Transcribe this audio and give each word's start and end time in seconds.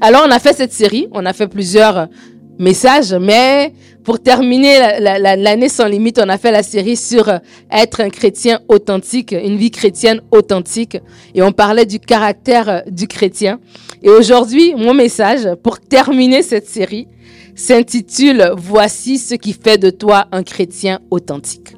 Alors 0.00 0.22
on 0.26 0.30
a 0.30 0.38
fait 0.38 0.52
cette 0.52 0.72
série, 0.72 1.08
on 1.12 1.26
a 1.26 1.32
fait 1.32 1.48
plusieurs 1.48 2.08
messages, 2.58 3.14
mais 3.14 3.72
pour 4.04 4.20
terminer 4.20 5.00
l'année 5.00 5.68
sans 5.68 5.86
limite, 5.86 6.20
on 6.24 6.28
a 6.28 6.38
fait 6.38 6.52
la 6.52 6.62
série 6.62 6.96
sur 6.96 7.28
être 7.70 8.00
un 8.00 8.08
chrétien 8.08 8.60
authentique, 8.68 9.32
une 9.32 9.56
vie 9.56 9.70
chrétienne 9.70 10.20
authentique, 10.30 10.98
et 11.34 11.42
on 11.42 11.52
parlait 11.52 11.84
du 11.84 11.98
caractère 11.98 12.84
du 12.86 13.08
chrétien. 13.08 13.58
Et 14.02 14.08
aujourd'hui, 14.08 14.74
mon 14.76 14.94
message 14.94 15.48
pour 15.62 15.80
terminer 15.80 16.42
cette 16.42 16.68
série 16.68 17.08
s'intitule 17.56 18.52
Voici 18.56 19.18
ce 19.18 19.34
qui 19.34 19.52
fait 19.52 19.78
de 19.78 19.90
toi 19.90 20.26
un 20.30 20.44
chrétien 20.44 21.00
authentique. 21.10 21.74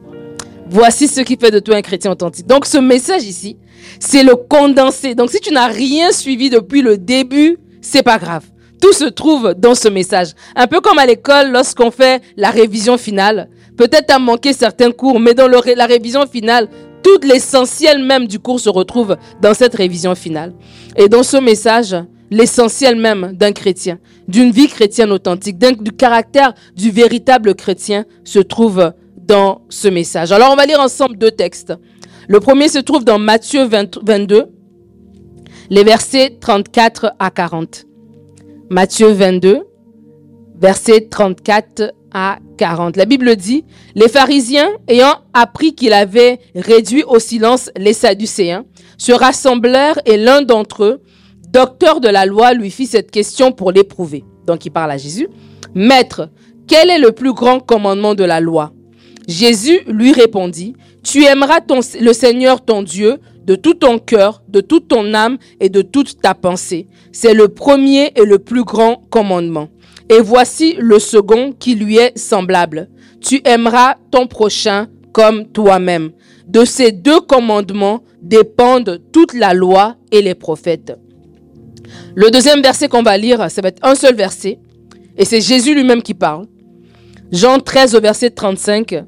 Voici 0.69 1.09
ce 1.09 1.23
qui 1.23 1.37
fait 1.37 1.51
de 1.51 1.59
toi 1.59 1.77
un 1.77 1.83
chrétien 1.83 2.13
authentique. 2.13 2.47
Donc 2.47 2.67
ce 2.67 2.79
message 2.79 3.25
ici, 3.25 3.57
c'est 3.99 4.23
le 4.23 4.37
condensé. 4.37 5.15
Donc 5.15 5.31
si 5.31 5.41
tu 5.41 5.53
n'as 5.53 5.67
rien 5.67 6.13
suivi 6.13 6.49
depuis 6.51 6.83
le 6.83 6.97
début, 6.97 7.59
c'est 7.81 8.03
pas 8.03 8.19
grave. 8.19 8.45
Tout 8.81 8.93
se 8.93 9.05
trouve 9.05 9.55
dans 9.57 9.75
ce 9.75 9.89
message. 9.89 10.29
Un 10.57 10.67
peu 10.67 10.81
comme 10.81 10.99
à 10.99 11.07
l'école 11.07 11.53
lorsqu'on 11.53 11.91
fait 11.91 12.23
la 12.37 12.51
révision 12.51 12.97
finale. 12.97 13.49
Peut-être 13.77 14.07
tu 14.07 14.15
as 14.15 14.19
manqué 14.19 14.53
certains 14.53 14.91
cours, 14.91 15.21
mais 15.21 15.35
dans 15.35 15.49
la 15.49 15.87
révision 15.87 16.27
finale, 16.27 16.69
tout 17.03 17.19
l'essentiel 17.23 18.03
même 18.05 18.27
du 18.27 18.39
cours 18.39 18.61
se 18.61 18.69
retrouve 18.69 19.17
dans 19.41 19.55
cette 19.55 19.75
révision 19.75 20.15
finale. 20.15 20.55
Et 20.97 21.09
dans 21.09 21.23
ce 21.23 21.37
message, 21.37 21.97
l'essentiel 22.31 22.97
même 22.97 23.33
d'un 23.35 23.53
chrétien, 23.53 23.99
d'une 24.29 24.51
vie 24.51 24.69
chrétienne 24.69 25.11
authentique, 25.13 25.59
du 25.59 25.93
caractère 25.93 26.55
du 26.77 26.91
véritable 26.91 27.55
chrétien 27.55 28.05
se 28.25 28.39
trouve 28.39 28.93
dans 29.17 29.63
ce 29.69 29.89
message. 29.89 30.33
Alors 30.33 30.53
on 30.53 30.57
va 30.57 30.67
lire 30.67 30.81
ensemble 30.81 31.17
deux 31.17 31.31
textes. 31.31 31.73
Le 32.29 32.41
premier 32.41 32.69
se 32.69 32.79
trouve 32.79 33.05
dans 33.05 33.19
Matthieu 33.19 33.65
22, 33.65 34.47
les 35.71 35.85
versets 35.85 36.37
34 36.41 37.15
à 37.21 37.31
40. 37.31 37.87
Matthieu 38.71 39.13
22, 39.13 39.63
versets 40.59 41.07
34 41.09 41.95
à 42.13 42.39
40. 42.59 42.97
La 42.97 43.05
Bible 43.05 43.37
dit, 43.37 43.65
les 43.95 44.09
pharisiens, 44.09 44.69
ayant 44.89 45.15
appris 45.33 45.77
qu'il 45.77 45.93
avait 45.93 46.41
réduit 46.57 47.05
au 47.05 47.21
silence 47.21 47.71
les 47.77 47.93
Sadducéens, 47.93 48.65
se 48.99 49.13
rassemblèrent 49.13 50.01
et 50.07 50.17
l'un 50.17 50.43
d'entre 50.43 50.85
eux, 50.85 51.03
docteur 51.51 52.01
de 52.01 52.09
la 52.09 52.27
loi, 52.27 52.53
lui 52.53 52.73
fit 52.73 52.87
cette 52.87 53.13
question 53.13 53.53
pour 53.53 53.71
l'éprouver. 53.71 54.25
Donc 54.47 54.67
il 54.67 54.71
parle 54.71 54.91
à 54.91 54.99
Jésus. 54.99 55.29
Maître, 55.75 56.31
quel 56.67 56.91
est 56.91 56.99
le 56.99 57.13
plus 57.13 57.33
grand 57.33 57.61
commandement 57.61 58.17
de 58.17 58.25
la 58.25 58.41
loi? 58.41 58.73
Jésus 59.31 59.83
lui 59.87 60.13
répondit, 60.13 60.75
Tu 61.05 61.25
aimeras 61.25 61.61
le 62.01 62.13
Seigneur 62.13 62.65
ton 62.65 62.83
Dieu 62.83 63.19
de 63.47 63.55
tout 63.55 63.75
ton 63.75 64.01
cœur, 64.01 64.43
de 64.49 64.61
toute 64.61 64.89
ton 64.89 65.15
âme 65.15 65.39
et 65.61 65.69
de 65.69 65.83
toute 65.83 66.21
ta 66.21 66.35
pensée. 66.35 66.89
C'est 67.13 67.33
le 67.33 67.47
premier 67.47 68.11
et 68.17 68.25
le 68.25 68.41
plus 68.41 68.65
grand 68.65 69.05
commandement. 69.09 69.69
Et 70.09 70.19
voici 70.21 70.75
le 70.81 70.99
second 70.99 71.53
qui 71.53 71.77
lui 71.77 71.97
est 71.97 72.19
semblable. 72.19 72.89
Tu 73.21 73.41
aimeras 73.45 73.95
ton 74.11 74.27
prochain 74.27 74.89
comme 75.13 75.47
toi-même. 75.47 76.11
De 76.49 76.65
ces 76.65 76.91
deux 76.91 77.21
commandements 77.21 78.03
dépendent 78.21 79.01
toute 79.13 79.35
la 79.35 79.55
loi 79.55 79.95
et 80.11 80.23
les 80.23 80.35
prophètes. 80.35 80.99
Le 82.17 82.33
deuxième 82.33 82.63
verset 82.63 82.89
qu'on 82.89 83.05
va 83.05 83.17
lire, 83.17 83.49
ça 83.49 83.63
va 83.63 83.69
être 83.69 83.87
un 83.87 83.95
seul 83.95 84.17
verset. 84.17 84.59
Et 85.17 85.25
c'est 85.25 85.41
Jésus 85.41 85.73
lui-même 85.73 86.03
qui 86.03 86.15
parle. 86.15 86.47
Jean 87.31 87.61
13 87.61 87.95
au 87.95 88.01
verset 88.01 88.31
35. 88.31 89.05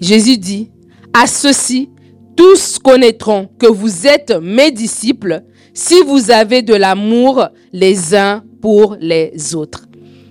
Jésus 0.00 0.38
dit, 0.38 0.70
à 1.12 1.26
ceci, 1.26 1.90
tous 2.36 2.78
connaîtront 2.78 3.48
que 3.58 3.66
vous 3.66 4.06
êtes 4.06 4.32
mes 4.42 4.70
disciples 4.70 5.42
si 5.72 5.94
vous 6.06 6.30
avez 6.30 6.62
de 6.62 6.74
l'amour 6.74 7.48
les 7.72 8.14
uns 8.14 8.44
pour 8.60 8.96
les 9.00 9.54
autres. 9.54 9.85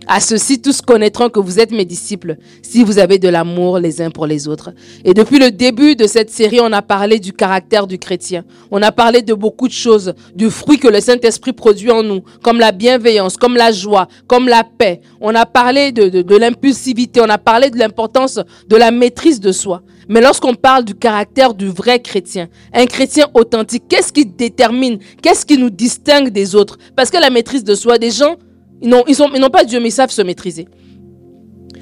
À 0.07 0.19
ceci, 0.19 0.61
tous 0.61 0.81
connaîtront 0.81 1.29
que 1.29 1.39
vous 1.39 1.59
êtes 1.59 1.71
mes 1.71 1.83
disciples 1.85 2.37
si 2.61 2.83
vous 2.83 2.99
avez 2.99 3.17
de 3.17 3.27
l'amour 3.27 3.79
les 3.79 4.01
uns 4.01 4.11
pour 4.11 4.27
les 4.27 4.47
autres. 4.47 4.69
Et 5.03 5.15
depuis 5.15 5.39
le 5.39 5.49
début 5.49 5.95
de 5.95 6.05
cette 6.05 6.29
série, 6.29 6.59
on 6.61 6.71
a 6.73 6.83
parlé 6.83 7.19
du 7.19 7.33
caractère 7.33 7.87
du 7.87 7.97
chrétien. 7.97 8.43
On 8.69 8.83
a 8.83 8.91
parlé 8.91 9.23
de 9.23 9.33
beaucoup 9.33 9.67
de 9.67 9.73
choses, 9.73 10.13
du 10.35 10.51
fruit 10.51 10.77
que 10.77 10.87
le 10.87 11.01
Saint-Esprit 11.01 11.53
produit 11.53 11.89
en 11.89 12.03
nous, 12.03 12.21
comme 12.43 12.59
la 12.59 12.71
bienveillance, 12.71 13.35
comme 13.35 13.55
la 13.55 13.71
joie, 13.71 14.07
comme 14.27 14.47
la 14.47 14.63
paix. 14.63 15.01
On 15.21 15.33
a 15.33 15.47
parlé 15.47 15.91
de, 15.91 16.07
de, 16.09 16.21
de 16.21 16.35
l'impulsivité, 16.35 17.19
on 17.21 17.29
a 17.29 17.39
parlé 17.39 17.71
de 17.71 17.79
l'importance 17.79 18.39
de 18.67 18.75
la 18.75 18.91
maîtrise 18.91 19.39
de 19.39 19.51
soi. 19.51 19.81
Mais 20.07 20.21
lorsqu'on 20.21 20.53
parle 20.53 20.85
du 20.85 20.93
caractère 20.93 21.55
du 21.55 21.67
vrai 21.67 21.99
chrétien, 21.99 22.47
un 22.73 22.85
chrétien 22.85 23.25
authentique, 23.33 23.85
qu'est-ce 23.89 24.13
qui 24.13 24.25
détermine, 24.25 24.99
qu'est-ce 25.23 25.47
qui 25.47 25.57
nous 25.57 25.71
distingue 25.71 26.29
des 26.29 26.53
autres? 26.53 26.77
Parce 26.95 27.09
que 27.09 27.17
la 27.17 27.31
maîtrise 27.31 27.63
de 27.63 27.73
soi, 27.73 27.97
des 27.97 28.11
gens 28.11 28.35
ils 28.81 28.89
n'ont 28.89 29.49
pas 29.49 29.63
Dieu, 29.63 29.79
mais 29.79 29.89
ils 29.89 29.91
savent 29.91 30.11
se 30.11 30.21
maîtriser. 30.21 30.67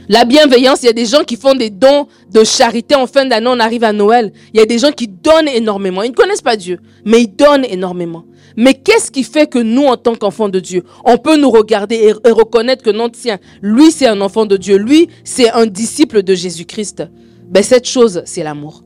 La 0.09 0.25
bienveillance, 0.25 0.83
il 0.83 0.87
y 0.87 0.89
a 0.89 0.93
des 0.93 1.05
gens 1.05 1.23
qui 1.23 1.37
font 1.37 1.55
des 1.55 1.69
dons 1.69 2.07
de 2.31 2.43
charité 2.43 2.95
en 2.95 3.07
fin 3.07 3.25
d'année, 3.25 3.47
on 3.49 3.59
arrive 3.59 3.85
à 3.85 3.93
Noël. 3.93 4.33
Il 4.53 4.59
y 4.59 4.63
a 4.63 4.65
des 4.65 4.77
gens 4.77 4.91
qui 4.91 5.07
donnent 5.07 5.47
énormément. 5.47 6.03
Ils 6.03 6.09
ne 6.09 6.15
connaissent 6.15 6.41
pas 6.41 6.57
Dieu, 6.57 6.79
mais 7.05 7.21
ils 7.21 7.33
donnent 7.33 7.65
énormément. 7.65 8.25
Mais 8.57 8.73
qu'est-ce 8.73 9.11
qui 9.11 9.23
fait 9.23 9.47
que 9.47 9.59
nous, 9.59 9.85
en 9.85 9.97
tant 9.97 10.15
qu'enfants 10.15 10.49
de 10.49 10.59
Dieu, 10.59 10.83
on 11.05 11.17
peut 11.17 11.37
nous 11.37 11.49
regarder 11.49 12.13
et, 12.25 12.31
reconnaître 12.31 12.83
que 12.83 12.89
non, 12.89 13.09
tiens, 13.09 13.39
lui, 13.61 13.91
c'est 13.91 14.07
un 14.07 14.19
enfant 14.21 14.45
de 14.45 14.57
Dieu, 14.57 14.77
lui, 14.77 15.07
c'est 15.23 15.49
un 15.51 15.65
disciple 15.65 16.21
de 16.21 16.35
Jésus-Christ? 16.35 17.03
Ben, 17.47 17.63
cette 17.63 17.87
chose, 17.87 18.21
c'est 18.25 18.43
l'amour. 18.43 18.83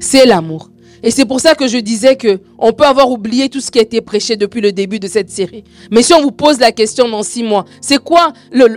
C'est 0.00 0.24
l'amour. 0.24 0.70
Et 1.02 1.10
c'est 1.10 1.24
pour 1.24 1.40
ça 1.40 1.54
que 1.54 1.66
je 1.66 1.78
disais 1.78 2.16
que 2.16 2.40
on 2.58 2.72
peut 2.72 2.84
avoir 2.84 3.10
oublié 3.10 3.48
tout 3.48 3.60
ce 3.60 3.70
qui 3.70 3.78
a 3.78 3.82
été 3.82 4.00
prêché 4.00 4.36
depuis 4.36 4.60
le 4.60 4.72
début 4.72 4.98
de 4.98 5.08
cette 5.08 5.30
série. 5.30 5.64
Mais 5.90 6.02
si 6.02 6.12
on 6.12 6.20
vous 6.20 6.30
pose 6.30 6.58
la 6.58 6.72
question 6.72 7.08
dans 7.08 7.22
six 7.22 7.42
mois, 7.42 7.64
c'est 7.80 7.98
quoi 7.98 8.32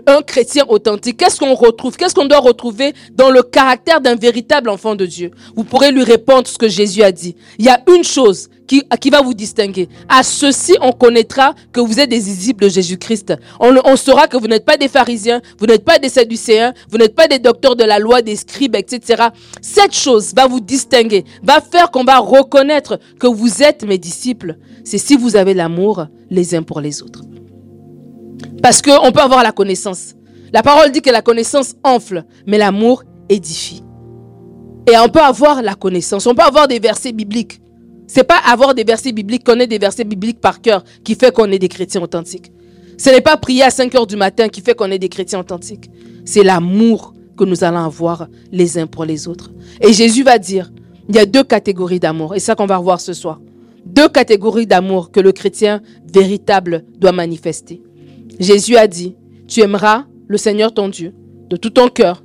un 0.08 0.22
chrétien 0.22 0.64
authentique? 0.68 1.18
Qu'est-ce 1.18 1.40
qu'on 1.40 1.54
retrouve? 1.54 1.98
Qu'est-ce 1.98 2.16
qu'on 2.16 2.26
doit 2.26 2.40
retrouver 2.40 2.94
dans 3.14 3.30
le 3.30 3.44
caractère 3.44 4.02
d'un 4.02 4.16
véritable 4.16 4.70
enfant 4.70 4.96
de 4.96 5.06
Dieu? 5.06 5.32
Vous 5.56 5.64
pourrez 5.64 5.92
lui 5.92 6.04
répondre 6.04 6.48
ce 6.48 6.58
que 6.58 6.70
Jésus 6.70 7.04
a 7.04 7.12
dit. 7.12 7.36
Il 7.60 7.66
y 7.66 7.70
a 7.70 7.84
une 7.94 8.04
chose 8.04 8.50
qui, 8.68 8.84
qui 9.00 9.10
va 9.10 9.22
vous 9.22 9.34
distinguer. 9.34 9.90
À 10.10 10.24
ceci, 10.24 10.76
on 10.82 10.92
connaîtra 10.92 11.54
que 11.72 11.80
vous 11.80 12.00
êtes 12.00 12.10
des 12.10 12.20
disciples 12.20 12.66
de 12.66 12.70
Jésus-Christ. 12.70 13.34
On, 13.60 13.76
on 13.84 13.96
saura 13.96 14.28
que 14.28 14.38
vous 14.38 14.48
n'êtes 14.48 14.66
pas 14.66 14.78
des 14.78 14.88
pharisiens, 14.88 15.42
vous 15.60 15.66
n'êtes 15.66 15.84
pas 15.84 16.00
des 16.00 16.10
sadducéens, 16.10 16.74
vous 16.90 16.98
n'êtes 16.98 17.16
pas 17.16 17.28
des 17.28 17.40
docteurs 17.40 17.76
de 17.76 17.84
la 17.84 18.00
loi, 18.00 18.22
des 18.22 18.36
scribes, 18.36 18.76
etc. 18.76 19.24
Cette 19.62 19.94
chose 19.94 20.34
va 20.36 20.48
vous 20.48 20.60
distinguer, 20.60 21.26
va 21.42 21.62
faire 21.62 21.92
qu'on 21.92 22.04
va 22.04 22.20
reconnaître 22.20 23.00
que 23.20 23.28
vous 23.28 23.64
êtes 23.64 23.84
mes 23.84 23.98
disciples. 23.98 24.58
C'est 24.84 24.98
si 24.98 25.16
vous 25.16 25.36
avez 25.36 25.54
l'amour 25.54 26.08
les 26.30 26.56
uns 26.56 26.64
pour 26.64 26.82
les 26.82 27.02
autres. 27.02 27.22
Parce 28.62 28.82
qu'on 28.82 29.12
peut 29.12 29.22
avoir 29.22 29.44
la 29.44 29.52
connaissance. 29.52 30.16
La 30.52 30.62
parole 30.62 30.92
dit 30.92 31.02
que 31.02 31.10
la 31.10 31.22
connaissance 31.22 31.76
enfle, 31.84 32.26
mais 32.46 32.58
l'amour 32.58 33.04
édifie. 33.30 33.84
Et 34.92 34.98
on 34.98 35.10
peut 35.10 35.22
avoir 35.22 35.62
la 35.62 35.76
connaissance, 35.76 36.28
on 36.28 36.36
peut 36.36 36.44
avoir 36.44 36.68
des 36.68 36.80
versets 36.80 37.14
bibliques. 37.14 37.60
C'est 38.08 38.24
pas 38.24 38.38
avoir 38.46 38.74
des 38.74 38.84
versets 38.84 39.12
bibliques, 39.12 39.44
connaître 39.44 39.70
des 39.70 39.80
versets 39.80 40.04
bibliques 40.04 40.42
par 40.42 40.62
cœur 40.62 40.84
qui 41.04 41.16
fait 41.16 41.34
qu'on 41.34 41.52
est 41.52 41.60
des 41.60 41.70
chrétiens 41.70 42.02
authentiques. 42.02 42.52
Ce 42.98 43.10
n'est 43.10 43.22
pas 43.22 43.38
prier 43.38 43.64
à 43.64 43.70
5 43.70 43.94
heures 43.96 44.08
du 44.08 44.16
matin 44.16 44.50
qui 44.50 44.62
fait 44.62 44.76
qu'on 44.76 44.92
est 44.92 45.00
des 45.00 45.10
chrétiens 45.10 45.40
authentiques. 45.40 45.90
C'est 46.26 46.44
l'amour 46.44 47.14
que 47.38 47.44
nous 47.44 47.64
allons 47.64 47.80
avoir 47.80 48.28
les 48.52 48.78
uns 48.78 48.88
pour 48.88 49.06
les 49.06 49.28
autres. 49.28 49.52
Et 49.82 49.94
Jésus 49.94 50.24
va 50.24 50.38
dire, 50.38 50.72
il 51.10 51.16
y 51.16 51.20
a 51.20 51.26
deux 51.26 51.44
catégories 51.44 52.00
d'amour, 52.00 52.36
et 52.36 52.40
ça 52.40 52.56
qu'on 52.56 52.66
va 52.66 52.78
revoir 52.78 53.02
ce 53.02 53.14
soir. 53.14 53.42
Deux 53.86 54.08
catégories 54.08 54.68
d'amour 54.68 55.12
que 55.12 55.20
le 55.20 55.32
chrétien 55.32 55.82
véritable 56.14 56.86
doit 56.98 57.12
manifester. 57.12 57.82
Jésus 58.40 58.78
a 58.78 58.88
dit, 58.88 59.16
tu 59.48 59.62
aimeras 59.62 60.06
le 60.28 60.38
Seigneur 60.38 60.74
ton 60.74 60.88
Dieu 60.88 61.14
de 61.50 61.58
tout 61.58 61.72
ton 61.72 61.90
cœur, 61.90 62.24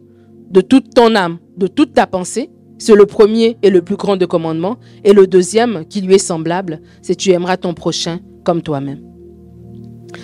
de 0.50 0.60
toute 0.60 0.94
ton 0.94 1.14
âme, 1.14 1.38
de 1.56 1.66
toute 1.66 1.92
ta 1.92 2.06
pensée 2.06 2.50
c'est 2.78 2.94
le 2.94 3.06
premier 3.06 3.58
et 3.62 3.70
le 3.70 3.82
plus 3.82 3.96
grand 3.96 4.16
de 4.16 4.24
commandements. 4.24 4.78
Et 5.04 5.12
le 5.12 5.26
deuxième, 5.26 5.84
qui 5.86 6.00
lui 6.00 6.14
est 6.14 6.18
semblable, 6.18 6.80
c'est 7.02 7.14
tu 7.14 7.30
aimeras 7.30 7.56
ton 7.56 7.74
prochain 7.74 8.20
comme 8.44 8.62
toi-même. 8.62 9.02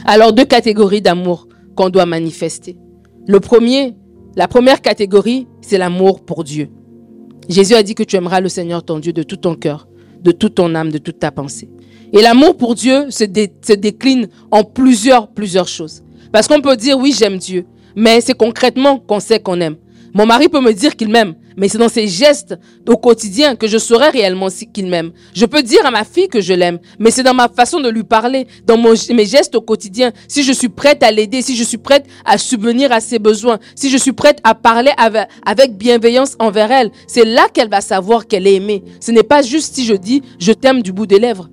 Alors, 0.05 0.33
deux 0.33 0.45
catégories 0.45 1.03
d'amour 1.03 1.49
qu'on 1.77 1.91
doit 1.91 2.07
manifester. 2.07 2.77
Le 3.27 3.41
premier, 3.41 3.95
la 4.37 4.49
première 4.49 4.81
catégorie, 4.81 5.47
c'est 5.61 5.79
l'amour 5.79 6.25
pour 6.25 6.45
Dieu. 6.45 6.69
Jésus 7.49 7.75
a 7.75 7.83
dit 7.83 7.95
que 7.95 8.03
tu 8.03 8.17
aimeras 8.17 8.41
le 8.41 8.49
Seigneur 8.49 8.83
ton 8.83 8.99
Dieu 8.99 9.13
de 9.13 9.23
tout 9.23 9.37
ton 9.37 9.55
cœur, 9.55 9.89
de 10.23 10.33
toute 10.33 10.55
ton 10.55 10.75
âme, 10.75 10.91
de 10.91 10.99
toute 10.99 11.19
ta 11.19 11.31
pensée. 11.31 11.69
Et 12.13 12.23
l'amour 12.23 12.57
pour 12.57 12.75
Dieu 12.75 13.11
se, 13.11 13.25
se 13.25 13.73
décline 13.73 14.29
en 14.51 14.63
plusieurs, 14.63 15.29
plusieurs 15.29 15.69
choses. 15.69 16.03
Parce 16.33 16.49
qu'on 16.49 16.61
peut 16.61 16.77
dire, 16.77 16.99
oui, 16.99 17.15
j'aime 17.17 17.39
Dieu, 17.39 17.67
mais 17.97 18.21
c'est 18.21 18.37
concrètement 18.37 18.99
qu'on 18.99 19.21
sait 19.21 19.41
qu'on 19.41 19.61
aime. 19.61 19.77
Mon 20.15 20.27
mari 20.27 20.49
peut 20.49 20.61
me 20.61 20.73
dire 20.73 20.97
qu'il 20.97 21.09
m'aime, 21.09 21.35
mais 21.57 21.69
c'est 21.69 21.79
dans 21.79 21.89
ses 21.89 22.09
gestes 22.09 22.59
au 22.89 22.97
quotidien 22.97 23.57
que 23.57 23.67
je 23.67 23.79
saurai 23.79 24.09
réellement 24.09 24.49
qu'il 24.73 24.87
m'aime. 24.87 25.13
Je 25.35 25.47
peux 25.47 25.63
dire 25.63 25.85
à 25.85 25.91
ma 25.91 26.05
fille 26.05 26.29
que 26.29 26.41
je 26.41 26.53
l'aime, 26.53 26.79
mais 26.99 27.11
c'est 27.11 27.23
dans 27.23 27.35
ma 27.35 27.49
façon 27.49 27.81
de 27.81 27.89
lui 27.89 28.05
parler, 28.05 28.47
dans 28.67 28.77
mes 28.79 29.27
gestes 29.27 29.55
au 29.55 29.61
quotidien. 29.61 30.13
Si 30.29 30.43
je 30.43 30.53
suis 30.53 30.69
prête 30.69 31.03
à 31.03 31.11
l'aider, 31.11 31.43
si 31.43 31.57
je 31.57 31.65
suis 31.65 31.79
prête 31.79 32.07
à 32.25 32.39
subvenir 32.39 32.93
à 32.93 33.01
ses 33.01 33.19
besoins, 33.19 33.59
si 33.75 33.91
je 33.91 33.97
suis 33.97 34.13
prête 34.13 34.41
à 34.45 34.55
parler 34.55 34.93
avec, 34.97 35.29
avec 35.47 35.77
bienveillance 35.77 36.37
envers 36.39 36.71
elle, 36.71 36.91
c'est 37.07 37.25
là 37.25 37.47
qu'elle 37.53 37.69
va 37.69 37.81
savoir 37.81 38.27
qu'elle 38.27 38.47
est 38.47 38.55
aimée. 38.55 38.83
Ce 39.01 39.11
n'est 39.11 39.23
pas 39.23 39.43
juste 39.43 39.75
si 39.75 39.85
je 39.85 39.95
dis 39.95 40.23
je 40.39 40.53
t'aime 40.53 40.83
du 40.83 40.93
bout 40.93 41.07
des 41.07 41.19
lèvres. 41.19 41.49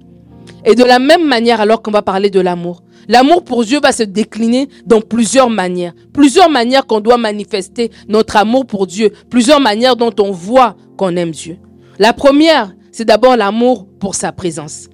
Et 0.66 0.76
de 0.76 0.84
la 0.84 1.00
même 1.00 1.28
manière, 1.28 1.60
alors 1.60 1.82
qu'on 1.82 1.92
va 1.92 2.04
parler 2.04 2.30
de 2.30 2.40
l'amour, 2.40 2.84
L'amour 3.08 3.44
pour 3.44 3.64
Dieu 3.64 3.80
va 3.82 3.92
se 3.92 4.04
décliner 4.04 4.70
dans 4.86 5.02
plusieurs 5.02 5.50
manières. 5.50 5.94
Plusieurs 6.14 6.50
manières 6.50 6.86
qu'on 6.86 7.00
doit 7.00 7.18
manifester 7.18 7.92
notre 8.08 8.38
amour 8.38 8.66
pour 8.66 8.88
Dieu. 8.88 9.12
Plusieurs 9.30 9.60
manières 9.60 9.96
dont 9.96 10.14
on 10.20 10.32
voit 10.32 10.76
qu'on 10.98 11.16
aime 11.16 11.32
Dieu. 11.32 11.58
La 12.00 12.14
première, 12.14 12.74
c'est 12.92 13.06
d'abord 13.06 13.38
l'amour 13.38 13.88
pour 14.00 14.16
sa 14.16 14.32
présence. 14.32 14.88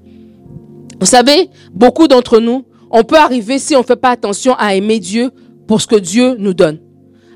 Vous 1.00 1.06
savez, 1.06 1.50
beaucoup 1.74 2.08
d'entre 2.08 2.40
nous, 2.40 2.66
on 2.90 3.04
peut 3.04 3.18
arriver, 3.18 3.60
si 3.60 3.76
on 3.76 3.80
ne 3.80 3.86
fait 3.86 3.96
pas 3.96 4.12
attention, 4.12 4.56
à 4.58 4.76
aimer 4.76 5.00
Dieu 5.00 5.32
pour 5.68 5.82
ce 5.82 5.88
que 5.88 5.96
Dieu 5.96 6.36
nous 6.40 6.54
donne. 6.54 6.80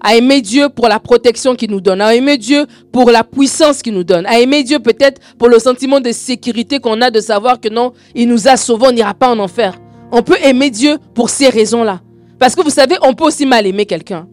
À 0.04 0.16
aimer 0.16 0.42
Dieu 0.42 0.70
pour 0.70 0.88
la 0.88 1.00
protection 1.00 1.56
qu'il 1.56 1.70
nous 1.70 1.82
donne. 1.82 2.02
À 2.02 2.16
aimer 2.16 2.38
Dieu 2.38 2.66
pour 2.92 3.12
la 3.12 3.24
puissance 3.24 3.84
qu'il 3.84 3.94
nous 3.94 4.04
donne. 4.04 4.26
À 4.26 4.40
aimer 4.40 4.64
Dieu 4.64 4.80
peut-être 4.80 5.22
pour 5.38 5.48
le 5.48 5.60
sentiment 5.60 6.00
de 6.00 6.12
sécurité 6.12 6.80
qu'on 6.80 7.02
a 7.02 7.12
de 7.12 7.20
savoir 7.20 7.60
que 7.60 7.70
non, 7.70 7.94
il 8.16 8.28
nous 8.28 8.48
a 8.48 8.58
sauvés, 8.58 8.88
on 8.88 8.92
n'ira 8.92 9.14
pas 9.14 9.30
en 9.30 9.38
enfer. 9.38 9.80
On 10.12 10.24
peut 10.24 10.38
aimer 10.44 10.70
Dieu 10.70 10.98
pour 11.14 11.30
ces 11.30 11.50
raisons-là. 11.50 12.02
Parce 12.38 12.56
que 12.56 12.62
vous 12.62 12.70
savez, 12.70 12.96
on 13.02 13.14
peut 13.14 13.26
aussi 13.26 13.46
mal 13.46 13.66
aimer 13.66 13.86
quelqu'un. 13.86 14.28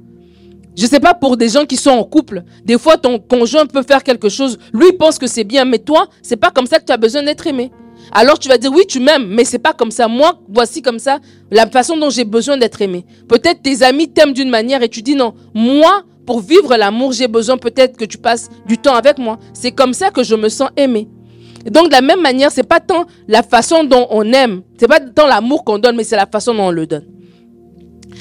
Je 0.76 0.84
ne 0.84 0.88
sais 0.88 1.00
pas 1.00 1.14
pour 1.14 1.36
des 1.36 1.48
gens 1.48 1.66
qui 1.66 1.76
sont 1.76 1.90
en 1.90 2.04
couple. 2.04 2.44
Des 2.64 2.78
fois, 2.78 2.96
ton 2.96 3.18
conjoint 3.18 3.66
peut 3.66 3.82
faire 3.82 4.02
quelque 4.02 4.28
chose. 4.28 4.58
Lui 4.72 4.92
pense 4.92 5.18
que 5.18 5.26
c'est 5.26 5.44
bien, 5.44 5.64
mais 5.64 5.78
toi, 5.78 6.06
c'est 6.22 6.36
pas 6.36 6.50
comme 6.50 6.66
ça 6.66 6.78
que 6.78 6.84
tu 6.84 6.92
as 6.92 6.96
besoin 6.96 7.22
d'être 7.22 7.46
aimé. 7.46 7.70
Alors 8.12 8.38
tu 8.38 8.48
vas 8.48 8.58
dire 8.58 8.72
oui, 8.72 8.84
tu 8.86 9.00
m'aimes, 9.00 9.26
mais 9.26 9.44
c'est 9.44 9.58
pas 9.58 9.72
comme 9.72 9.90
ça. 9.90 10.08
Moi, 10.08 10.40
voici 10.48 10.82
comme 10.82 10.98
ça 10.98 11.18
la 11.50 11.66
façon 11.66 11.96
dont 11.96 12.10
j'ai 12.10 12.24
besoin 12.24 12.56
d'être 12.56 12.80
aimé. 12.80 13.04
Peut-être 13.28 13.62
tes 13.62 13.82
amis 13.82 14.08
t'aiment 14.08 14.32
d'une 14.32 14.50
manière 14.50 14.82
et 14.82 14.88
tu 14.88 15.02
dis 15.02 15.14
non. 15.14 15.34
Moi, 15.54 16.04
pour 16.24 16.40
vivre 16.40 16.76
l'amour, 16.76 17.12
j'ai 17.12 17.28
besoin 17.28 17.56
peut-être 17.56 17.96
que 17.96 18.04
tu 18.04 18.18
passes 18.18 18.48
du 18.66 18.78
temps 18.78 18.94
avec 18.94 19.18
moi. 19.18 19.38
C'est 19.52 19.72
comme 19.72 19.94
ça 19.94 20.10
que 20.10 20.22
je 20.22 20.34
me 20.34 20.48
sens 20.48 20.70
aimé. 20.76 21.08
Donc 21.66 21.88
de 21.88 21.92
la 21.92 22.00
même 22.00 22.20
manière, 22.20 22.50
c'est 22.50 22.62
pas 22.62 22.80
tant 22.80 23.06
la 23.26 23.42
façon 23.42 23.84
dont 23.84 24.06
on 24.10 24.32
aime, 24.32 24.62
c'est 24.78 24.88
pas 24.88 25.00
tant 25.00 25.26
l'amour 25.26 25.64
qu'on 25.64 25.78
donne, 25.78 25.96
mais 25.96 26.04
c'est 26.04 26.16
la 26.16 26.26
façon 26.26 26.54
dont 26.54 26.68
on 26.68 26.70
le 26.70 26.86
donne. 26.86 27.04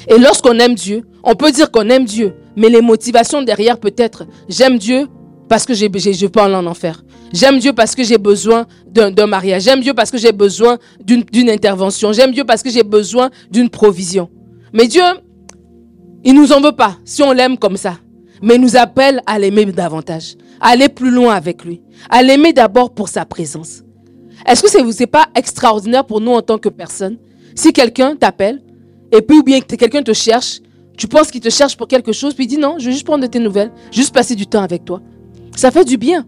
Et 0.08 0.18
lorsqu'on 0.18 0.58
aime 0.60 0.76
Dieu, 0.76 1.04
on 1.24 1.36
peut 1.36 1.52
dire 1.52 1.72
qu'on 1.72 1.90
aime 1.90 2.06
Dieu, 2.06 2.34
mais 2.56 2.70
les 2.70 2.82
motivations 2.82 3.42
derrière 3.42 3.80
peut-être 3.80 4.26
j'aime 4.50 4.78
Dieu 4.78 5.08
parce 5.50 5.66
que 5.66 5.74
j'ai, 5.74 5.90
je 5.90 6.28
peux 6.28 6.40
aller 6.40 6.56
en 6.56 6.66
enfer. 6.66 7.04
J'aime 7.34 7.60
Dieu 7.60 7.74
parce 7.74 7.96
que 7.96 8.04
j'ai 8.04 8.18
besoin 8.18 8.66
d'un 8.90 9.28
mariage. 9.28 9.64
J'aime 9.64 9.82
Dieu 9.82 9.94
parce 9.94 10.12
que 10.12 10.18
j'ai 10.18 10.32
besoin 10.32 10.78
d'une 11.04 11.50
intervention. 11.50 12.14
J'aime 12.14 12.32
Dieu 12.32 12.44
parce 12.44 12.64
que 12.64 12.70
j'ai 12.70 12.84
besoin 12.84 13.30
d'une 13.52 13.70
provision. 13.70 14.30
Mais 14.74 14.88
Dieu, 14.88 15.04
il 16.24 16.34
nous 16.34 16.52
en 16.52 16.62
veut 16.62 16.74
pas 16.74 16.98
si 17.06 17.24
on 17.24 17.32
l'aime 17.32 17.58
comme 17.58 17.78
ça. 17.78 17.98
Mais 18.42 18.56
il 18.56 18.62
nous 18.62 18.76
appelle 18.78 19.22
à 19.26 19.40
l'aimer 19.40 19.66
davantage, 19.66 20.36
aller 20.60 20.90
plus 20.90 21.12
loin 21.12 21.36
avec 21.36 21.64
lui, 21.64 21.82
à 22.10 22.24
l'aimer 22.24 22.54
d'abord 22.54 22.94
pour 22.94 23.10
sa 23.10 23.26
présence. 23.26 23.84
Est-ce 24.46 24.62
que 24.62 24.70
c'est 24.70 24.84
n'est 24.84 25.08
pas 25.08 25.28
extraordinaire 25.36 26.06
pour 26.06 26.22
nous 26.22 26.32
en 26.32 26.42
tant 26.42 26.58
que 26.58 26.70
personne 26.70 27.18
Si 27.56 27.74
quelqu'un 27.74 28.16
t'appelle 28.16 28.62
et 29.12 29.22
puis 29.22 29.40
ou 29.40 29.44
bien 29.44 29.60
quelqu'un 29.62 30.04
te 30.04 30.14
cherche, 30.14 30.62
tu 30.98 31.08
penses 31.08 31.32
qu'il 31.32 31.42
te 31.42 31.50
cherche 31.50 31.78
pour 31.78 31.88
quelque 31.88 32.12
chose, 32.12 32.34
puis 32.34 32.46
il 32.46 32.48
dit 32.48 32.58
non, 32.58 32.76
je 32.80 32.86
veux 32.86 32.92
juste 32.92 33.06
prendre 33.06 33.24
de 33.24 33.28
tes 33.28 33.40
nouvelles, 33.40 33.72
juste 33.92 34.14
passer 34.14 34.36
du 34.36 34.48
temps 34.48 34.62
avec 34.62 34.84
toi. 34.84 35.02
Ça 35.56 35.72
fait 35.72 35.86
du 35.86 35.98
bien. 35.98 36.26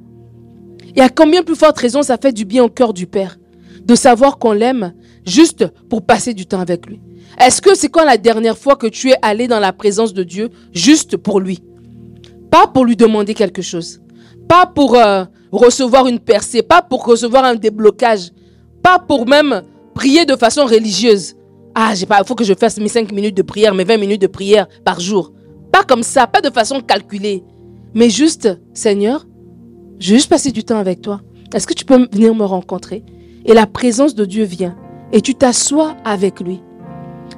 Et 0.96 1.02
à 1.02 1.10
combien 1.10 1.44
plus 1.44 1.56
forte 1.56 1.78
raison 1.78 2.02
ça 2.02 2.18
fait 2.18 2.32
du 2.32 2.46
bien 2.46 2.64
au 2.64 2.70
cœur 2.70 2.94
du 2.94 3.08
Père 3.08 3.38
de 3.84 3.96
savoir 3.96 4.38
qu'on 4.38 4.52
l'aime 4.52 4.94
juste 5.26 5.66
pour 5.90 6.06
passer 6.06 6.34
du 6.34 6.46
temps 6.46 6.60
avec 6.60 6.86
lui. 6.86 7.02
Est-ce 7.40 7.62
que 7.62 7.76
c'est 7.76 7.90
quand 7.90 8.06
la 8.06 8.18
dernière 8.18 8.58
fois 8.58 8.76
que 8.76 8.88
tu 8.88 9.10
es 9.10 9.16
allé 9.22 9.48
dans 9.48 9.60
la 9.60 9.74
présence 9.74 10.14
de 10.14 10.24
Dieu 10.24 10.50
juste 10.74 11.18
pour 11.18 11.40
lui? 11.40 11.60
Pas 12.52 12.68
pour 12.68 12.86
lui 12.86 12.96
demander 12.96 13.34
quelque 13.34 13.62
chose. 13.62 14.02
Pas 14.50 14.66
pour 14.66 14.96
euh, 14.96 15.26
recevoir 15.52 16.08
une 16.08 16.20
percée. 16.20 16.64
Pas 16.64 16.82
pour 16.82 17.06
recevoir 17.06 17.46
un 17.46 17.56
déblocage. 17.56 18.32
Pas 18.82 18.98
pour 18.98 19.28
même 19.28 19.62
prier 19.94 20.26
de 20.26 20.36
façon 20.36 20.66
religieuse. 20.66 21.36
Ah, 21.76 21.94
j'ai 21.94 22.08
pas, 22.08 22.20
il 22.20 22.28
faut 22.28 22.34
que 22.34 22.44
je 22.44 22.56
fasse 22.56 22.80
mes 22.80 22.88
5 22.88 23.12
minutes 23.12 23.38
de 23.38 23.44
prière, 23.44 23.76
mes 23.76 23.84
20 23.84 23.98
minutes 23.98 24.22
de 24.22 24.28
prière 24.28 24.68
par 24.84 25.00
jour. 25.00 25.32
Pas 25.72 25.84
comme 25.84 26.02
ça, 26.02 26.26
pas 26.26 26.42
de 26.42 26.50
façon 26.50 26.82
calculée. 26.82 27.44
Mais 27.94 28.10
juste, 28.10 28.50
Seigneur, 28.74 29.28
juste 30.00 30.30
passer 30.30 30.52
du 30.52 30.64
temps 30.64 30.80
avec 30.80 31.02
toi. 31.02 31.22
Est-ce 31.54 31.68
que 31.68 31.76
tu 31.76 31.86
peux 31.86 32.08
venir 32.12 32.34
me 32.34 32.44
rencontrer? 32.44 33.04
Et 33.46 33.54
la 33.54 33.68
présence 33.68 34.16
de 34.16 34.26
Dieu 34.26 34.46
vient. 34.46 34.76
Et 35.14 35.22
tu 35.22 35.36
t'assois 35.36 35.96
avec 36.04 36.40
lui. 36.40 36.60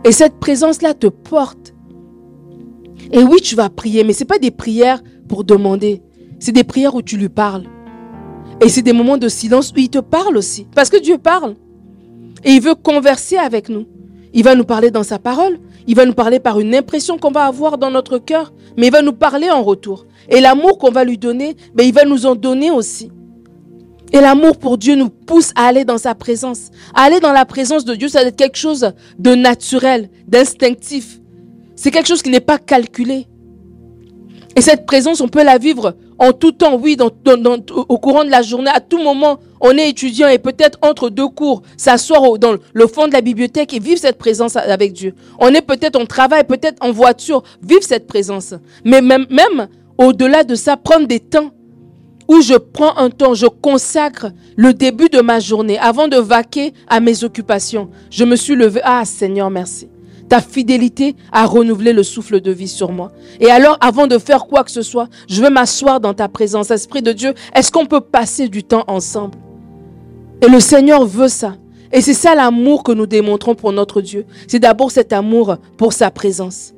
Et 0.06 0.14
cette 0.14 0.40
présence-là 0.40 0.94
te 0.94 1.08
porte. 1.08 1.74
Et 3.12 3.22
oui, 3.22 3.42
tu 3.42 3.56
vas 3.56 3.70
prier, 3.70 4.06
mais 4.06 4.14
ce 4.14 4.22
n'est 4.22 4.28
pas 4.28 4.40
des 4.40 4.52
prières 4.52 5.02
pour 5.28 5.44
demander. 5.44 6.02
C'est 6.42 6.52
des 6.52 6.64
prières 6.64 6.96
où 6.96 7.04
tu 7.04 7.18
lui 7.18 7.30
parles. 7.30 7.66
Et 8.62 8.68
c'est 8.68 8.82
des 8.82 8.94
moments 8.94 9.18
de 9.18 9.30
silence 9.30 9.72
où 9.72 9.80
il 9.80 9.90
te 9.90 10.00
parle 10.00 10.36
aussi. 10.36 10.68
Parce 10.76 10.90
que 10.90 11.00
Dieu 11.00 11.20
parle. 11.20 11.56
Et 12.44 12.54
il 12.54 12.62
veut 12.62 12.74
converser 12.74 13.38
avec 13.38 13.70
nous. 13.70 13.86
Il 14.34 14.44
va 14.44 14.56
nous 14.56 14.64
parler 14.64 14.90
dans 14.90 15.04
sa 15.04 15.20
parole. 15.20 15.60
Il 15.86 15.96
va 15.96 16.06
nous 16.06 16.14
parler 16.14 16.40
par 16.40 16.60
une 16.60 16.74
impression 16.74 17.20
qu'on 17.20 17.30
va 17.30 17.46
avoir 17.46 17.78
dans 17.78 17.92
notre 17.92 18.18
cœur. 18.18 18.54
Mais 18.76 18.88
il 18.88 18.92
va 18.92 19.04
nous 19.04 19.14
parler 19.14 19.52
en 19.52 19.62
retour. 19.62 20.08
Et 20.30 20.42
l'amour 20.42 20.80
qu'on 20.80 20.90
va 20.90 21.04
lui 21.04 21.20
donner, 21.20 21.56
mais 21.78 21.88
il 21.88 21.94
va 21.94 22.06
nous 22.06 22.26
en 22.26 22.34
donner 22.34 22.72
aussi. 22.72 23.12
Et 24.12 24.20
l'amour 24.20 24.58
pour 24.58 24.80
Dieu 24.80 24.96
nous 24.96 25.10
pousse 25.10 25.52
à 25.56 25.68
aller 25.68 25.86
dans 25.86 26.00
sa 26.00 26.16
présence. 26.16 26.72
aller 26.96 27.20
dans 27.20 27.34
la 27.34 27.46
présence 27.46 27.86
de 27.86 27.94
Dieu, 27.94 28.08
ça 28.08 28.22
doit 28.22 28.30
être 28.30 28.36
quelque 28.36 28.58
chose 28.58 28.94
de 29.20 29.36
naturel, 29.36 30.10
d'instinctif. 30.28 31.20
C'est 31.76 31.92
quelque 31.92 32.08
chose 32.08 32.24
qui 32.24 32.32
n'est 32.32 32.40
pas 32.40 32.58
calculé. 32.58 33.28
Et 34.56 34.62
cette 34.62 34.86
présence, 34.86 35.22
on 35.22 35.28
peut 35.28 35.44
la 35.44 35.58
vivre 35.58 35.96
en 36.22 36.34
tout 36.34 36.52
temps, 36.52 36.76
oui, 36.76 36.96
au 37.02 37.98
courant 37.98 38.24
de 38.24 38.30
la 38.30 38.44
journée, 38.44 38.70
à 38.72 38.80
tout 38.80 39.02
moment. 39.02 39.40
On 39.60 39.72
est 39.72 39.90
étudiant 39.90 40.28
et 40.28 40.38
peut-être 40.38 40.78
entre 40.84 41.10
deux 41.10 41.28
cours, 41.28 41.64
s'asseoir 41.78 42.38
dans 42.38 42.56
le 42.74 42.88
fond 42.88 43.08
de 43.08 43.14
la 43.14 43.22
bibliothèque 43.22 43.74
et 43.74 43.80
vivre 43.80 44.00
cette 44.00 44.20
présence 44.20 44.56
avec 44.56 44.94
Dieu. 44.94 45.16
On 45.40 45.50
est 45.50 45.64
peut-être 45.64 46.00
en 46.00 46.06
travail, 46.06 46.44
peut-être 46.44 46.78
en 46.86 46.92
voiture, 46.92 47.42
vivre 47.64 47.82
cette 47.82 48.06
présence. 48.06 48.54
Mais 48.86 49.02
même, 49.02 49.26
même 49.32 49.68
au-delà 49.98 50.44
de 50.44 50.54
ça, 50.54 50.78
prendre 50.78 51.08
des 51.08 51.20
temps 51.20 51.50
où 52.28 52.40
je 52.42 52.54
prends 52.54 52.96
un 52.98 53.10
temps, 53.10 53.34
je 53.34 53.48
consacre 53.48 54.28
le 54.56 54.76
début 54.76 55.10
de 55.10 55.22
ma 55.22 55.40
journée 55.40 55.80
avant 55.80 56.08
de 56.08 56.18
vaquer 56.18 56.74
à 56.88 57.00
mes 57.00 57.24
occupations. 57.24 57.90
Je 58.12 58.26
me 58.26 58.36
suis 58.36 58.56
levé. 58.56 58.80
Ah 58.84 59.06
Seigneur, 59.06 59.50
merci. 59.50 59.90
Ta 60.32 60.40
fidélité 60.40 61.18
a 61.34 61.46
renouvelé 61.46 61.92
le 61.92 62.04
souffle 62.04 62.40
de 62.40 62.52
vie 62.52 62.70
sur 62.70 62.94
moi. 62.94 63.12
Et 63.42 63.52
alors, 63.52 63.78
avant 63.82 64.08
de 64.08 64.18
faire 64.18 64.46
quoi 64.46 64.64
que 64.64 64.72
ce 64.72 64.82
soit, 64.82 65.10
je 65.28 65.44
veux 65.44 65.50
m'asseoir 65.50 66.00
dans 66.00 66.14
ta 66.14 66.30
présence. 66.30 66.72
Esprit 66.72 67.02
de 67.02 67.12
Dieu, 67.12 67.34
est-ce 67.54 67.70
qu'on 67.70 67.86
peut 67.86 68.00
passer 68.00 68.48
du 68.48 68.64
temps 68.64 68.86
ensemble? 68.88 69.38
Et 70.42 70.48
le 70.48 70.62
Seigneur 70.62 71.06
veut 71.06 71.28
ça. 71.28 71.58
Et 71.92 72.00
c'est 72.00 72.14
ça 72.14 72.34
l'amour 72.34 72.84
que 72.84 72.94
nous 72.94 73.08
démontrons 73.08 73.56
pour 73.56 73.74
notre 73.74 74.00
Dieu. 74.00 74.26
C'est 74.48 74.60
d'abord 74.60 74.90
cet 74.90 75.12
amour 75.12 75.58
pour 75.76 75.92
sa 75.92 76.10
présence. 76.10 76.74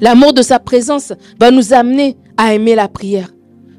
L'amour 0.00 0.32
de 0.32 0.42
sa 0.42 0.58
présence 0.58 1.12
va 1.38 1.52
nous 1.52 1.72
amener 1.72 2.16
à 2.36 2.54
aimer 2.54 2.74
la 2.74 2.88
prière. 2.88 3.28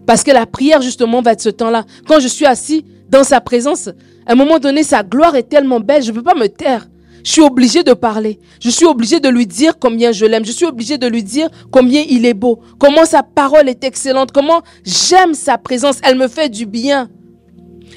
Parce 0.06 0.24
que 0.24 0.32
la 0.32 0.46
prière, 0.46 0.82
justement, 0.82 1.22
va 1.22 1.34
être 1.34 1.42
ce 1.42 1.50
temps-là. 1.50 1.84
Quand 2.08 2.22
je 2.22 2.30
suis 2.30 2.46
assis 2.46 2.86
dans 3.10 3.26
sa 3.26 3.42
présence, 3.42 3.90
à 4.26 4.32
un 4.32 4.36
moment 4.36 4.60
donné, 4.60 4.84
sa 4.84 5.04
gloire 5.04 5.36
est 5.36 5.50
tellement 5.50 5.82
belle, 5.82 6.02
je 6.02 6.12
ne 6.12 6.16
peux 6.16 6.24
pas 6.24 6.34
me 6.34 6.48
taire. 6.48 6.88
Je 7.24 7.32
suis 7.32 7.42
obligé 7.42 7.84
de 7.84 7.94
parler. 7.94 8.40
Je 8.60 8.70
suis 8.70 8.86
obligé 8.86 9.20
de 9.20 9.30
lui 9.30 9.48
dire 9.48 9.80
combien 9.80 10.12
je 10.12 10.26
l'aime. 10.26 10.46
Je 10.46 10.52
suis 10.52 10.66
obligé 10.66 10.98
de 10.98 11.08
lui 11.08 11.24
dire 11.24 11.50
combien 11.72 12.04
il 12.08 12.26
est 12.26 12.34
beau. 12.34 12.60
Comment 12.80 13.06
sa 13.06 13.24
parole 13.24 13.70
est 13.70 13.84
excellente. 13.84 14.32
Comment 14.32 14.62
j'aime 14.86 15.34
sa 15.34 15.58
présence. 15.58 16.00
Elle 16.04 16.18
me 16.18 16.28
fait 16.28 16.50
du 16.50 16.66
bien. 16.66 17.10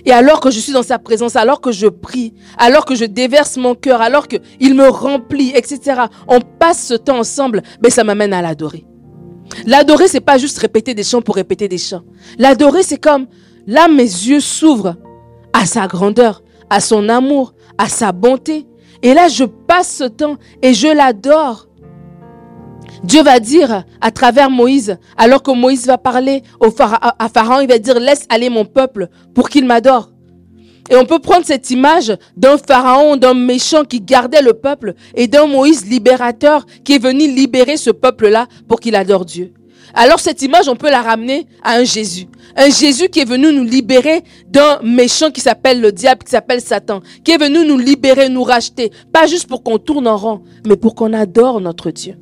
Et 0.04 0.12
alors 0.12 0.40
que 0.40 0.50
je 0.50 0.60
suis 0.60 0.72
dans 0.72 0.84
sa 0.84 1.00
présence, 1.00 1.34
alors 1.34 1.60
que 1.60 1.72
je 1.72 1.88
prie, 1.88 2.32
alors 2.58 2.84
que 2.84 2.94
je 2.94 3.04
déverse 3.04 3.56
mon 3.56 3.74
cœur, 3.74 4.00
alors 4.00 4.28
qu'il 4.28 4.74
me 4.74 4.88
remplit, 4.88 5.50
etc., 5.54 6.02
on 6.28 6.40
passe 6.40 6.86
ce 6.86 6.94
temps 6.94 7.18
ensemble, 7.18 7.62
mais 7.82 7.90
ça 7.90 8.04
m'amène 8.04 8.32
à 8.32 8.40
l'adorer. 8.40 8.86
L'adorer, 9.64 10.06
c'est 10.06 10.20
pas 10.20 10.38
juste 10.38 10.58
répéter 10.58 10.94
des 10.94 11.02
chants 11.02 11.22
pour 11.22 11.34
répéter 11.34 11.66
des 11.66 11.78
chants. 11.78 12.02
L'adorer, 12.38 12.82
c'est 12.82 12.98
comme 13.00 13.26
là, 13.66 13.88
mes 13.88 14.02
yeux 14.02 14.40
s'ouvrent 14.40 14.96
à 15.52 15.66
sa 15.66 15.86
grandeur, 15.86 16.42
à 16.70 16.80
son 16.80 17.08
amour, 17.08 17.54
à 17.78 17.88
sa 17.88 18.12
bonté. 18.12 18.66
Et 19.06 19.14
là, 19.14 19.28
je 19.28 19.44
passe 19.44 19.98
ce 19.98 20.02
temps 20.02 20.36
et 20.62 20.74
je 20.74 20.88
l'adore. 20.88 21.68
Dieu 23.04 23.22
va 23.22 23.38
dire 23.38 23.84
à 24.00 24.10
travers 24.10 24.50
Moïse, 24.50 24.98
alors 25.16 25.44
que 25.44 25.52
Moïse 25.52 25.86
va 25.86 25.96
parler 25.96 26.42
au 26.58 26.74
à 26.80 27.28
Pharaon, 27.28 27.60
il 27.60 27.68
va 27.68 27.78
dire, 27.78 28.00
laisse 28.00 28.26
aller 28.28 28.50
mon 28.50 28.64
peuple 28.64 29.06
pour 29.32 29.48
qu'il 29.48 29.64
m'adore. 29.64 30.10
Et 30.90 30.96
on 30.96 31.04
peut 31.04 31.20
prendre 31.20 31.46
cette 31.46 31.70
image 31.70 32.16
d'un 32.36 32.58
pharaon, 32.58 33.16
d'un 33.16 33.34
méchant 33.34 33.84
qui 33.84 34.00
gardait 34.00 34.42
le 34.42 34.54
peuple 34.54 34.94
et 35.14 35.28
d'un 35.28 35.46
Moïse 35.46 35.86
libérateur 35.86 36.66
qui 36.82 36.94
est 36.94 36.98
venu 36.98 37.32
libérer 37.32 37.76
ce 37.76 37.90
peuple-là 37.90 38.48
pour 38.66 38.80
qu'il 38.80 38.96
adore 38.96 39.24
Dieu. 39.24 39.52
Alors 39.94 40.20
cette 40.20 40.42
image, 40.42 40.68
on 40.68 40.76
peut 40.76 40.90
la 40.90 41.02
ramener 41.02 41.46
à 41.62 41.76
un 41.76 41.84
Jésus. 41.84 42.26
Un 42.56 42.70
Jésus 42.70 43.08
qui 43.08 43.20
est 43.20 43.28
venu 43.28 43.52
nous 43.52 43.64
libérer 43.64 44.22
d'un 44.48 44.80
méchant 44.82 45.30
qui 45.30 45.40
s'appelle 45.40 45.80
le 45.80 45.92
diable, 45.92 46.24
qui 46.24 46.30
s'appelle 46.30 46.60
Satan, 46.60 47.00
qui 47.24 47.32
est 47.32 47.38
venu 47.38 47.66
nous 47.66 47.78
libérer, 47.78 48.28
nous 48.28 48.42
racheter. 48.42 48.90
Pas 49.12 49.26
juste 49.26 49.46
pour 49.46 49.62
qu'on 49.62 49.78
tourne 49.78 50.08
en 50.08 50.16
rond, 50.16 50.42
mais 50.66 50.76
pour 50.76 50.94
qu'on 50.94 51.12
adore 51.12 51.60
notre 51.60 51.90
Dieu. 51.90 52.16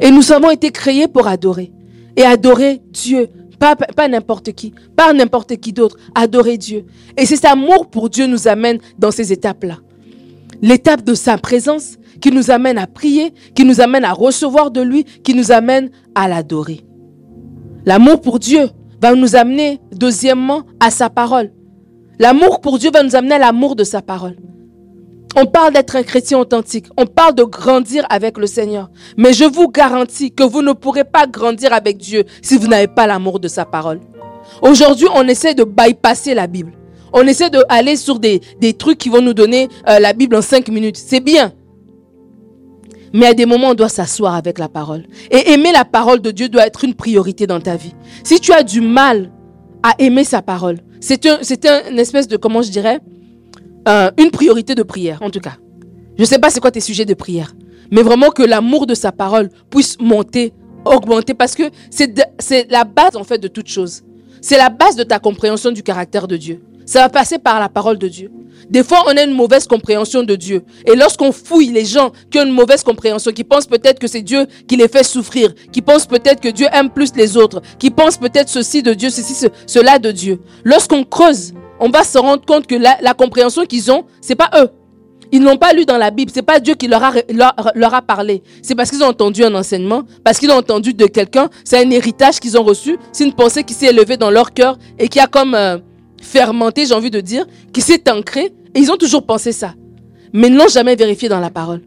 Et 0.00 0.10
nous 0.10 0.32
avons 0.32 0.50
été 0.50 0.70
créés 0.70 1.08
pour 1.08 1.26
adorer. 1.26 1.72
Et 2.16 2.22
adorer 2.22 2.80
Dieu, 2.90 3.28
pas, 3.58 3.76
pas 3.76 4.08
n'importe 4.08 4.52
qui, 4.52 4.72
pas 4.96 5.12
n'importe 5.12 5.56
qui 5.56 5.72
d'autre, 5.72 5.96
adorer 6.14 6.56
Dieu. 6.56 6.86
Et 7.16 7.26
cet 7.26 7.44
amour 7.44 7.88
pour 7.88 8.08
Dieu 8.08 8.26
nous 8.26 8.48
amène 8.48 8.78
dans 8.98 9.10
ces 9.10 9.32
étapes-là. 9.32 9.78
L'étape 10.62 11.02
de 11.04 11.14
sa 11.14 11.38
présence 11.38 11.96
qui 12.20 12.30
nous 12.30 12.50
amène 12.50 12.78
à 12.78 12.86
prier, 12.86 13.32
qui 13.54 13.64
nous 13.64 13.80
amène 13.80 14.04
à 14.04 14.12
recevoir 14.12 14.70
de 14.70 14.80
lui, 14.80 15.04
qui 15.04 15.34
nous 15.34 15.52
amène 15.52 15.90
à 16.14 16.28
l'adorer. 16.28 16.80
L'amour 17.86 18.20
pour 18.20 18.38
Dieu 18.38 18.68
va 19.00 19.14
nous 19.14 19.36
amener, 19.36 19.80
deuxièmement, 19.92 20.62
à 20.80 20.90
sa 20.90 21.08
parole. 21.08 21.52
L'amour 22.18 22.60
pour 22.60 22.78
Dieu 22.78 22.90
va 22.92 23.02
nous 23.02 23.16
amener 23.16 23.36
à 23.36 23.38
l'amour 23.38 23.74
de 23.74 23.84
sa 23.84 24.02
parole. 24.02 24.36
On 25.36 25.46
parle 25.46 25.72
d'être 25.72 25.96
un 25.96 26.02
chrétien 26.02 26.38
authentique. 26.38 26.86
On 26.98 27.06
parle 27.06 27.34
de 27.34 27.44
grandir 27.44 28.04
avec 28.10 28.36
le 28.36 28.46
Seigneur. 28.46 28.90
Mais 29.16 29.32
je 29.32 29.44
vous 29.44 29.68
garantis 29.68 30.32
que 30.32 30.42
vous 30.42 30.60
ne 30.60 30.72
pourrez 30.72 31.04
pas 31.04 31.26
grandir 31.26 31.72
avec 31.72 31.98
Dieu 31.98 32.24
si 32.42 32.58
vous 32.58 32.66
n'avez 32.66 32.88
pas 32.88 33.06
l'amour 33.06 33.38
de 33.38 33.48
sa 33.48 33.64
parole. 33.64 34.00
Aujourd'hui, 34.60 35.06
on 35.14 35.26
essaie 35.28 35.54
de 35.54 35.64
bypasser 35.64 36.34
la 36.34 36.46
Bible. 36.46 36.72
On 37.12 37.26
essaie 37.26 37.50
d'aller 37.50 37.96
sur 37.96 38.18
des, 38.18 38.40
trucs 38.78 38.98
qui 38.98 39.08
vont 39.08 39.22
nous 39.22 39.34
donner 39.34 39.68
euh, 39.88 39.98
la 39.98 40.12
Bible 40.12 40.36
en 40.36 40.42
cinq 40.42 40.68
minutes. 40.68 40.96
C'est 40.96 41.20
bien. 41.20 41.52
Mais 43.12 43.26
à 43.26 43.34
des 43.34 43.46
moments, 43.46 43.70
on 43.70 43.74
doit 43.74 43.88
s'asseoir 43.88 44.34
avec 44.34 44.58
la 44.58 44.68
parole. 44.68 45.04
Et 45.30 45.50
aimer 45.52 45.72
la 45.72 45.84
parole 45.84 46.20
de 46.20 46.30
Dieu 46.30 46.48
doit 46.48 46.66
être 46.66 46.84
une 46.84 46.94
priorité 46.94 47.46
dans 47.46 47.60
ta 47.60 47.76
vie. 47.76 47.94
Si 48.22 48.38
tu 48.40 48.52
as 48.52 48.62
du 48.62 48.80
mal 48.80 49.32
à 49.82 49.94
aimer 49.98 50.24
sa 50.24 50.42
parole, 50.42 50.78
c'est 51.00 51.26
un, 51.26 51.38
une 51.90 51.98
espèce 51.98 52.28
de, 52.28 52.36
comment 52.36 52.62
je 52.62 52.70
dirais, 52.70 53.00
euh, 53.88 54.10
une 54.18 54.30
priorité 54.30 54.74
de 54.74 54.82
prière, 54.82 55.18
en 55.22 55.30
tout 55.30 55.40
cas. 55.40 55.56
Je 56.16 56.22
ne 56.22 56.26
sais 56.26 56.38
pas 56.38 56.50
c'est 56.50 56.60
quoi 56.60 56.70
tes 56.70 56.80
sujets 56.80 57.06
de 57.06 57.14
prière, 57.14 57.54
mais 57.90 58.02
vraiment 58.02 58.30
que 58.30 58.42
l'amour 58.42 58.86
de 58.86 58.94
sa 58.94 59.10
parole 59.10 59.48
puisse 59.70 59.98
monter, 59.98 60.52
augmenter, 60.84 61.34
parce 61.34 61.54
que 61.54 61.64
c'est 61.90 62.70
la 62.70 62.84
base, 62.84 63.16
en 63.16 63.24
fait, 63.24 63.38
de 63.38 63.48
toute 63.48 63.68
chose. 63.68 64.02
C'est 64.42 64.58
la 64.58 64.68
base 64.68 64.96
de 64.96 65.02
ta 65.02 65.18
compréhension 65.18 65.70
du 65.70 65.82
caractère 65.82 66.28
de 66.28 66.36
Dieu. 66.36 66.62
Ça 66.90 67.02
va 67.02 67.08
passer 67.08 67.38
par 67.38 67.60
la 67.60 67.68
parole 67.68 67.98
de 67.98 68.08
Dieu. 68.08 68.32
Des 68.68 68.82
fois, 68.82 69.04
on 69.06 69.16
a 69.16 69.22
une 69.22 69.30
mauvaise 69.32 69.64
compréhension 69.68 70.24
de 70.24 70.34
Dieu. 70.34 70.64
Et 70.84 70.96
lorsqu'on 70.96 71.30
fouille 71.30 71.68
les 71.68 71.84
gens 71.84 72.10
qui 72.32 72.40
ont 72.40 72.42
une 72.44 72.50
mauvaise 72.52 72.82
compréhension, 72.82 73.30
qui 73.30 73.44
pensent 73.44 73.68
peut-être 73.68 74.00
que 74.00 74.08
c'est 74.08 74.22
Dieu 74.22 74.44
qui 74.66 74.74
les 74.74 74.88
fait 74.88 75.04
souffrir, 75.04 75.54
qui 75.70 75.82
pensent 75.82 76.06
peut-être 76.06 76.40
que 76.40 76.48
Dieu 76.48 76.66
aime 76.72 76.90
plus 76.90 77.14
les 77.14 77.36
autres, 77.36 77.62
qui 77.78 77.92
pensent 77.92 78.16
peut-être 78.16 78.48
ceci 78.48 78.82
de 78.82 78.92
Dieu, 78.92 79.08
ceci, 79.08 79.46
cela 79.68 80.00
de 80.00 80.10
Dieu. 80.10 80.40
Lorsqu'on 80.64 81.04
creuse, 81.04 81.54
on 81.78 81.90
va 81.90 82.02
se 82.02 82.18
rendre 82.18 82.44
compte 82.44 82.66
que 82.66 82.74
la, 82.74 83.14
compréhension 83.14 83.66
qu'ils 83.66 83.92
ont, 83.92 84.04
c'est 84.20 84.34
pas 84.34 84.50
eux. 84.60 84.68
Ils 85.30 85.40
n'ont 85.40 85.58
pas 85.58 85.72
lu 85.72 85.84
dans 85.84 85.96
la 85.96 86.10
Bible. 86.10 86.32
C'est 86.34 86.42
pas 86.42 86.58
Dieu 86.58 86.74
qui 86.74 86.88
leur 86.88 87.04
a, 87.04 88.02
parlé. 88.02 88.42
C'est 88.62 88.74
parce 88.74 88.90
qu'ils 88.90 89.04
ont 89.04 89.10
entendu 89.10 89.44
un 89.44 89.54
enseignement, 89.54 90.02
parce 90.24 90.40
qu'ils 90.40 90.50
ont 90.50 90.56
entendu 90.56 90.92
de 90.92 91.06
quelqu'un. 91.06 91.50
C'est 91.62 91.78
un 91.78 91.88
héritage 91.90 92.40
qu'ils 92.40 92.58
ont 92.58 92.64
reçu. 92.64 92.98
C'est 93.12 93.22
une 93.22 93.32
pensée 93.32 93.62
qui 93.62 93.74
s'est 93.74 93.86
élevée 93.86 94.16
dans 94.16 94.32
leur 94.32 94.52
cœur 94.52 94.76
et 94.98 95.06
qui 95.06 95.20
a 95.20 95.28
comme 95.28 95.54
euh, 95.54 95.78
fermenté, 96.20 96.86
j'ai 96.86 96.94
envie 96.94 97.10
de 97.10 97.20
dire, 97.20 97.46
qui 97.72 97.80
s'est 97.80 98.10
ancrée. 98.10 98.52
Et 98.74 98.80
ils 98.80 98.90
ont 98.92 98.96
toujours 98.96 99.26
pensé 99.26 99.52
ça. 99.52 99.74
Mais 100.32 100.48
n'ont 100.48 100.68
jamais 100.68 100.94
vérifié 100.94 101.28
dans 101.28 101.40
la 101.40 101.50
parole. 101.50 101.82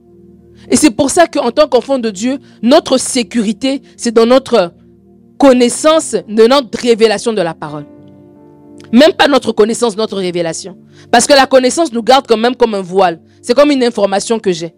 Et 0.70 0.76
c'est 0.76 0.92
pour 0.92 1.10
ça 1.10 1.28
qu'en 1.28 1.52
tant 1.52 1.68
qu'enfant 1.68 2.00
de 2.00 2.10
Dieu, 2.10 2.40
notre 2.62 2.98
sécurité, 2.98 3.82
c'est 3.98 4.14
dans 4.14 4.26
notre 4.26 4.74
connaissance 5.38 6.16
de 6.28 6.48
notre 6.48 6.78
révélation 6.80 7.34
de 7.34 7.42
la 7.42 7.54
parole. 7.54 7.86
Même 8.92 9.14
pas 9.14 9.28
notre 9.28 9.52
connaissance, 9.52 9.98
notre 9.98 10.18
révélation. 10.18 10.78
Parce 11.12 11.26
que 11.26 11.34
la 11.34 11.48
connaissance 11.48 11.92
nous 11.92 12.04
garde 12.04 12.28
quand 12.28 12.38
même 12.38 12.56
comme 12.56 12.76
un 12.76 12.82
voile. 12.82 13.22
C'est 13.42 13.56
comme 13.56 13.72
une 13.72 13.84
information 13.84 14.40
que 14.40 14.52
j'ai. 14.52 14.76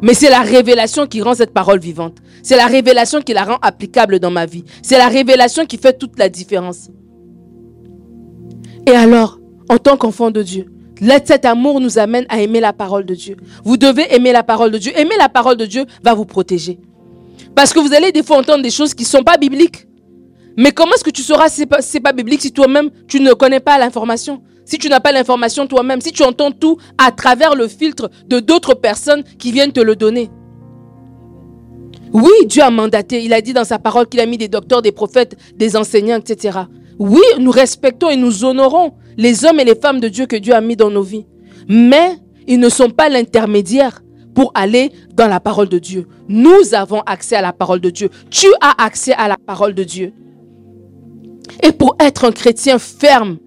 Mais 0.00 0.14
c'est 0.14 0.30
la 0.30 0.40
révélation 0.40 1.06
qui 1.06 1.20
rend 1.22 1.34
cette 1.34 1.52
parole 1.52 1.80
vivante. 1.80 2.18
C'est 2.42 2.56
la 2.56 2.66
révélation 2.66 3.20
qui 3.20 3.34
la 3.34 3.44
rend 3.44 3.58
applicable 3.60 4.20
dans 4.20 4.30
ma 4.30 4.46
vie. 4.46 4.64
C'est 4.82 4.98
la 4.98 5.08
révélation 5.08 5.66
qui 5.66 5.76
fait 5.76 5.98
toute 5.98 6.18
la 6.18 6.28
différence. 6.28 6.88
Et 8.88 8.92
alors, 8.96 9.38
en 9.68 9.76
tant 9.76 9.98
qu'enfant 9.98 10.30
de 10.30 10.42
Dieu, 10.42 10.64
cet 11.26 11.44
amour 11.44 11.78
nous 11.78 11.98
amène 11.98 12.24
à 12.30 12.40
aimer 12.40 12.58
la 12.58 12.72
parole 12.72 13.04
de 13.04 13.14
Dieu. 13.14 13.36
Vous 13.62 13.76
devez 13.76 14.14
aimer 14.14 14.32
la 14.32 14.42
parole 14.42 14.70
de 14.70 14.78
Dieu. 14.78 14.92
Aimer 14.96 15.16
la 15.18 15.28
parole 15.28 15.58
de 15.58 15.66
Dieu 15.66 15.84
va 16.02 16.14
vous 16.14 16.24
protéger. 16.24 16.78
Parce 17.54 17.74
que 17.74 17.80
vous 17.80 17.92
allez 17.92 18.12
des 18.12 18.22
fois 18.22 18.38
entendre 18.38 18.62
des 18.62 18.70
choses 18.70 18.94
qui 18.94 19.02
ne 19.02 19.08
sont 19.08 19.22
pas 19.22 19.36
bibliques. 19.36 19.86
Mais 20.56 20.72
comment 20.72 20.92
est-ce 20.94 21.04
que 21.04 21.10
tu 21.10 21.20
sauras 21.20 21.50
si 21.50 21.66
ce 21.66 21.94
n'est 21.94 22.00
pas, 22.00 22.12
biblique 22.12 22.40
si 22.40 22.50
toi-même 22.50 22.88
tu 23.06 23.20
ne 23.20 23.34
connais 23.34 23.60
pas 23.60 23.76
l'information? 23.76 24.40
Si 24.64 24.78
tu 24.78 24.88
n'as 24.88 25.00
pas 25.00 25.12
l'information 25.12 25.66
toi-même, 25.66 26.00
si 26.00 26.10
tu 26.10 26.22
entends 26.22 26.50
tout 26.50 26.78
à 26.96 27.12
travers 27.12 27.54
le 27.54 27.68
filtre 27.68 28.10
de 28.26 28.40
d'autres 28.40 28.72
personnes 28.72 29.22
qui 29.38 29.52
viennent 29.52 29.72
te 29.72 29.80
le 29.80 29.96
donner. 29.96 30.30
Oui, 32.14 32.46
Dieu 32.46 32.62
a 32.62 32.70
mandaté. 32.70 33.22
Il 33.22 33.34
a 33.34 33.42
dit 33.42 33.52
dans 33.52 33.64
sa 33.64 33.78
parole 33.78 34.08
qu'il 34.08 34.20
a 34.20 34.24
mis 34.24 34.38
des 34.38 34.48
docteurs, 34.48 34.80
des 34.80 34.92
prophètes, 34.92 35.36
des 35.56 35.76
enseignants, 35.76 36.16
etc. 36.16 36.60
Oui, 36.98 37.22
nous 37.38 37.50
respectons 37.50 38.10
et 38.10 38.16
nous 38.16 38.44
honorons 38.44 38.92
les 39.16 39.44
hommes 39.44 39.60
et 39.60 39.64
les 39.64 39.74
femmes 39.74 40.00
de 40.00 40.08
Dieu 40.08 40.26
que 40.26 40.36
Dieu 40.36 40.54
a 40.54 40.60
mis 40.60 40.76
dans 40.76 40.90
nos 40.90 41.02
vies. 41.02 41.26
Mais 41.68 42.16
ils 42.46 42.58
ne 42.58 42.68
sont 42.68 42.90
pas 42.90 43.08
l'intermédiaire 43.08 44.02
pour 44.34 44.52
aller 44.54 44.92
dans 45.14 45.26
la 45.28 45.40
parole 45.40 45.68
de 45.68 45.78
Dieu. 45.78 46.06
Nous 46.28 46.74
avons 46.74 47.00
accès 47.00 47.36
à 47.36 47.42
la 47.42 47.52
parole 47.52 47.80
de 47.80 47.90
Dieu. 47.90 48.08
Tu 48.30 48.46
as 48.60 48.82
accès 48.82 49.12
à 49.12 49.28
la 49.28 49.36
parole 49.36 49.74
de 49.74 49.84
Dieu. 49.84 50.12
Et 51.62 51.72
pour 51.72 51.96
être 52.00 52.24
un 52.24 52.32
chrétien 52.32 52.78
ferme, 52.78 53.38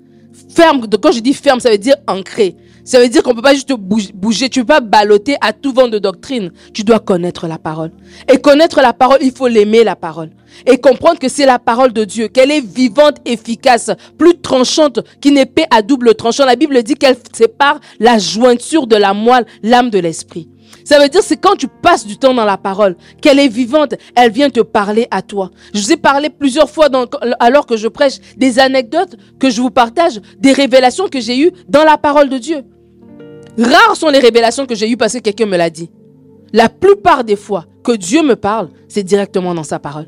ferme, 0.54 0.86
quand 1.02 1.12
je 1.12 1.20
dis 1.20 1.34
ferme, 1.34 1.60
ça 1.60 1.72
veut 1.72 1.78
dire 1.78 1.96
ancré. 2.08 2.56
Ça 2.84 3.00
veut 3.00 3.10
dire 3.10 3.22
qu'on 3.24 3.30
ne 3.32 3.36
peut 3.36 3.42
pas 3.42 3.54
juste 3.54 3.72
bouger, 3.74 4.50
tu 4.50 4.60
ne 4.60 4.64
peux 4.64 4.74
pas 4.74 4.82
balloter 4.82 5.38
à 5.40 5.54
tout 5.54 5.72
vent 5.72 5.88
de 5.88 6.00
doctrine. 6.00 6.52
Tu 6.74 6.84
dois 6.84 7.00
connaître 7.00 7.48
la 7.48 7.58
parole. 7.58 7.92
Et 8.32 8.38
connaître 8.40 8.82
la 8.82 8.92
parole, 8.94 9.20
il 9.22 9.32
faut 9.32 9.48
l'aimer 9.48 9.84
la 9.84 9.96
parole. 9.96 10.32
Et 10.66 10.78
comprendre 10.78 11.20
que 11.20 11.30
c'est 11.30 11.46
la 11.46 11.60
parole 11.60 11.94
de 11.94 12.04
Dieu, 12.04 12.28
qu'elle 12.28 12.52
est 12.52 12.66
vivante, 12.66 13.18
efficace, 13.26 13.92
plus 14.18 14.40
tranchante 14.40 15.00
qu'une 15.22 15.38
épée 15.38 15.66
à 15.72 15.82
double 15.82 16.16
tranchant. 16.16 16.46
La 16.46 16.56
Bible 16.56 16.82
dit 16.84 16.96
qu'elle 16.96 17.18
sépare 17.34 17.80
la 18.00 18.18
jointure 18.18 18.88
de 18.88 18.96
la 18.96 19.14
moelle, 19.14 19.46
l'âme 19.64 19.90
de 19.90 20.00
l'esprit. 20.00 20.48
Ça 20.84 21.00
veut 21.00 21.10
dire 21.10 21.22
c'est 21.24 21.38
quand 21.38 21.56
tu 21.56 21.68
passes 21.68 22.06
du 22.06 22.18
temps 22.18 22.34
dans 22.34 22.46
la 22.46 22.58
parole, 22.58 22.96
qu'elle 23.22 23.40
est 23.40 23.48
vivante, 23.48 23.96
elle 24.16 24.32
vient 24.32 24.50
te 24.50 24.62
parler 24.62 25.08
à 25.12 25.22
toi. 25.22 25.52
Je 25.74 25.82
vous 25.82 25.92
ai 25.92 25.98
parlé 25.98 26.30
plusieurs 26.30 26.70
fois 26.70 26.88
alors 27.40 27.66
que 27.66 27.78
je 27.78 27.88
prêche 27.88 28.20
des 28.38 28.60
anecdotes 28.60 29.16
que 29.40 29.50
je 29.50 29.62
vous 29.62 29.70
partage, 29.70 30.22
des 30.40 30.54
révélations 30.54 31.08
que 31.08 31.20
j'ai 31.20 31.40
eues 31.40 31.52
dans 31.68 31.84
la 31.84 31.98
parole 31.98 32.30
de 32.30 32.38
Dieu. 32.38 32.64
Rares 33.58 33.96
sont 33.96 34.10
les 34.10 34.20
révélations 34.20 34.66
que 34.66 34.76
j'ai 34.76 34.90
eues 34.90 34.98
parce 34.98 35.14
que 35.14 35.20
quelqu'un 35.20 35.46
me 35.46 35.58
l'a 35.58 35.70
dit. 35.70 35.92
La 36.54 36.70
plupart 36.70 37.24
des 37.24 37.36
fois 37.36 37.66
que 37.84 37.94
Dieu 37.94 38.24
me 38.24 38.36
parle, 38.36 38.70
c'est 38.88 39.04
directement 39.04 39.54
dans 39.54 39.64
sa 39.64 39.80
parole. 39.80 40.08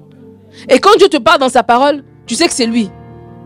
Et 0.70 0.80
quand 0.80 0.96
Dieu 0.98 1.08
te 1.08 1.18
parle 1.18 1.40
dans 1.40 1.50
sa 1.50 1.64
parole, 1.64 2.04
tu 2.26 2.36
sais 2.36 2.48
que 2.48 2.54
c'est 2.54 2.66
lui. 2.66 2.90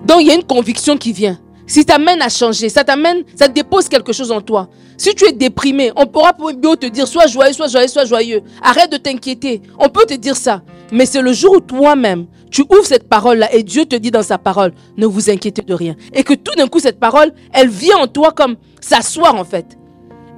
Donc 0.05 0.21
il 0.21 0.27
y 0.27 0.31
a 0.31 0.35
une 0.35 0.43
conviction 0.43 0.97
qui 0.97 1.11
vient. 1.11 1.39
Si 1.65 1.83
t'amène 1.83 2.21
à 2.21 2.29
changer, 2.29 2.69
ça 2.69 2.85
t'amène, 2.85 3.23
ça 3.35 3.49
dépose 3.49 3.89
quelque 3.89 4.13
chose 4.13 4.31
en 4.31 4.39
toi. 4.39 4.69
Si 4.97 5.13
tu 5.13 5.25
es 5.25 5.33
déprimé, 5.33 5.91
on 5.97 6.05
pourra 6.05 6.31
bien 6.33 6.75
te 6.75 6.85
dire 6.85 7.07
sois 7.07 7.27
joyeux, 7.27 7.51
sois 7.51 7.67
joyeux, 7.67 7.89
sois 7.89 8.05
joyeux. 8.05 8.41
Arrête 8.63 8.91
de 8.91 8.97
t'inquiéter. 8.97 9.61
On 9.77 9.89
peut 9.89 10.05
te 10.05 10.13
dire 10.13 10.37
ça. 10.37 10.61
Mais 10.93 11.05
c'est 11.05 11.21
le 11.21 11.33
jour 11.33 11.57
où 11.57 11.59
toi-même, 11.59 12.27
tu 12.49 12.61
ouvres 12.61 12.85
cette 12.85 13.09
parole-là 13.09 13.53
et 13.53 13.63
Dieu 13.63 13.85
te 13.85 13.97
dit 13.97 14.11
dans 14.11 14.23
sa 14.23 14.37
parole, 14.37 14.73
ne 14.95 15.05
vous 15.05 15.29
inquiétez 15.29 15.61
de 15.61 15.73
rien. 15.73 15.97
Et 16.13 16.23
que 16.23 16.33
tout 16.33 16.55
d'un 16.55 16.67
coup, 16.67 16.79
cette 16.79 17.01
parole, 17.01 17.33
elle 17.51 17.67
vient 17.67 17.97
en 17.97 18.07
toi 18.07 18.31
comme 18.31 18.55
s'asseoir 18.79 19.35
en 19.35 19.43
fait. 19.43 19.77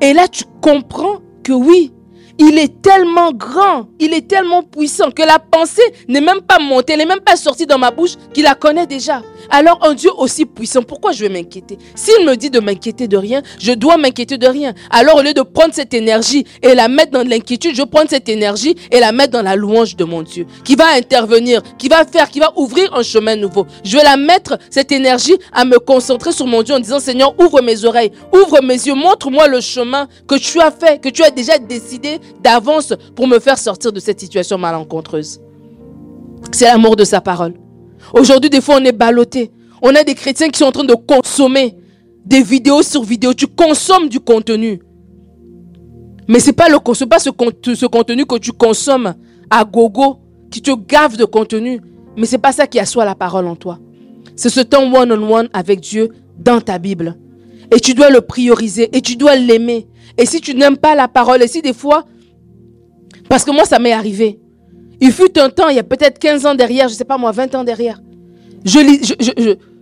Et 0.01 0.13
là, 0.13 0.27
tu 0.27 0.45
comprends 0.61 1.19
que 1.43 1.53
oui, 1.53 1.93
il 2.39 2.57
est 2.57 2.81
tellement 2.81 3.33
grand, 3.33 3.89
il 3.99 4.13
est 4.13 4.27
tellement 4.27 4.63
puissant 4.63 5.11
que 5.11 5.21
la 5.21 5.39
pensée 5.39 5.81
n'est 6.07 6.21
même 6.21 6.41
pas 6.41 6.57
montée, 6.57 6.95
n'est 6.95 7.05
même 7.05 7.19
pas 7.19 7.35
sortie 7.35 7.65
dans 7.65 7.77
ma 7.77 7.91
bouche, 7.91 8.13
qu'il 8.33 8.43
la 8.43 8.55
connaît 8.55 8.87
déjà. 8.87 9.21
Alors 9.49 9.79
un 9.85 9.93
Dieu 9.93 10.09
aussi 10.17 10.45
puissant, 10.45 10.81
pourquoi 10.81 11.11
je 11.11 11.25
vais 11.25 11.29
m'inquiéter? 11.29 11.77
S'il 11.95 12.25
me 12.25 12.35
dit 12.35 12.49
de 12.49 12.59
m'inquiéter 12.59 13.07
de 13.07 13.17
rien, 13.17 13.41
je 13.59 13.73
dois 13.73 13.97
m'inquiéter 13.97 14.37
de 14.37 14.47
rien. 14.47 14.73
Alors 14.89 15.17
au 15.17 15.21
lieu 15.21 15.33
de 15.33 15.41
prendre 15.41 15.73
cette 15.73 15.93
énergie 15.93 16.45
et 16.63 16.75
la 16.75 16.87
mettre 16.87 17.11
dans 17.11 17.27
l'inquiétude, 17.27 17.75
je 17.75 17.83
prends 17.83 18.07
cette 18.07 18.29
énergie 18.29 18.75
et 18.89 19.01
la 19.01 19.11
mettre 19.11 19.31
dans 19.31 19.41
la 19.41 19.57
louange 19.57 19.97
de 19.97 20.05
mon 20.05 20.21
Dieu, 20.21 20.45
qui 20.63 20.75
va 20.75 20.93
intervenir, 20.95 21.61
qui 21.77 21.89
va 21.89 22.05
faire, 22.05 22.29
qui 22.29 22.39
va 22.39 22.53
ouvrir 22.55 22.93
un 22.95 23.03
chemin 23.03 23.35
nouveau. 23.35 23.67
Je 23.83 23.97
vais 23.97 24.03
la 24.03 24.15
mettre, 24.15 24.57
cette 24.69 24.93
énergie, 24.93 25.37
à 25.51 25.65
me 25.65 25.77
concentrer 25.77 26.31
sur 26.31 26.47
mon 26.47 26.63
Dieu 26.63 26.73
en 26.75 26.79
disant, 26.79 27.01
Seigneur, 27.01 27.33
ouvre 27.37 27.61
mes 27.61 27.83
oreilles, 27.83 28.11
ouvre 28.33 28.61
mes 28.63 28.75
yeux, 28.75 28.93
montre-moi 28.93 29.47
le 29.47 29.59
chemin 29.59 30.07
que 30.25 30.35
tu 30.35 30.61
as 30.61 30.71
fait, 30.71 31.01
que 31.01 31.09
tu 31.09 31.21
as 31.23 31.31
déjà 31.31 31.57
décidé 31.57 32.19
d'avance 32.41 32.93
pour 33.15 33.27
me 33.27 33.39
faire 33.39 33.57
sortir 33.57 33.91
de 33.91 33.99
cette 33.99 34.19
situation 34.19 34.57
malencontreuse. 34.57 35.39
C'est 36.51 36.65
l'amour 36.65 36.95
de 36.95 37.03
sa 37.03 37.21
parole. 37.21 37.53
Aujourd'hui, 38.13 38.49
des 38.49 38.61
fois, 38.61 38.77
on 38.79 38.85
est 38.85 38.91
ballotté. 38.91 39.51
On 39.81 39.93
a 39.95 40.03
des 40.03 40.15
chrétiens 40.15 40.49
qui 40.49 40.59
sont 40.59 40.65
en 40.65 40.71
train 40.71 40.83
de 40.83 40.93
consommer 40.93 41.75
des 42.25 42.41
vidéos 42.41 42.81
sur 42.81 43.03
vidéos. 43.03 43.33
Tu 43.33 43.47
consommes 43.47 44.09
du 44.09 44.19
contenu. 44.19 44.79
Mais 46.27 46.39
ce 46.39 46.47
n'est 46.47 46.53
pas, 46.53 46.69
le, 46.69 46.77
pas 46.79 47.19
ce, 47.19 47.29
ce 47.75 47.85
contenu 47.85 48.25
que 48.25 48.37
tu 48.37 48.51
consommes 48.51 49.15
à 49.49 49.63
gogo, 49.65 50.17
qui 50.51 50.61
te 50.61 50.71
gave 50.71 51.17
de 51.17 51.25
contenu. 51.25 51.81
Mais 52.17 52.25
ce 52.25 52.33
n'est 52.33 52.41
pas 52.41 52.51
ça 52.51 52.67
qui 52.67 52.79
assoit 52.79 53.05
la 53.05 53.15
parole 53.15 53.47
en 53.47 53.55
toi. 53.55 53.79
C'est 54.35 54.49
ce 54.49 54.61
temps 54.61 54.91
one-on-one 54.93 55.49
avec 55.53 55.79
Dieu 55.79 56.09
dans 56.37 56.61
ta 56.61 56.77
Bible. 56.77 57.17
Et 57.75 57.79
tu 57.79 57.93
dois 57.93 58.09
le 58.09 58.21
prioriser 58.21 58.89
et 58.95 59.01
tu 59.01 59.15
dois 59.15 59.35
l'aimer. 59.35 59.87
Et 60.17 60.25
si 60.25 60.41
tu 60.41 60.55
n'aimes 60.55 60.77
pas 60.77 60.95
la 60.95 61.07
parole, 61.07 61.41
et 61.41 61.47
si 61.47 61.61
des 61.61 61.73
fois, 61.73 62.05
parce 63.29 63.45
que 63.45 63.51
moi 63.51 63.63
ça 63.63 63.79
m'est 63.79 63.93
arrivé, 63.93 64.39
il 65.01 65.11
fut 65.11 65.37
un 65.39 65.49
temps, 65.49 65.69
il 65.69 65.75
y 65.75 65.79
a 65.79 65.83
peut-être 65.83 66.19
15 66.19 66.45
ans 66.45 66.55
derrière, 66.55 66.87
je 66.87 66.93
ne 66.93 66.97
sais 66.97 67.05
pas 67.05 67.17
moi, 67.17 67.31
20 67.31 67.55
ans 67.55 67.63
derrière. 67.63 68.01
J'étais 68.65 69.13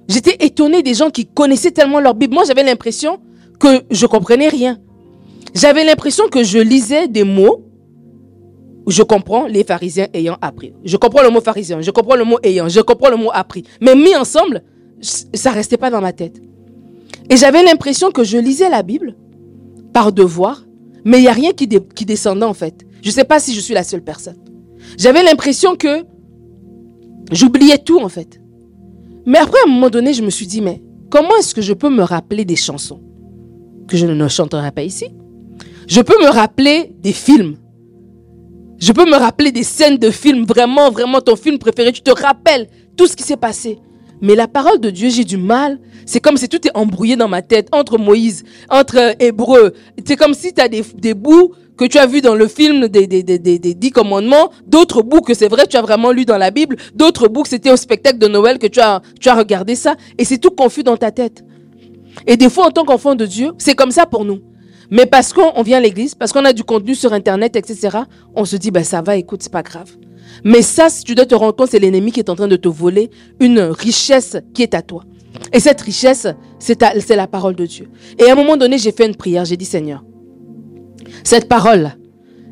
je, 0.08 0.46
étonné 0.46 0.84
des 0.84 0.94
gens 0.94 1.10
qui 1.10 1.26
connaissaient 1.26 1.72
tellement 1.72 2.00
leur 2.00 2.14
Bible. 2.14 2.34
Moi, 2.34 2.44
j'avais 2.46 2.64
l'impression 2.64 3.20
que 3.60 3.84
je 3.90 4.06
comprenais 4.06 4.50
rien. 4.50 4.80
J'avais 5.56 5.84
l'impression 5.84 6.28
que 6.30 6.44
je 6.44 6.60
lisais 6.60 7.08
des 7.08 7.24
mots 7.24 7.64
où 8.86 8.92
je 8.92 9.02
comprends 9.02 9.48
les 9.48 9.64
pharisiens 9.64 10.08
ayant 10.14 10.38
appris. 10.42 10.74
Je 10.86 10.98
comprends 10.98 11.24
le 11.24 11.30
mot 11.30 11.42
pharisien, 11.42 11.82
je 11.82 11.92
comprends 11.92 12.16
le 12.16 12.24
mot 12.24 12.38
ayant, 12.44 12.70
je 12.70 12.80
comprends 12.80 13.10
le 13.10 13.18
mot 13.18 13.32
appris. 13.34 13.64
Mais 13.82 13.96
mis 13.96 14.16
ensemble, 14.16 14.64
ça 15.02 15.52
restait 15.52 15.78
pas 15.78 15.90
dans 15.90 16.00
ma 16.00 16.14
tête. 16.14 16.40
Et 17.30 17.36
j'avais 17.36 17.64
l'impression 17.64 18.12
que 18.12 18.24
je 18.24 18.38
lisais 18.38 18.70
la 18.70 18.84
Bible 18.84 19.16
par 19.94 20.14
devoir, 20.14 20.64
mais 21.04 21.18
il 21.18 21.22
n'y 21.22 21.28
a 21.28 21.34
rien 21.34 21.52
qui 21.54 21.68
descendait 21.68 22.46
en 22.46 22.54
fait. 22.54 22.87
Je 23.02 23.10
ne 23.10 23.14
sais 23.14 23.24
pas 23.24 23.40
si 23.40 23.54
je 23.54 23.60
suis 23.60 23.74
la 23.74 23.84
seule 23.84 24.04
personne. 24.04 24.38
J'avais 24.98 25.24
l'impression 25.24 25.76
que 25.76 26.06
j'oubliais 27.32 27.78
tout 27.78 28.00
en 28.00 28.10
fait. 28.10 28.42
Mais 29.26 29.38
après, 29.40 29.60
à 29.66 29.70
un 29.70 29.72
moment 29.72 29.90
donné, 29.90 30.14
je 30.14 30.24
me 30.24 30.30
suis 30.30 30.48
dit, 30.48 30.62
mais 30.62 30.82
comment 31.10 31.36
est-ce 31.40 31.54
que 31.54 31.62
je 31.62 31.74
peux 31.74 31.90
me 31.90 32.04
rappeler 32.04 32.46
des 32.46 32.56
chansons 32.56 33.02
que 33.88 33.98
je 33.98 34.06
ne 34.06 34.28
chanterai 34.28 34.72
pas 34.72 34.84
ici? 34.84 35.08
Je 35.88 36.02
peux 36.02 36.22
me 36.22 36.30
rappeler 36.30 36.94
des 37.00 37.14
films. 37.14 37.58
Je 38.80 38.92
peux 38.92 39.06
me 39.06 39.16
rappeler 39.16 39.52
des 39.52 39.64
scènes 39.64 39.98
de 39.98 40.12
films, 40.12 40.46
vraiment, 40.46 40.92
vraiment 40.92 41.20
ton 41.20 41.36
film 41.36 41.58
préféré. 41.58 41.92
Tu 41.92 42.02
te 42.02 42.12
rappelles 42.12 42.68
tout 42.96 43.08
ce 43.08 43.16
qui 43.16 43.24
s'est 43.24 43.38
passé. 43.38 43.80
Mais 44.22 44.36
la 44.36 44.48
parole 44.48 44.80
de 44.80 44.90
Dieu, 44.90 45.10
j'ai 45.10 45.24
du 45.24 45.38
mal. 45.38 45.80
C'est 46.06 46.20
comme 46.20 46.38
si 46.38 46.48
tout 46.48 46.66
est 46.66 46.76
embrouillé 46.76 47.16
dans 47.16 47.28
ma 47.28 47.42
tête, 47.42 47.68
entre 47.72 47.98
Moïse, 47.98 48.44
entre 48.70 49.16
Hébreu. 49.20 49.74
C'est 50.06 50.16
comme 50.16 50.34
si 50.34 50.54
tu 50.54 50.62
as 50.62 50.70
des, 50.70 50.84
des, 50.96 51.14
bouts 51.14 51.54
que 51.78 51.86
tu 51.86 51.98
as 51.98 52.08
vus 52.08 52.22
dans 52.22 52.36
le 52.36 52.48
film 52.48 52.88
des, 52.88 53.08
des, 53.08 53.24
des, 53.24 53.40
des, 53.40 53.60
dix 53.60 53.92
commandements, 53.92 54.52
d'autres 54.66 55.02
bouts 55.02 55.22
c'est 55.34 55.48
vrai, 55.48 55.68
tu 55.68 55.78
as 55.78 55.82
vraiment 55.82 56.12
lu 56.12 56.26
dans 56.26 56.38
la 56.38 56.52
Bible, 56.52 56.78
d'autres 56.96 57.28
bouts 57.28 57.46
c'était 57.46 57.72
au 57.72 57.78
spectacle 57.78 58.18
de 58.18 58.28
Noël 58.28 58.60
que 58.60 58.68
tu 58.68 58.80
as, 58.80 59.02
tu 59.20 59.30
as 59.30 59.36
regardé 59.36 59.76
ça, 59.76 59.96
et 60.18 60.26
c'est 60.26 60.38
tout 60.38 60.52
confus 60.52 60.84
dans 60.84 60.98
ta 60.98 61.12
tête. 61.12 61.44
Et 62.26 62.38
des 62.38 62.50
fois, 62.50 62.68
en 62.68 62.72
tant 62.72 62.84
qu'enfant 62.84 63.16
de 63.16 63.26
Dieu, 63.26 63.52
c'est 63.58 63.76
comme 63.76 63.92
ça 63.92 64.06
pour 64.06 64.26
nous. 64.26 64.40
Mais 64.90 65.06
parce 65.06 65.34
qu'on 65.34 65.62
vient 65.62 65.78
à 65.78 65.82
l'église, 65.82 66.16
parce 66.16 66.32
qu'on 66.32 66.46
a 66.46 66.54
du 66.54 66.64
contenu 66.64 66.96
sur 66.96 67.14
Internet, 67.14 67.56
etc., 67.56 68.00
on 68.36 68.46
se 68.46 68.56
dit, 68.56 68.72
ben 68.72 68.84
ça 68.84 69.02
va, 69.02 69.18
écoute, 69.18 69.44
c'est 69.44 69.52
pas 69.52 69.64
grave. 69.64 69.92
Mais 70.44 70.62
ça, 70.62 70.88
tu 71.06 71.14
dois 71.14 71.26
te 71.26 71.36
rendre 71.36 71.56
compte, 71.56 71.70
c'est 71.70 71.80
l'ennemi 71.80 72.12
qui 72.12 72.20
est 72.20 72.30
en 72.30 72.36
train 72.36 72.48
de 72.48 72.56
te 72.56 72.68
voler 72.68 73.10
une 73.40 73.60
richesse 73.60 74.38
qui 74.54 74.64
est 74.64 74.74
à 74.74 74.82
toi. 74.82 75.04
Et 75.54 75.60
cette 75.60 75.82
richesse, 75.82 76.28
c'est 76.60 76.82
la 77.16 77.28
parole 77.28 77.56
de 77.56 77.66
Dieu. 77.66 77.90
Et 78.18 78.30
à 78.30 78.34
un 78.34 78.36
moment 78.36 78.58
donné, 78.58 78.78
j'ai 78.78 78.92
fait 78.92 79.06
une 79.06 79.16
prière. 79.16 79.46
J'ai 79.46 79.58
dit, 79.58 79.66
Seigneur, 79.66 80.04
cette 81.28 81.50
parole, 81.50 81.92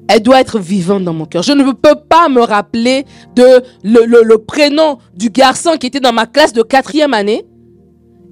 elle 0.10 0.22
doit 0.22 0.42
être 0.42 0.60
vivante 0.60 1.06
dans 1.06 1.14
mon 1.14 1.26
cœur. 1.26 1.44
Je 1.44 1.54
ne 1.54 1.64
peux 1.72 1.96
pas 1.96 2.28
me 2.28 2.42
rappeler 2.42 3.06
de 3.34 3.64
le, 3.84 4.36
prénom 4.36 4.98
du 5.16 5.30
garçon 5.30 5.78
qui 5.80 5.88
était 5.88 6.02
dans 6.02 6.12
ma 6.12 6.26
classe 6.26 6.52
de 6.52 6.62
quatrième 6.62 7.14
année. 7.14 7.46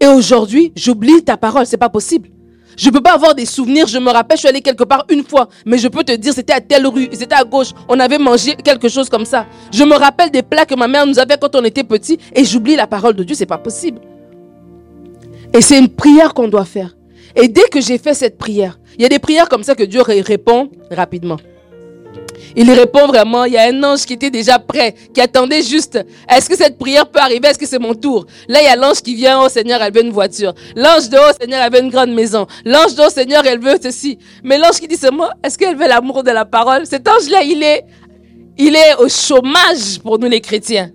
Et 0.01 0.07
aujourd'hui, 0.07 0.73
j'oublie 0.75 1.23
ta 1.23 1.37
parole. 1.37 1.65
C'est 1.65 1.77
pas 1.77 1.87
possible. 1.87 2.29
Je 2.75 2.89
ne 2.89 2.93
peux 2.93 3.01
pas 3.01 3.13
avoir 3.13 3.35
des 3.35 3.45
souvenirs. 3.45 3.87
Je 3.87 3.97
me 3.99 4.11
rappelle, 4.11 4.35
je 4.35 4.41
suis 4.41 4.49
allé 4.49 4.59
quelque 4.59 4.83
part 4.83 5.05
une 5.09 5.23
fois, 5.23 5.47
mais 5.65 5.77
je 5.77 5.87
peux 5.87 6.03
te 6.03 6.11
dire, 6.11 6.33
c'était 6.33 6.53
à 6.53 6.59
telle 6.59 6.85
rue, 6.87 7.07
c'était 7.13 7.35
à 7.35 7.45
gauche. 7.45 7.69
On 7.87 7.97
avait 7.99 8.17
mangé 8.17 8.55
quelque 8.55 8.89
chose 8.89 9.07
comme 9.09 9.25
ça. 9.25 9.45
Je 9.71 9.85
me 9.85 9.95
rappelle 9.95 10.29
des 10.29 10.43
plats 10.43 10.65
que 10.65 10.75
ma 10.75 10.89
mère 10.89 11.05
nous 11.07 11.19
avait 11.19 11.37
quand 11.39 11.55
on 11.55 11.63
était 11.63 11.85
petit 11.85 12.19
et 12.35 12.43
j'oublie 12.43 12.75
la 12.75 12.87
parole 12.87 13.13
de 13.13 13.23
Dieu. 13.23 13.35
C'est 13.35 13.45
pas 13.45 13.59
possible. 13.59 14.01
Et 15.53 15.61
c'est 15.61 15.79
une 15.79 15.89
prière 15.89 16.33
qu'on 16.33 16.49
doit 16.49 16.65
faire. 16.65 16.93
Et 17.35 17.47
dès 17.47 17.67
que 17.71 17.81
j'ai 17.81 17.97
fait 17.97 18.13
cette 18.13 18.37
prière, 18.37 18.79
il 18.95 19.01
y 19.01 19.05
a 19.05 19.09
des 19.09 19.19
prières 19.19 19.49
comme 19.49 19.63
ça 19.63 19.75
que 19.75 19.83
Dieu 19.83 20.01
répond 20.01 20.69
rapidement. 20.91 21.37
Il 22.55 22.71
répond 22.71 23.07
vraiment, 23.07 23.45
il 23.45 23.53
y 23.53 23.57
a 23.57 23.67
un 23.67 23.83
ange 23.83 24.05
qui 24.05 24.13
était 24.13 24.29
déjà 24.29 24.59
prêt, 24.59 24.93
qui 25.13 25.21
attendait 25.21 25.63
juste. 25.63 25.99
Est-ce 26.29 26.47
que 26.47 26.55
cette 26.55 26.77
prière 26.77 27.07
peut 27.07 27.19
arriver 27.19 27.47
Est-ce 27.47 27.57
que 27.57 27.65
c'est 27.65 27.79
mon 27.79 27.95
tour? 27.95 28.25
Là, 28.47 28.61
il 28.61 28.65
y 28.65 28.67
a 28.67 28.75
l'ange 28.75 29.01
qui 29.01 29.15
vient, 29.15 29.41
oh 29.41 29.49
Seigneur, 29.49 29.81
elle 29.81 29.93
veut 29.93 30.03
une 30.03 30.11
voiture. 30.11 30.53
L'ange 30.75 31.09
de, 31.09 31.17
oh 31.17 31.31
Seigneur, 31.39 31.63
elle 31.63 31.71
veut 31.73 31.79
une 31.79 31.89
grande 31.89 32.11
maison. 32.13 32.45
L'ange 32.65 32.95
de, 32.95 33.03
oh 33.05 33.09
Seigneur, 33.09 33.43
elle 33.45 33.59
veut 33.59 33.77
ceci. 33.81 34.19
Mais 34.43 34.57
l'ange 34.57 34.79
qui 34.79 34.87
dit 34.87 34.97
c'est 34.97 35.11
moi, 35.11 35.31
est-ce 35.43 35.57
qu'elle 35.57 35.75
veut 35.75 35.87
l'amour 35.87 36.23
de 36.23 36.31
la 36.31 36.45
parole? 36.45 36.85
Cet 36.85 37.07
ange-là, 37.07 37.41
il 37.43 37.63
est, 37.63 37.85
il 38.57 38.75
est 38.75 38.95
au 38.99 39.09
chômage 39.09 39.99
pour 40.03 40.19
nous 40.19 40.27
les 40.27 40.41
chrétiens. 40.41 40.91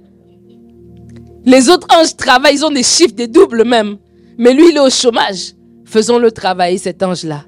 Les 1.45 1.69
autres 1.69 1.89
anges 1.97 2.15
travaillent, 2.17 2.57
ils 2.57 2.65
ont 2.65 2.71
des 2.71 2.83
chiffres, 2.83 3.15
des 3.15 3.27
doubles 3.27 3.65
même. 3.65 3.97
Mais 4.37 4.53
lui, 4.53 4.69
il 4.71 4.77
est 4.77 4.81
au 4.81 4.91
chômage. 4.91 5.55
Faisons-le 5.89 6.31
travailler, 6.31 6.77
cet 6.77 7.03
ange-là. 7.03 7.45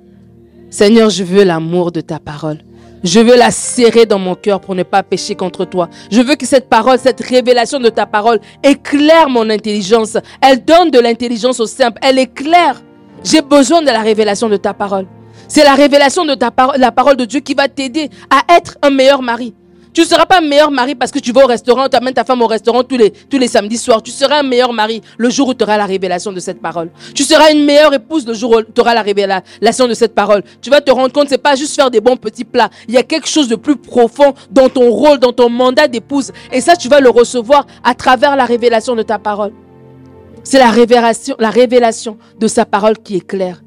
Seigneur, 0.70 1.10
je 1.10 1.24
veux 1.24 1.44
l'amour 1.44 1.92
de 1.92 2.00
ta 2.00 2.18
parole. 2.18 2.60
Je 3.04 3.20
veux 3.20 3.36
la 3.36 3.50
serrer 3.50 4.06
dans 4.06 4.18
mon 4.18 4.34
cœur 4.34 4.62
pour 4.62 4.74
ne 4.74 4.82
pas 4.82 5.02
pécher 5.02 5.34
contre 5.34 5.66
toi. 5.66 5.90
Je 6.10 6.22
veux 6.22 6.36
que 6.36 6.46
cette 6.46 6.70
parole, 6.70 6.98
cette 6.98 7.20
révélation 7.20 7.78
de 7.78 7.90
ta 7.90 8.06
parole 8.06 8.40
éclaire 8.64 9.28
mon 9.28 9.50
intelligence. 9.50 10.16
Elle 10.40 10.64
donne 10.64 10.90
de 10.90 10.98
l'intelligence 10.98 11.60
au 11.60 11.66
simple. 11.66 11.98
Elle 12.02 12.18
éclaire. 12.18 12.82
J'ai 13.22 13.42
besoin 13.42 13.82
de 13.82 13.88
la 13.88 14.00
révélation 14.00 14.48
de 14.48 14.56
ta 14.56 14.72
parole. 14.72 15.06
C'est 15.46 15.64
la 15.64 15.74
révélation 15.74 16.24
de 16.24 16.34
ta 16.34 16.50
parole, 16.50 16.78
la 16.78 16.92
parole 16.92 17.16
de 17.16 17.26
Dieu 17.26 17.40
qui 17.40 17.52
va 17.52 17.68
t'aider 17.68 18.08
à 18.30 18.56
être 18.56 18.78
un 18.80 18.88
meilleur 18.88 19.20
mari. 19.20 19.52
Tu 19.92 20.02
ne 20.02 20.06
seras 20.06 20.24
pas 20.24 20.38
un 20.38 20.46
meilleur 20.46 20.70
mari 20.70 20.94
parce 20.94 21.10
que 21.10 21.18
tu 21.18 21.32
vas 21.32 21.44
au 21.44 21.48
restaurant, 21.48 21.88
tu 21.88 21.96
amènes 21.96 22.14
ta 22.14 22.24
femme 22.24 22.40
au 22.42 22.46
restaurant 22.46 22.84
tous 22.84 22.96
les, 22.96 23.48
samedis 23.48 23.78
soirs. 23.78 24.02
Tu 24.02 24.12
seras 24.12 24.38
un 24.38 24.42
meilleur 24.44 24.72
mari 24.72 25.02
le 25.18 25.30
jour 25.30 25.48
où 25.48 25.54
tu 25.54 25.64
auras 25.64 25.76
la 25.76 25.86
révélation 25.86 26.32
de 26.32 26.38
cette 26.38 26.60
parole. 26.60 26.90
Tu 27.12 27.24
seras 27.24 27.50
une 27.52 27.64
meilleure 27.64 27.92
épouse 27.92 28.24
le 28.26 28.34
jour 28.34 28.52
où 28.52 28.62
tu 28.62 28.80
auras 28.80 28.94
la 28.94 29.02
révélation 29.02 29.88
de 29.88 29.94
cette 29.94 30.14
parole. 30.14 30.44
Tu 30.62 30.70
vas 30.70 30.80
te 30.80 30.92
rendre 30.92 31.12
compte, 31.12 31.28
c'est 31.28 31.38
pas 31.42 31.56
juste 31.56 31.74
faire 31.74 31.90
des 31.90 32.00
bons 32.00 32.16
petits 32.16 32.44
plats. 32.44 32.70
Il 32.86 32.94
y 32.94 32.98
a 32.98 33.02
quelque 33.02 33.28
chose 33.28 33.48
de 33.48 33.56
plus 33.56 33.76
profond 33.76 34.34
dans 34.50 34.68
ton 34.68 34.90
rôle, 34.90 35.18
dans 35.18 35.32
ton 35.32 35.48
mandat 35.48 35.88
d'épouse. 35.88 36.30
Et 36.52 36.60
ça, 36.60 36.76
tu 36.76 36.88
vas 36.88 37.00
le 37.00 37.10
recevoir 37.10 37.66
à 37.82 37.94
travers 37.94 38.36
la 38.36 38.44
révélation 38.44 38.94
de 38.94 39.02
ta 39.02 39.18
parole. 39.18 39.52
C'est 40.44 40.58
la 40.58 40.70
révélation, 40.70 41.34
la 41.38 41.50
révélation 41.50 42.16
de 42.38 42.46
sa 42.46 42.64
parole 42.64 42.96
qui 42.96 43.16
est 43.16 43.26
claire. 43.26 43.60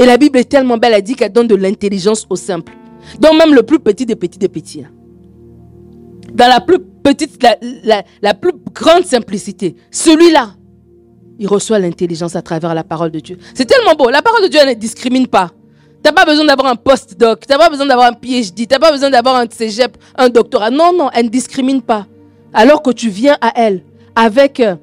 Et 0.00 0.06
la 0.06 0.16
Bible 0.16 0.38
est 0.38 0.48
tellement 0.48 0.78
belle, 0.78 0.94
elle 0.94 1.02
dit 1.02 1.14
qu'elle 1.14 1.32
donne 1.32 1.46
de 1.46 1.54
l'intelligence 1.54 2.26
au 2.28 2.36
simple. 2.36 2.72
Donc 3.20 3.34
même 3.34 3.54
le 3.54 3.62
plus 3.62 3.78
petit 3.78 4.04
des 4.04 4.16
petits 4.16 4.38
des 4.38 4.48
petits. 4.48 4.82
Hein 4.82 4.90
dans 6.34 6.48
la 6.48 6.60
plus 6.60 6.78
petite, 7.02 7.42
la, 8.22 8.34
plus 8.34 8.52
grande 8.74 9.04
simplicité. 9.04 9.76
Celui-là, 9.90 10.54
il 11.38 11.48
reçoit 11.48 11.78
l'intelligence 11.78 12.36
à 12.36 12.42
travers 12.42 12.74
la 12.74 12.84
parole 12.84 13.10
de 13.10 13.20
Dieu. 13.20 13.38
C'est 13.54 13.64
tellement 13.64 13.94
beau. 13.94 14.10
La 14.10 14.22
parole 14.22 14.42
de 14.42 14.48
Dieu, 14.48 14.60
elle 14.62 14.68
ne 14.70 14.74
discrimine 14.74 15.26
pas. 15.26 15.50
Tu 16.02 16.08
n'as 16.08 16.12
pas 16.12 16.24
besoin 16.24 16.44
d'avoir 16.44 16.68
un 16.68 16.76
post-doc, 16.76 17.46
tu 17.46 17.52
n'as 17.52 17.58
pas 17.58 17.68
besoin 17.68 17.86
d'avoir 17.86 18.08
un 18.08 18.14
PhD, 18.14 18.66
tu 18.66 18.66
n'as 18.70 18.78
pas 18.78 18.90
besoin 18.90 19.10
d'avoir 19.10 19.36
un 19.36 19.46
cégep, 19.50 19.96
un 20.16 20.28
doctorat. 20.28 20.70
Non, 20.70 20.92
non, 20.96 21.10
elle 21.12 21.26
ne 21.26 21.30
discrimine 21.30 21.82
pas. 21.82 22.06
Alors 22.52 22.82
que 22.82 22.90
tu 22.90 23.10
viens 23.10 23.36
à 23.40 23.52
elle 23.54 23.82
avec 24.14 24.60
euh, 24.60 24.76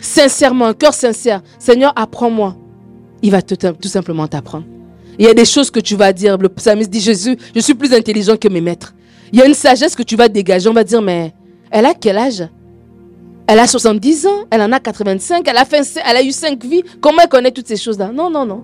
sincèrement, 0.00 0.66
un 0.66 0.74
cœur 0.74 0.94
sincère, 0.94 1.42
Seigneur, 1.58 1.92
apprends-moi. 1.96 2.56
Il 3.22 3.30
va 3.30 3.40
tout 3.40 3.88
simplement 3.88 4.26
t'apprendre. 4.26 4.66
Il 5.18 5.24
y 5.24 5.28
a 5.28 5.34
des 5.34 5.44
choses 5.44 5.70
que 5.70 5.80
tu 5.80 5.96
vas 5.96 6.12
dire. 6.12 6.36
Le 6.36 6.48
psalmiste 6.48 6.90
dit, 6.90 7.00
Jésus, 7.00 7.36
je 7.54 7.60
suis 7.60 7.74
plus 7.74 7.92
intelligent 7.94 8.36
que 8.36 8.48
mes 8.48 8.60
maîtres. 8.60 8.94
Il 9.34 9.38
y 9.38 9.42
a 9.42 9.46
une 9.46 9.54
sagesse 9.54 9.96
que 9.96 10.04
tu 10.04 10.14
vas 10.14 10.28
dégager. 10.28 10.68
On 10.68 10.72
va 10.72 10.84
dire, 10.84 11.02
mais 11.02 11.34
elle 11.68 11.86
a 11.86 11.92
quel 11.92 12.16
âge? 12.18 12.44
Elle 13.48 13.58
a 13.58 13.66
70 13.66 14.26
ans, 14.28 14.44
elle 14.48 14.62
en 14.62 14.70
a 14.70 14.78
85, 14.78 15.48
elle 15.48 15.56
a, 15.56 15.64
elle 16.08 16.16
a 16.16 16.22
eu 16.22 16.30
5 16.30 16.64
vies. 16.64 16.84
Comment 17.00 17.18
elle 17.20 17.28
connaît 17.28 17.50
toutes 17.50 17.66
ces 17.66 17.76
choses-là? 17.76 18.12
Non, 18.12 18.30
non, 18.30 18.46
non. 18.46 18.62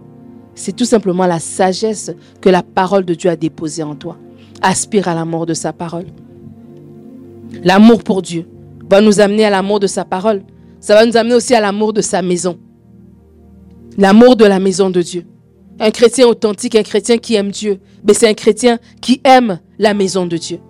C'est 0.55 0.71
tout 0.77 0.85
simplement 0.85 1.27
la 1.27 1.41
sagesse 1.41 2.13
que 2.41 2.49
la 2.49 2.63
parole 2.63 3.05
de 3.05 3.15
Dieu 3.15 3.29
a 3.29 3.35
déposée 3.35 3.83
en 3.83 3.97
toi. 3.97 4.17
Aspire 4.63 5.09
à 5.09 5.15
l'amour 5.17 5.45
de 5.45 5.55
sa 5.55 5.73
parole. 5.73 6.07
L'amour 7.65 8.05
pour 8.05 8.23
Dieu 8.23 8.49
va 8.89 9.01
nous 9.01 9.19
amener 9.19 9.47
à 9.47 9.51
l'amour 9.51 9.81
de 9.81 9.89
sa 9.89 10.05
parole. 10.05 10.45
Ça 10.79 10.95
va 10.95 11.05
nous 11.05 11.17
amener 11.17 11.35
aussi 11.35 11.53
à 11.53 11.61
l'amour 11.61 11.93
de 11.93 12.01
sa 12.01 12.23
maison. 12.23 12.61
L'amour 13.99 14.37
de 14.37 14.45
la 14.45 14.61
maison 14.61 14.89
de 14.89 15.03
Dieu. 15.03 15.27
Un 15.81 15.91
chrétien 15.91 16.27
authentique, 16.27 16.77
un 16.77 16.83
chrétien 16.83 17.17
qui 17.17 17.35
aime 17.35 17.51
Dieu, 17.51 17.81
mais 18.07 18.13
c'est 18.13 18.29
un 18.29 18.35
chrétien 18.35 18.79
qui 19.01 19.21
aime 19.25 19.61
la 19.79 19.95
maison 19.95 20.27
de 20.27 20.37
Dieu. 20.37 20.61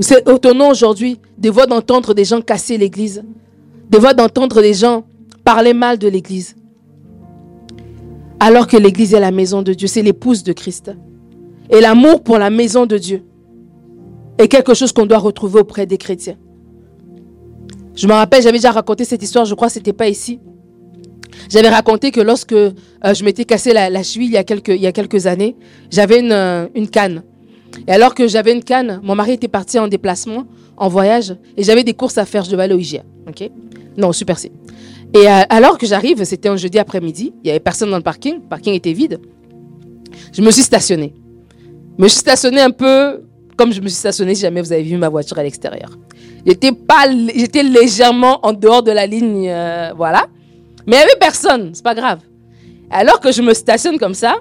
C'est 0.00 0.28
étonnant 0.28 0.70
aujourd'hui 0.70 1.20
de 1.38 1.48
voir 1.48 1.68
d'entendre 1.68 2.12
des 2.12 2.24
gens 2.24 2.40
casser 2.40 2.76
l'église, 2.76 3.22
de 3.88 3.98
voir 3.98 4.16
d'entendre 4.16 4.60
des 4.60 4.74
gens 4.74 5.04
parler 5.44 5.74
mal 5.74 5.96
de 5.98 6.08
l'église. 6.08 6.56
Alors 8.40 8.66
que 8.66 8.76
l'église 8.76 9.14
est 9.14 9.20
la 9.20 9.30
maison 9.30 9.62
de 9.62 9.72
Dieu, 9.74 9.86
c'est 9.86 10.02
l'épouse 10.02 10.42
de 10.42 10.52
Christ. 10.52 10.90
Et 11.70 11.80
l'amour 11.80 12.24
pour 12.24 12.38
la 12.38 12.50
maison 12.50 12.84
de 12.84 12.98
Dieu 12.98 13.24
est 14.38 14.48
quelque 14.48 14.74
chose 14.74 14.92
qu'on 14.92 15.06
doit 15.06 15.18
retrouver 15.18 15.60
auprès 15.60 15.86
des 15.86 15.98
chrétiens. 15.98 16.36
Je 17.94 18.08
me 18.08 18.12
rappelle, 18.12 18.42
j'avais 18.42 18.58
déjà 18.58 18.72
raconté 18.72 19.04
cette 19.04 19.22
histoire, 19.22 19.44
je 19.44 19.54
crois 19.54 19.68
que 19.68 19.74
ce 19.74 19.78
n'était 19.78 19.92
pas 19.92 20.08
ici. 20.08 20.40
J'avais 21.52 21.68
raconté 21.68 22.12
que 22.12 22.20
lorsque 22.22 22.52
euh, 22.54 22.72
je 23.04 23.24
m'étais 23.24 23.44
cassé 23.44 23.74
la, 23.74 24.02
cheville 24.02 24.28
il 24.28 24.32
y 24.32 24.38
a 24.38 24.42
quelques, 24.92 25.26
années, 25.26 25.54
j'avais 25.90 26.20
une, 26.20 26.32
euh, 26.32 26.66
une 26.74 26.88
canne. 26.88 27.24
Et 27.86 27.92
alors 27.92 28.14
que 28.14 28.26
j'avais 28.26 28.54
une 28.54 28.64
canne, 28.64 29.00
mon 29.02 29.14
mari 29.14 29.32
était 29.32 29.48
parti 29.48 29.78
en 29.78 29.86
déplacement, 29.86 30.46
en 30.78 30.88
voyage, 30.88 31.36
et 31.58 31.62
j'avais 31.62 31.84
des 31.84 31.92
courses 31.92 32.16
à 32.16 32.24
faire. 32.24 32.42
Je 32.44 32.50
devais 32.50 32.62
aller 32.62 32.72
au 32.74 32.78
IGA. 32.78 33.02
OK? 33.28 33.50
Non, 33.98 34.12
Super 34.14 34.38
C. 34.38 34.50
Et 35.12 35.28
euh, 35.28 35.42
alors 35.50 35.76
que 35.76 35.86
j'arrive, 35.86 36.24
c'était 36.24 36.48
un 36.48 36.56
jeudi 36.56 36.78
après-midi, 36.78 37.34
il 37.36 37.44
n'y 37.44 37.50
avait 37.50 37.60
personne 37.60 37.90
dans 37.90 37.98
le 37.98 38.02
parking, 38.02 38.36
le 38.36 38.48
parking 38.48 38.72
était 38.72 38.94
vide. 38.94 39.20
Je 40.32 40.40
me 40.40 40.50
suis 40.50 40.62
stationné. 40.62 41.12
Je 41.98 42.02
me 42.02 42.08
suis 42.08 42.20
stationné 42.20 42.62
un 42.62 42.70
peu 42.70 43.24
comme 43.58 43.74
je 43.74 43.82
me 43.82 43.88
suis 43.88 43.98
stationné 43.98 44.34
si 44.34 44.40
jamais 44.40 44.62
vous 44.62 44.72
avez 44.72 44.84
vu 44.84 44.96
ma 44.96 45.10
voiture 45.10 45.38
à 45.38 45.42
l'extérieur. 45.42 45.90
J'étais 46.46 46.70
j'étais 47.36 47.62
légèrement 47.62 48.40
en 48.42 48.54
dehors 48.54 48.82
de 48.82 48.90
la 48.90 49.06
ligne, 49.06 49.52
voilà. 49.94 50.24
Mais 50.86 50.96
il 50.96 50.98
n'y 50.98 51.04
avait 51.04 51.18
personne, 51.20 51.70
c'est 51.74 51.84
pas 51.84 51.94
grave. 51.94 52.20
Alors 52.90 53.20
que 53.20 53.32
je 53.32 53.42
me 53.42 53.54
stationne 53.54 53.98
comme 53.98 54.14
ça, 54.14 54.36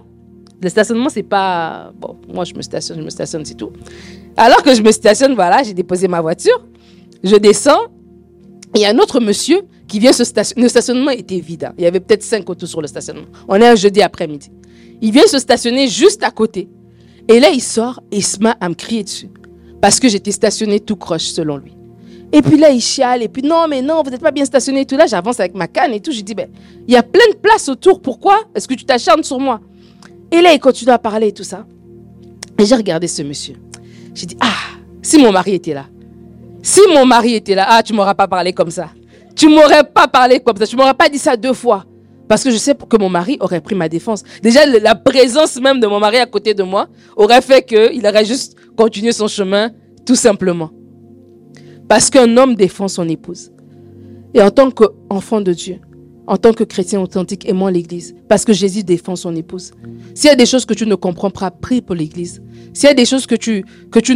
Le 0.63 0.69
stationnement, 0.69 1.09
c'est 1.09 1.23
pas. 1.23 1.91
Bon, 1.99 2.17
moi, 2.31 2.43
je 2.43 2.53
me 2.53 2.61
stationne, 2.61 2.97
je 2.99 3.03
me 3.03 3.09
stationne, 3.09 3.43
c'est 3.43 3.55
tout. 3.55 3.71
Alors 4.37 4.61
que 4.61 4.75
je 4.75 4.81
me 4.83 4.91
stationne, 4.91 5.33
voilà, 5.33 5.63
j'ai 5.63 5.73
déposé 5.73 6.07
ma 6.07 6.21
voiture. 6.21 6.63
Je 7.23 7.35
descends. 7.35 7.87
Il 8.75 8.81
y 8.81 8.85
a 8.85 8.89
un 8.89 8.99
autre 8.99 9.19
monsieur 9.19 9.61
qui 9.87 9.99
vient 9.99 10.13
se 10.13 10.23
stationner. 10.23 10.61
Le 10.61 10.69
stationnement 10.69 11.11
était 11.11 11.39
vide. 11.39 11.65
Hein. 11.65 11.73
Il 11.77 11.83
y 11.83 11.87
avait 11.87 11.99
peut-être 11.99 12.23
cinq 12.23 12.47
autos 12.49 12.67
sur 12.67 12.79
le 12.79 12.87
stationnement. 12.87 13.25
On 13.47 13.55
est 13.55 13.67
un 13.67 13.75
jeudi 13.75 14.01
après-midi. 14.01 14.51
Il 15.01 15.11
vient 15.11 15.25
se 15.27 15.39
stationner 15.39 15.87
juste 15.87 16.23
à 16.23 16.29
côté. 16.31 16.69
Et 17.27 17.39
là, 17.39 17.49
il 17.49 17.61
sort 17.61 18.01
et 18.11 18.17
il 18.17 18.25
se 18.25 18.39
met 18.39 18.53
à 18.59 18.69
me 18.69 18.75
crier 18.75 19.03
dessus. 19.03 19.29
Parce 19.81 19.99
que 19.99 20.07
j'étais 20.07 20.31
stationné 20.31 20.79
tout 20.79 20.95
croche, 20.95 21.25
selon 21.25 21.57
lui. 21.57 21.73
Et 22.33 22.41
puis 22.41 22.57
là, 22.57 22.69
il 22.69 22.81
chiale. 22.81 23.23
Et 23.23 23.27
puis 23.27 23.43
non, 23.43 23.67
mais 23.67 23.81
non, 23.81 24.01
vous 24.03 24.09
n'êtes 24.09 24.21
pas 24.21 24.31
bien 24.31 24.45
stationné 24.45 24.81
et 24.81 24.85
tout. 24.85 24.95
Là, 24.95 25.05
j'avance 25.05 25.39
avec 25.39 25.53
ma 25.53 25.67
canne 25.67 25.93
et 25.93 25.99
tout. 25.99 26.11
Je 26.11 26.21
dis, 26.21 26.33
ben, 26.33 26.49
il 26.87 26.93
y 26.93 26.97
a 26.97 27.03
plein 27.03 27.27
de 27.31 27.37
places 27.37 27.67
autour. 27.69 28.01
Pourquoi 28.01 28.39
est-ce 28.55 28.67
que 28.67 28.73
tu 28.73 28.85
t'acharnes 28.85 29.23
sur 29.23 29.39
moi? 29.39 29.59
Et 30.31 30.41
là, 30.41 30.53
il 30.53 30.59
continue 30.59 30.91
à 30.91 30.99
parler 30.99 31.27
et 31.27 31.33
tout 31.33 31.43
ça. 31.43 31.65
Et 32.57 32.65
j'ai 32.65 32.75
regardé 32.75 33.07
ce 33.07 33.21
monsieur. 33.21 33.55
J'ai 34.13 34.25
dit, 34.25 34.37
ah, 34.39 34.77
si 35.01 35.17
mon 35.17 35.31
mari 35.31 35.55
était 35.55 35.73
là. 35.73 35.85
Si 36.63 36.79
mon 36.93 37.05
mari 37.05 37.35
était 37.35 37.55
là, 37.55 37.65
ah, 37.67 37.83
tu 37.83 37.93
m'auras 37.93 38.13
pas 38.13 38.27
parlé 38.27 38.53
comme 38.53 38.71
ça. 38.71 38.89
Tu 39.35 39.49
m'aurais 39.49 39.83
pas 39.83 40.07
parlé 40.07 40.39
comme 40.39 40.55
ça. 40.57 40.67
Tu 40.67 40.75
m'aurais 40.75 40.93
pas 40.93 41.09
dit 41.09 41.17
ça 41.17 41.35
deux 41.35 41.53
fois. 41.53 41.85
Parce 42.29 42.43
que 42.43 42.51
je 42.51 42.57
sais 42.57 42.73
que 42.75 42.97
mon 42.97 43.09
mari 43.09 43.37
aurait 43.41 43.59
pris 43.59 43.75
ma 43.75 43.89
défense. 43.89 44.23
Déjà, 44.41 44.65
la 44.65 44.95
présence 44.95 45.59
même 45.59 45.81
de 45.81 45.87
mon 45.87 45.99
mari 45.99 46.17
à 46.17 46.25
côté 46.25 46.53
de 46.53 46.63
moi 46.63 46.87
aurait 47.17 47.41
fait 47.41 47.61
qu'il 47.61 48.07
aurait 48.07 48.23
juste 48.23 48.55
continué 48.77 49.11
son 49.11 49.27
chemin, 49.27 49.71
tout 50.05 50.15
simplement. 50.15 50.69
Parce 51.91 52.09
qu'un 52.09 52.37
homme 52.37 52.55
défend 52.55 52.87
son 52.87 53.09
épouse. 53.09 53.51
Et 54.33 54.41
en 54.41 54.49
tant 54.49 54.71
qu'enfant 54.71 55.41
de 55.41 55.51
Dieu, 55.51 55.81
en 56.25 56.37
tant 56.37 56.53
que 56.53 56.63
chrétien 56.63 57.01
authentique, 57.01 57.45
aimant 57.49 57.67
l'Église, 57.67 58.15
parce 58.29 58.45
que 58.45 58.53
Jésus 58.53 58.85
défend 58.85 59.17
son 59.17 59.35
épouse. 59.35 59.71
S'il 60.15 60.29
y 60.29 60.31
a 60.31 60.37
des 60.37 60.45
choses 60.45 60.65
que 60.65 60.73
tu 60.73 60.85
ne 60.85 60.95
comprends 60.95 61.31
pas, 61.31 61.51
prie 61.51 61.81
pour 61.81 61.95
l'Église. 61.95 62.41
S'il 62.71 62.87
y 62.87 62.91
a 62.91 62.93
des 62.93 63.03
choses 63.03 63.27
que 63.27 63.35
tu, 63.35 63.65
que 63.91 63.99
tu 63.99 64.15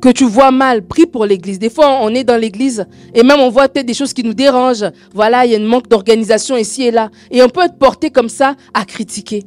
que 0.00 0.08
tu 0.08 0.24
vois 0.24 0.50
mal, 0.50 0.86
prie 0.86 1.04
pour 1.04 1.26
l'église. 1.26 1.58
Des 1.58 1.68
fois, 1.68 1.98
on 2.00 2.14
est 2.14 2.24
dans 2.24 2.40
l'église 2.40 2.86
et 3.14 3.22
même 3.22 3.40
on 3.40 3.50
voit 3.50 3.68
peut-être 3.68 3.84
des 3.84 3.92
choses 3.92 4.14
qui 4.14 4.22
nous 4.22 4.32
dérangent. 4.32 4.90
Voilà, 5.12 5.44
il 5.44 5.52
y 5.52 5.56
a 5.56 5.58
un 5.58 5.62
manque 5.62 5.88
d'organisation 5.88 6.56
ici 6.56 6.84
et 6.84 6.90
là. 6.90 7.10
Et 7.30 7.42
on 7.42 7.50
peut 7.50 7.64
être 7.64 7.76
porté 7.76 8.08
comme 8.08 8.30
ça 8.30 8.56
à 8.72 8.86
critiquer. 8.86 9.42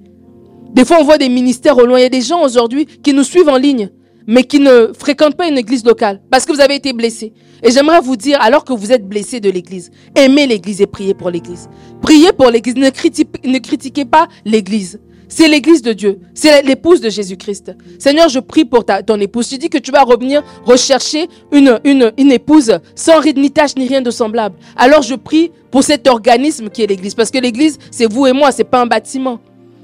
Des 0.74 0.86
fois, 0.86 0.98
on 1.00 1.04
voit 1.06 1.18
des 1.18 1.30
ministères 1.30 1.76
au 1.80 1.88
loin. 1.88 1.98
Il 1.98 2.04
y 2.04 2.06
a 2.06 2.10
des 2.10 2.22
gens 2.22 2.44
aujourd'hui 2.46 2.86
qui 2.86 3.14
nous 3.16 3.24
suivent 3.24 3.50
en 3.50 3.58
ligne 3.58 3.90
mais 4.28 4.44
qui 4.44 4.60
ne 4.60 4.92
fréquentent 4.98 5.36
pas 5.36 5.48
une 5.48 5.58
église 5.58 5.84
locale 5.86 6.22
parce 6.30 6.46
que 6.46 6.54
vous 6.54 6.62
avez 6.62 6.76
été 6.76 6.94
blessé. 6.94 7.34
Et 7.64 7.72
j'aimerais 7.72 8.00
vous 8.00 8.16
dire, 8.16 8.40
alors 8.42 8.64
que 8.64 8.74
vous 8.74 8.92
êtes 8.92 9.08
blessé 9.08 9.40
de 9.40 9.50
l'église, 9.50 9.92
aimez 10.16 10.48
l'église 10.48 10.82
et 10.82 10.88
priez 10.88 11.14
pour 11.14 11.30
l'église. 11.30 11.70
Priez 12.02 12.32
pour 12.32 12.50
l'église, 12.50 12.76
ne, 12.76 12.86
ne 12.86 13.60
critiquez 13.60 14.06
pas 14.06 14.28
l'église. 14.46 15.00
C'est 15.32 15.48
l'église 15.48 15.84
de 15.84 15.94
Dieu. 15.94 16.20
C'est 16.34 16.64
l'épouse 16.64 17.02
de 17.02 17.10
Jésus-Christ. 17.10 17.74
Seigneur, 18.00 18.30
je 18.30 18.40
prie 18.40 18.66
pour 18.66 18.84
ta, 18.84 19.04
ton 19.04 19.20
épouse. 19.20 19.48
Tu 19.48 19.60
dis 19.60 19.70
que 19.70 19.78
tu 19.78 19.92
vas 19.92 20.02
revenir 20.02 20.44
rechercher 20.66 21.30
une, 21.52 21.80
une, 21.84 22.12
une 22.18 22.32
épouse 22.32 22.80
sans 22.96 23.20
ride 23.20 23.38
ni 23.38 23.52
tâche 23.52 23.76
ni 23.78 23.88
rien 23.88 24.02
de 24.02 24.10
semblable. 24.10 24.56
Alors 24.76 25.04
je 25.04 25.14
prie 25.14 25.52
pour 25.70 25.84
cet 25.84 26.08
organisme 26.08 26.70
qui 26.70 26.82
est 26.82 26.88
l'église. 26.88 27.14
Parce 27.14 27.30
que 27.30 27.38
l'église, 27.38 27.78
c'est 27.92 28.12
vous 28.12 28.26
et 28.26 28.34
moi, 28.34 28.52
c'est 28.52 28.64
pas 28.64 28.82
un 28.82 28.88
bâtiment. 28.88 29.40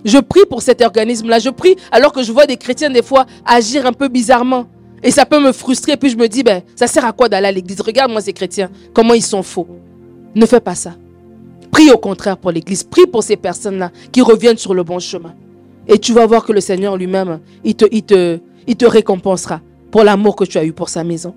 Je 0.06 0.20
prie 0.20 0.46
pour 0.48 0.62
cet 0.62 0.84
organisme-là. 0.84 1.40
Je 1.40 1.50
prie 1.50 1.76
alors 1.92 2.14
que 2.14 2.22
je 2.22 2.32
vois 2.32 2.46
des 2.46 2.58
chrétiens 2.58 2.92
des 2.92 3.02
fois 3.02 3.26
agir 3.44 3.88
un 3.88 3.92
peu 3.92 4.08
bizarrement. 4.08 4.68
Et 5.04 5.10
ça 5.12 5.26
peut 5.26 5.44
me 5.44 5.52
frustrer. 5.52 5.98
Puis 5.98 6.12
je 6.12 6.16
me 6.18 6.28
dis, 6.28 6.44
ben, 6.44 6.62
ça 6.76 6.86
sert 6.86 7.04
à 7.04 7.12
quoi 7.12 7.28
d'aller 7.28 7.48
à 7.48 7.52
l'église? 7.52 7.82
Regarde-moi 7.82 8.22
ces 8.22 8.32
chrétiens, 8.32 8.70
comment 8.94 9.16
ils 9.16 9.24
sont 9.24 9.42
faux. 9.42 9.68
Ne 10.36 10.46
fais 10.46 10.60
pas 10.60 10.76
ça. 10.76 10.94
Prie 11.72 11.92
au 11.92 11.98
contraire 11.98 12.38
pour 12.38 12.52
l'église. 12.52 12.84
Prie 12.84 13.08
pour 13.08 13.24
ces 13.24 13.36
personnes-là 13.36 13.92
qui 14.12 14.22
reviennent 14.22 14.58
sur 14.58 14.76
le 14.76 14.84
bon 14.84 15.00
chemin. 15.00 15.34
Et 15.88 15.98
tu 15.98 16.14
vas 16.14 16.26
voir 16.28 16.46
que 16.46 16.54
le 16.54 16.62
Seigneur 16.62 16.98
lui-même, 16.98 17.40
il 17.64 17.76
te, 17.76 18.86
récompensera 18.86 19.62
pour 19.90 20.04
l'amour 20.04 20.36
que 20.36 20.46
tu 20.46 20.58
as 20.60 20.66
eu 20.66 20.72
pour 20.72 20.90
sa 20.90 21.04
maison. 21.04 21.34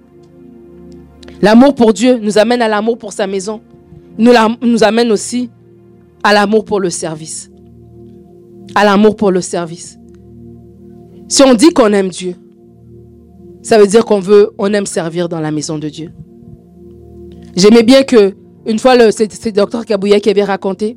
L'amour 1.40 1.74
pour 1.74 1.92
Dieu 1.94 2.18
nous 2.18 2.36
amène 2.36 2.60
à 2.60 2.68
l'amour 2.68 2.98
pour 2.98 3.12
sa 3.12 3.26
maison. 3.26 3.62
Nous, 4.18 4.32
nous 4.62 4.84
amène 4.84 5.10
aussi 5.10 5.50
à 6.22 6.34
l'amour 6.34 6.64
pour 6.64 6.80
le 6.80 6.90
service 6.90 7.50
à 8.74 8.84
l'amour 8.84 9.16
pour 9.16 9.30
le 9.30 9.40
service. 9.40 9.98
Si 11.28 11.42
on 11.42 11.54
dit 11.54 11.70
qu'on 11.70 11.92
aime 11.92 12.08
Dieu, 12.08 12.34
ça 13.62 13.78
veut 13.78 13.86
dire 13.86 14.04
qu'on 14.04 14.20
veut, 14.20 14.50
on 14.58 14.72
aime 14.72 14.86
servir 14.86 15.28
dans 15.28 15.40
la 15.40 15.50
maison 15.50 15.78
de 15.78 15.88
Dieu. 15.88 16.10
J'aimais 17.56 17.82
bien 17.82 18.02
que, 18.02 18.34
une 18.66 18.78
fois, 18.78 18.94
c'est 19.10 19.44
le 19.46 19.52
docteur 19.52 19.84
Kabouya 19.84 20.20
qui 20.20 20.30
avait 20.30 20.44
raconté 20.44 20.96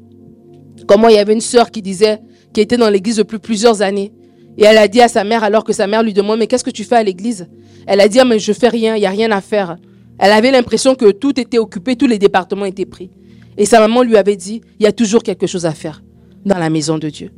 comment 0.87 1.07
il 1.07 1.15
y 1.15 1.19
avait 1.19 1.33
une 1.33 1.41
sœur 1.41 1.71
qui 1.71 1.81
disait, 1.81 2.19
qui 2.53 2.61
était 2.61 2.77
dans 2.77 2.89
l'église 2.89 3.17
depuis 3.17 3.39
plusieurs 3.39 3.81
années. 3.81 4.13
Et 4.57 4.65
elle 4.65 4.77
a 4.77 4.87
dit 4.87 5.01
à 5.01 5.07
sa 5.07 5.23
mère, 5.23 5.43
alors 5.43 5.63
que 5.63 5.73
sa 5.73 5.87
mère 5.87 6.03
lui 6.03 6.13
demande, 6.13 6.39
mais 6.39 6.47
qu'est-ce 6.47 6.63
que 6.63 6.69
tu 6.69 6.83
fais 6.83 6.97
à 6.97 7.03
l'église? 7.03 7.47
Elle 7.87 8.01
a 8.01 8.07
dit, 8.07 8.19
ah, 8.19 8.25
mais 8.25 8.39
je 8.39 8.53
fais 8.53 8.67
rien, 8.67 8.95
il 8.95 8.99
n'y 8.99 9.05
a 9.05 9.09
rien 9.09 9.31
à 9.31 9.41
faire. 9.41 9.77
Elle 10.19 10.31
avait 10.31 10.51
l'impression 10.51 10.95
que 10.95 11.11
tout 11.11 11.39
était 11.39 11.57
occupé, 11.57 11.95
tous 11.95 12.07
les 12.07 12.19
départements 12.19 12.65
étaient 12.65 12.85
pris. 12.85 13.09
Et 13.57 13.65
sa 13.65 13.79
maman 13.79 14.03
lui 14.03 14.17
avait 14.17 14.35
dit, 14.35 14.61
il 14.79 14.83
y 14.83 14.87
a 14.87 14.91
toujours 14.91 15.23
quelque 15.23 15.47
chose 15.47 15.65
à 15.65 15.71
faire 15.71 16.03
dans 16.45 16.57
la 16.57 16.69
maison 16.69 16.97
de 16.97 17.09
Dieu. 17.09 17.31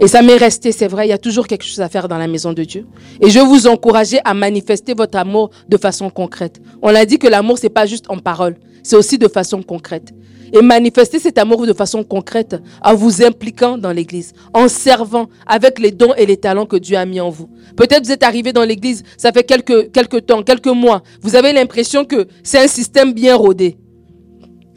Et 0.00 0.08
ça 0.08 0.22
m'est 0.22 0.36
resté, 0.36 0.72
c'est 0.72 0.88
vrai, 0.88 1.06
il 1.06 1.10
y 1.10 1.12
a 1.12 1.18
toujours 1.18 1.46
quelque 1.46 1.64
chose 1.64 1.80
à 1.80 1.88
faire 1.88 2.08
dans 2.08 2.18
la 2.18 2.26
maison 2.26 2.52
de 2.52 2.64
Dieu. 2.64 2.86
Et 3.20 3.30
je 3.30 3.38
vous 3.38 3.66
encourager 3.66 4.18
à 4.24 4.34
manifester 4.34 4.94
votre 4.94 5.16
amour 5.16 5.50
de 5.68 5.76
façon 5.76 6.10
concrète. 6.10 6.60
On 6.82 6.94
a 6.94 7.04
dit 7.04 7.18
que 7.18 7.28
l'amour, 7.28 7.58
c'est 7.58 7.68
pas 7.68 7.86
juste 7.86 8.06
en 8.08 8.18
parole, 8.18 8.56
c'est 8.82 8.96
aussi 8.96 9.18
de 9.18 9.28
façon 9.28 9.62
concrète. 9.62 10.12
Et 10.52 10.62
manifester 10.62 11.18
cet 11.18 11.38
amour 11.38 11.66
de 11.66 11.72
façon 11.72 12.04
concrète 12.04 12.56
en 12.82 12.94
vous 12.94 13.24
impliquant 13.24 13.78
dans 13.78 13.92
l'église, 13.92 14.34
en 14.52 14.68
servant 14.68 15.28
avec 15.46 15.78
les 15.78 15.90
dons 15.90 16.14
et 16.16 16.26
les 16.26 16.36
talents 16.36 16.66
que 16.66 16.76
Dieu 16.76 16.96
a 16.96 17.04
mis 17.06 17.20
en 17.20 17.30
vous. 17.30 17.48
Peut-être 17.76 18.04
vous 18.04 18.12
êtes 18.12 18.22
arrivé 18.22 18.52
dans 18.52 18.62
l'église, 18.62 19.02
ça 19.16 19.32
fait 19.32 19.42
quelques, 19.42 19.90
quelques 19.90 20.26
temps, 20.26 20.42
quelques 20.42 20.66
mois. 20.66 21.02
Vous 21.22 21.34
avez 21.34 21.52
l'impression 21.52 22.04
que 22.04 22.26
c'est 22.42 22.62
un 22.62 22.68
système 22.68 23.12
bien 23.12 23.34
rodé. 23.34 23.78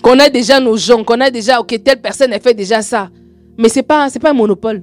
Qu'on 0.02 0.18
a 0.20 0.30
déjà 0.30 0.60
nos 0.60 0.78
gens, 0.78 1.04
qu'on 1.04 1.20
a 1.22 1.30
déjà, 1.30 1.60
ok, 1.60 1.84
telle 1.84 2.02
personne, 2.02 2.34
elle 2.34 2.42
fait 2.42 2.54
déjà 2.54 2.82
ça. 2.82 3.10
Mais 3.58 3.70
c'est 3.70 3.84
pas, 3.84 4.10
c'est 4.10 4.20
pas 4.20 4.30
un 4.32 4.34
monopole. 4.34 4.82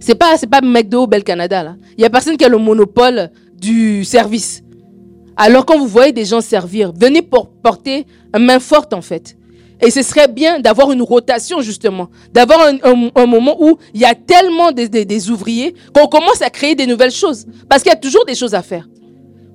C'est 0.00 0.14
pas, 0.14 0.36
c'est 0.38 0.46
pas 0.48 0.60
McDo 0.62 1.06
Bel 1.06 1.22
Canada, 1.22 1.62
là. 1.62 1.76
Il 1.96 2.02
y 2.02 2.04
a 2.04 2.10
personne 2.10 2.36
qui 2.36 2.44
a 2.44 2.48
le 2.48 2.58
monopole 2.58 3.30
du 3.54 4.04
service. 4.04 4.62
Alors 5.36 5.64
quand 5.64 5.78
vous 5.78 5.86
voyez 5.86 6.12
des 6.12 6.24
gens 6.24 6.40
servir, 6.40 6.92
venez 6.98 7.22
pour 7.22 7.50
porter 7.50 8.06
une 8.34 8.44
main 8.44 8.58
forte, 8.58 8.92
en 8.94 9.02
fait. 9.02 9.36
Et 9.82 9.90
ce 9.90 10.02
serait 10.02 10.28
bien 10.28 10.60
d'avoir 10.60 10.92
une 10.92 11.02
rotation, 11.02 11.60
justement. 11.60 12.08
D'avoir 12.32 12.60
un, 12.82 13.26
moment 13.26 13.56
où 13.60 13.78
il 13.94 14.00
y 14.00 14.04
a 14.04 14.14
tellement 14.14 14.72
des 14.72 15.30
ouvriers 15.30 15.74
qu'on 15.94 16.06
commence 16.06 16.42
à 16.42 16.50
créer 16.50 16.74
des 16.74 16.86
nouvelles 16.86 17.10
choses. 17.10 17.46
Parce 17.68 17.82
qu'il 17.82 17.90
y 17.90 17.94
a 17.94 17.98
toujours 17.98 18.24
des 18.26 18.34
choses 18.34 18.54
à 18.54 18.62
faire. 18.62 18.86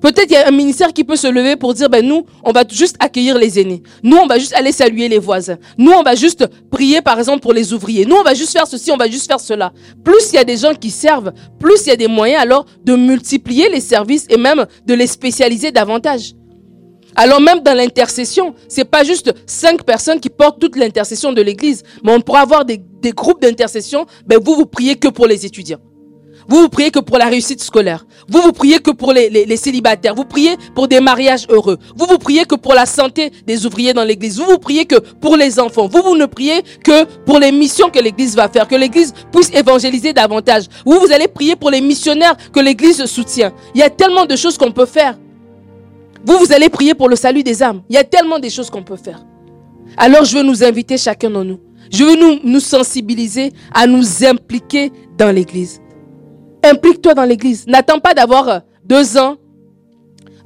Peut-être 0.06 0.30
il 0.30 0.34
y 0.34 0.36
a 0.36 0.48
un 0.48 0.52
ministère 0.52 0.94
qui 0.94 1.04
peut 1.04 1.16
se 1.16 1.26
lever 1.26 1.56
pour 1.56 1.74
dire, 1.74 1.90
ben 1.90 2.06
nous, 2.06 2.28
on 2.44 2.52
va 2.52 2.64
juste 2.70 2.96
accueillir 3.00 3.40
les 3.40 3.60
aînés. 3.60 3.82
Nous, 4.04 4.16
on 4.16 4.28
va 4.28 4.38
juste 4.38 4.54
aller 4.54 4.72
saluer 4.72 5.10
les 5.10 5.18
voisins. 5.18 5.58
Nous, 5.80 5.92
on 5.92 6.04
va 6.04 6.14
juste 6.14 6.46
prier, 6.70 7.02
par 7.02 7.18
exemple, 7.18 7.40
pour 7.40 7.54
les 7.54 7.74
ouvriers. 7.74 8.06
Nous, 8.06 8.16
on 8.16 8.22
va 8.22 8.36
juste 8.36 8.52
faire 8.52 8.68
ceci, 8.68 8.92
on 8.92 8.98
va 8.98 9.10
juste 9.10 9.26
faire 9.26 9.40
cela. 9.40 9.74
Plus 10.04 10.30
il 10.32 10.36
y 10.36 10.38
a 10.38 10.44
des 10.44 10.58
gens 10.58 10.76
qui 10.76 10.92
servent, 10.92 11.34
plus 11.60 11.88
il 11.88 11.90
y 11.90 11.92
a 11.92 11.96
des 11.96 12.08
moyens 12.08 12.44
alors 12.44 12.68
de 12.84 12.96
multiplier 12.96 13.68
les 13.68 13.82
services 13.82 14.28
et 14.30 14.38
même 14.38 14.68
de 14.86 14.94
les 14.94 15.08
spécialiser 15.08 15.72
davantage. 15.72 16.34
Alors 17.16 17.42
même 17.42 17.62
dans 17.62 17.74
l'intercession, 17.76 18.54
c'est 18.68 18.86
pas 18.86 19.04
juste 19.04 19.34
cinq 19.48 19.84
personnes 19.86 20.20
qui 20.20 20.30
portent 20.30 20.60
toute 20.60 20.76
l'intercession 20.76 21.34
de 21.34 21.42
l'église, 21.42 21.82
mais 22.04 22.14
on 22.14 22.22
pourra 22.22 22.42
avoir 22.42 22.64
des, 22.64 22.80
des 23.02 23.12
groupes 23.12 23.42
d'intercession. 23.42 24.06
Ben 24.28 24.38
vous, 24.38 24.54
vous 24.54 24.68
priez 24.68 24.98
que 24.98 25.08
pour 25.08 25.26
les 25.26 25.48
étudiants. 25.48 25.80
Vous, 26.48 26.62
vous 26.62 26.70
priez 26.70 26.92
que 26.92 27.00
pour 27.00 27.18
la 27.18 27.26
réussite 27.26 27.62
scolaire. 27.62 28.06
Vous, 28.28 28.42
vous 28.42 28.52
priez 28.52 28.80
que 28.80 28.92
pour 28.92 29.14
les, 29.14 29.30
les, 29.30 29.58
célibataires. 29.58 30.14
Vous 30.16 30.26
priez 30.26 30.56
pour 30.76 30.88
des 30.88 31.00
mariages 31.00 31.46
heureux. 31.50 31.78
Vous, 31.96 32.06
vous 32.06 32.18
priez 32.18 32.46
que 32.46 32.56
pour 32.56 32.74
la 32.74 32.86
santé 32.86 33.32
des 33.46 33.66
ouvriers 33.66 33.94
dans 33.94 34.04
l'église. 34.04 34.38
Vous, 34.40 34.46
vous 34.46 34.60
priez 34.60 34.86
que 34.86 34.96
pour 34.96 35.38
les 35.38 35.60
enfants. 35.60 35.88
Vous, 35.88 36.02
vous 36.04 36.16
ne 36.16 36.26
priez 36.26 36.62
que 36.84 37.06
pour 37.26 37.40
les 37.40 37.52
missions 37.52 37.90
que 37.90 38.00
l'église 38.00 38.36
va 38.36 38.48
faire, 38.48 38.68
que 38.68 38.76
l'église 38.76 39.14
puisse 39.32 39.50
évangéliser 39.54 40.14
davantage. 40.14 40.66
Vous, 40.86 41.00
vous 41.00 41.12
allez 41.12 41.28
prier 41.28 41.56
pour 41.56 41.72
les 41.72 41.82
missionnaires 41.82 42.36
que 42.54 42.60
l'église 42.60 43.04
soutient. 43.06 43.52
Il 43.74 43.80
y 43.80 43.84
a 43.84 43.90
tellement 43.90 44.26
de 44.26 44.36
choses 44.36 44.58
qu'on 44.58 44.72
peut 44.72 44.86
faire. 44.86 45.18
Vous, 46.26 46.38
vous 46.38 46.52
allez 46.52 46.70
prier 46.70 46.94
pour 46.94 47.10
le 47.10 47.16
salut 47.16 47.44
des 47.44 47.62
âmes. 47.62 47.82
Il 47.90 47.96
y 47.96 48.00
a 48.00 48.04
tellement 48.04 48.40
de 48.40 48.50
choses 48.50 48.70
qu'on 48.70 48.84
peut 48.84 48.96
faire. 48.96 49.24
Alors, 49.98 50.26
je 50.26 50.38
veux 50.38 50.44
nous 50.44 50.64
inviter 50.64 50.98
chacun 50.98 51.30
de 51.30 51.44
nous. 51.44 51.60
Je 51.92 52.04
veux 52.04 52.16
nous, 52.16 52.40
nous 52.44 52.60
sensibiliser 52.60 53.54
à 53.74 53.86
nous 53.88 54.24
impliquer 54.26 54.92
dans 55.18 55.32
l'église. 55.32 55.80
Implique-toi 56.66 57.14
dans 57.14 57.24
l'église. 57.24 57.68
N'attends 57.68 58.00
pas 58.00 58.14
d'avoir 58.14 58.50
euh, 58.50 58.60
deux 58.84 59.18
ans 59.18 59.38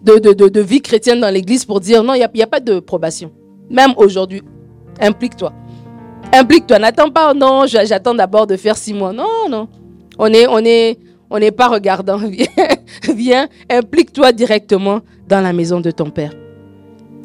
de, 0.01 0.60
vie 0.62 0.82
chrétienne 0.82 1.19
dans 1.19 1.29
l'église 1.34 1.65
pour 1.65 1.79
dire 1.79 2.03
non, 2.03 2.13
il 2.13 2.25
n'y 2.34 2.41
a, 2.41 2.47
pas 2.47 2.60
de 2.60 2.79
probation. 2.79 3.32
Même 3.69 3.93
aujourd'hui, 3.97 4.41
implique-toi. 4.99 5.53
Implique-toi. 6.34 6.79
N'attends 6.79 7.10
pas, 7.10 7.34
non, 7.34 7.65
j'attends 7.65 8.13
d'abord 8.13 8.47
de 8.47 8.55
faire 8.55 8.77
six 8.77 8.93
mois. 8.93 9.13
Non, 9.13 9.49
non. 9.49 9.67
On 10.17 10.29
n'est 10.29 10.47
on 10.47 10.60
est, 10.60 10.99
on 11.29 11.39
n'est 11.39 11.51
pas 11.51 11.67
regardant. 11.67 12.17
Viens, 12.27 12.47
viens 13.15 13.47
implique-toi 13.69 14.32
directement 14.32 15.01
dans 15.27 15.41
la 15.41 15.53
maison 15.53 15.79
de 15.79 15.91
ton 15.91 16.10
Père. 16.10 16.32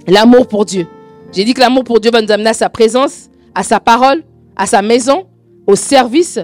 L'amour 0.07 0.47
pour 0.47 0.65
Dieu. 0.65 0.87
J'ai 1.33 1.45
dit 1.45 1.55
que 1.55 1.61
l'amour 1.61 1.85
pour 1.85 2.01
Dieu 2.01 2.11
va 2.11 2.21
nous 2.23 2.31
amener 2.31 2.51
à 2.51 2.55
sa 2.55 2.69
présence, 2.69 3.29
à 3.55 3.63
sa 3.63 3.81
parole, 3.81 4.23
à 4.57 4.67
sa 4.67 4.83
maison, 4.83 5.27
au 5.67 5.75
service 5.75 6.39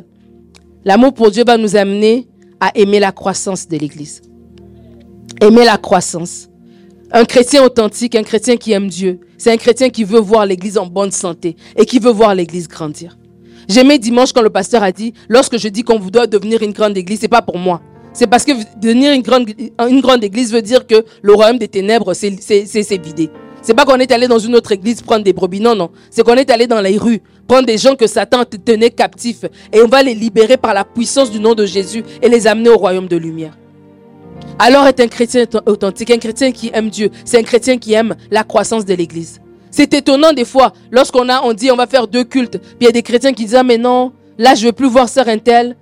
L'amour 0.84 1.12
pour 1.12 1.30
Dieu 1.30 1.44
va 1.46 1.58
nous 1.58 1.76
amener 1.76 2.26
à 2.60 2.70
aimer 2.76 3.00
la 3.00 3.12
croissance 3.12 3.66
de 3.66 3.76
l'Église. 3.76 4.22
Aimer 5.40 5.64
la 5.64 5.78
croissance. 5.78 6.48
Un 7.12 7.24
chrétien 7.24 7.64
authentique, 7.64 8.14
un 8.14 8.22
chrétien 8.22 8.56
qui 8.56 8.72
aime 8.72 8.88
Dieu, 8.88 9.20
c'est 9.36 9.50
un 9.50 9.56
chrétien 9.56 9.90
qui 9.90 10.04
veut 10.04 10.20
voir 10.20 10.46
l'Église 10.46 10.78
en 10.78 10.86
bonne 10.86 11.10
santé 11.10 11.56
et 11.76 11.86
qui 11.86 11.98
veut 11.98 12.12
voir 12.12 12.34
l'Église 12.34 12.68
grandir. 12.68 13.16
J'aimais 13.68 13.98
dimanche 13.98 14.32
quand 14.32 14.42
le 14.42 14.50
pasteur 14.50 14.82
a 14.82 14.92
dit, 14.92 15.14
lorsque 15.28 15.56
je 15.56 15.68
dis 15.68 15.82
qu'on 15.82 15.98
vous 15.98 16.10
doit 16.10 16.26
devenir 16.26 16.62
une 16.62 16.72
grande 16.72 16.96
Église, 16.96 17.20
c'est 17.20 17.28
pas 17.28 17.42
pour 17.42 17.58
moi. 17.58 17.80
C'est 18.12 18.26
parce 18.26 18.44
que 18.44 18.52
devenir 18.80 19.12
une 19.12 19.22
grande, 19.22 19.48
une 19.88 20.00
grande 20.00 20.22
Église 20.22 20.52
veut 20.52 20.62
dire 20.62 20.86
que 20.86 21.04
le 21.22 21.32
royaume 21.32 21.58
des 21.58 21.68
ténèbres, 21.68 22.12
c'est 22.12 23.02
vidé. 23.02 23.30
C'est 23.62 23.74
pas 23.74 23.84
qu'on 23.84 23.96
est 23.96 24.10
allé 24.10 24.26
dans 24.26 24.38
une 24.38 24.54
autre 24.56 24.72
église 24.72 25.02
prendre 25.02 25.22
des 25.22 25.32
brebis, 25.32 25.60
non, 25.60 25.74
non. 25.74 25.90
C'est 26.10 26.24
qu'on 26.24 26.36
est 26.36 26.50
allé 26.50 26.66
dans 26.66 26.80
les 26.80 26.96
rues 26.96 27.22
prendre 27.46 27.66
des 27.66 27.78
gens 27.78 27.96
que 27.96 28.06
Satan 28.06 28.44
tenait 28.44 28.90
captifs 28.90 29.44
et 29.72 29.82
on 29.82 29.88
va 29.88 30.04
les 30.04 30.14
libérer 30.14 30.56
par 30.56 30.72
la 30.72 30.84
puissance 30.84 31.32
du 31.32 31.40
nom 31.40 31.54
de 31.54 31.66
Jésus 31.66 32.04
et 32.22 32.28
les 32.28 32.46
amener 32.46 32.70
au 32.70 32.76
royaume 32.76 33.08
de 33.08 33.16
lumière. 33.16 33.58
Alors 34.58 34.86
est 34.86 35.00
un 35.00 35.08
chrétien 35.08 35.46
authentique, 35.66 36.12
un 36.12 36.18
chrétien 36.18 36.52
qui 36.52 36.70
aime 36.72 36.90
Dieu, 36.90 37.10
c'est 37.24 37.38
un 37.38 37.42
chrétien 37.42 37.76
qui 37.76 37.92
aime 37.92 38.14
la 38.30 38.44
croissance 38.44 38.84
de 38.84 38.94
l'église. 38.94 39.40
C'est 39.72 39.92
étonnant 39.94 40.32
des 40.32 40.44
fois, 40.44 40.72
lorsqu'on 40.92 41.28
a, 41.28 41.52
dit 41.54 41.72
on 41.72 41.76
va 41.76 41.88
faire 41.88 42.06
deux 42.06 42.22
cultes, 42.24 42.58
puis 42.58 42.76
il 42.82 42.84
y 42.84 42.88
a 42.88 42.92
des 42.92 43.02
chrétiens 43.02 43.32
qui 43.32 43.46
disent 43.46 43.56
ah, 43.56 43.64
mais 43.64 43.78
non, 43.78 44.12
là 44.38 44.54
je 44.54 44.66
veux 44.66 44.72
plus 44.72 44.88
voir 44.88 45.08
sœur 45.08 45.26
Intel. 45.26 45.76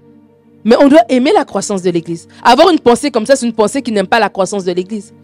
Mais 0.65 0.77
on 0.81 0.89
doit 0.89 1.05
aimer 1.09 1.33
la 1.35 1.45
croissance 1.45 1.83
de 1.83 1.91
l'église. 1.91 2.29
Avoir 2.43 2.71
une 2.71 2.81
pensée 2.81 3.11
comme 3.11 3.25
ça, 3.27 3.37
c'est 3.37 3.47
une 3.47 3.53
pensée 3.53 3.81
qui 3.81 3.93
n'aime 3.93 4.07
pas 4.07 4.19
la 4.19 4.29
croissance 4.29 4.65
de 4.65 4.73
l'église. 4.73 5.15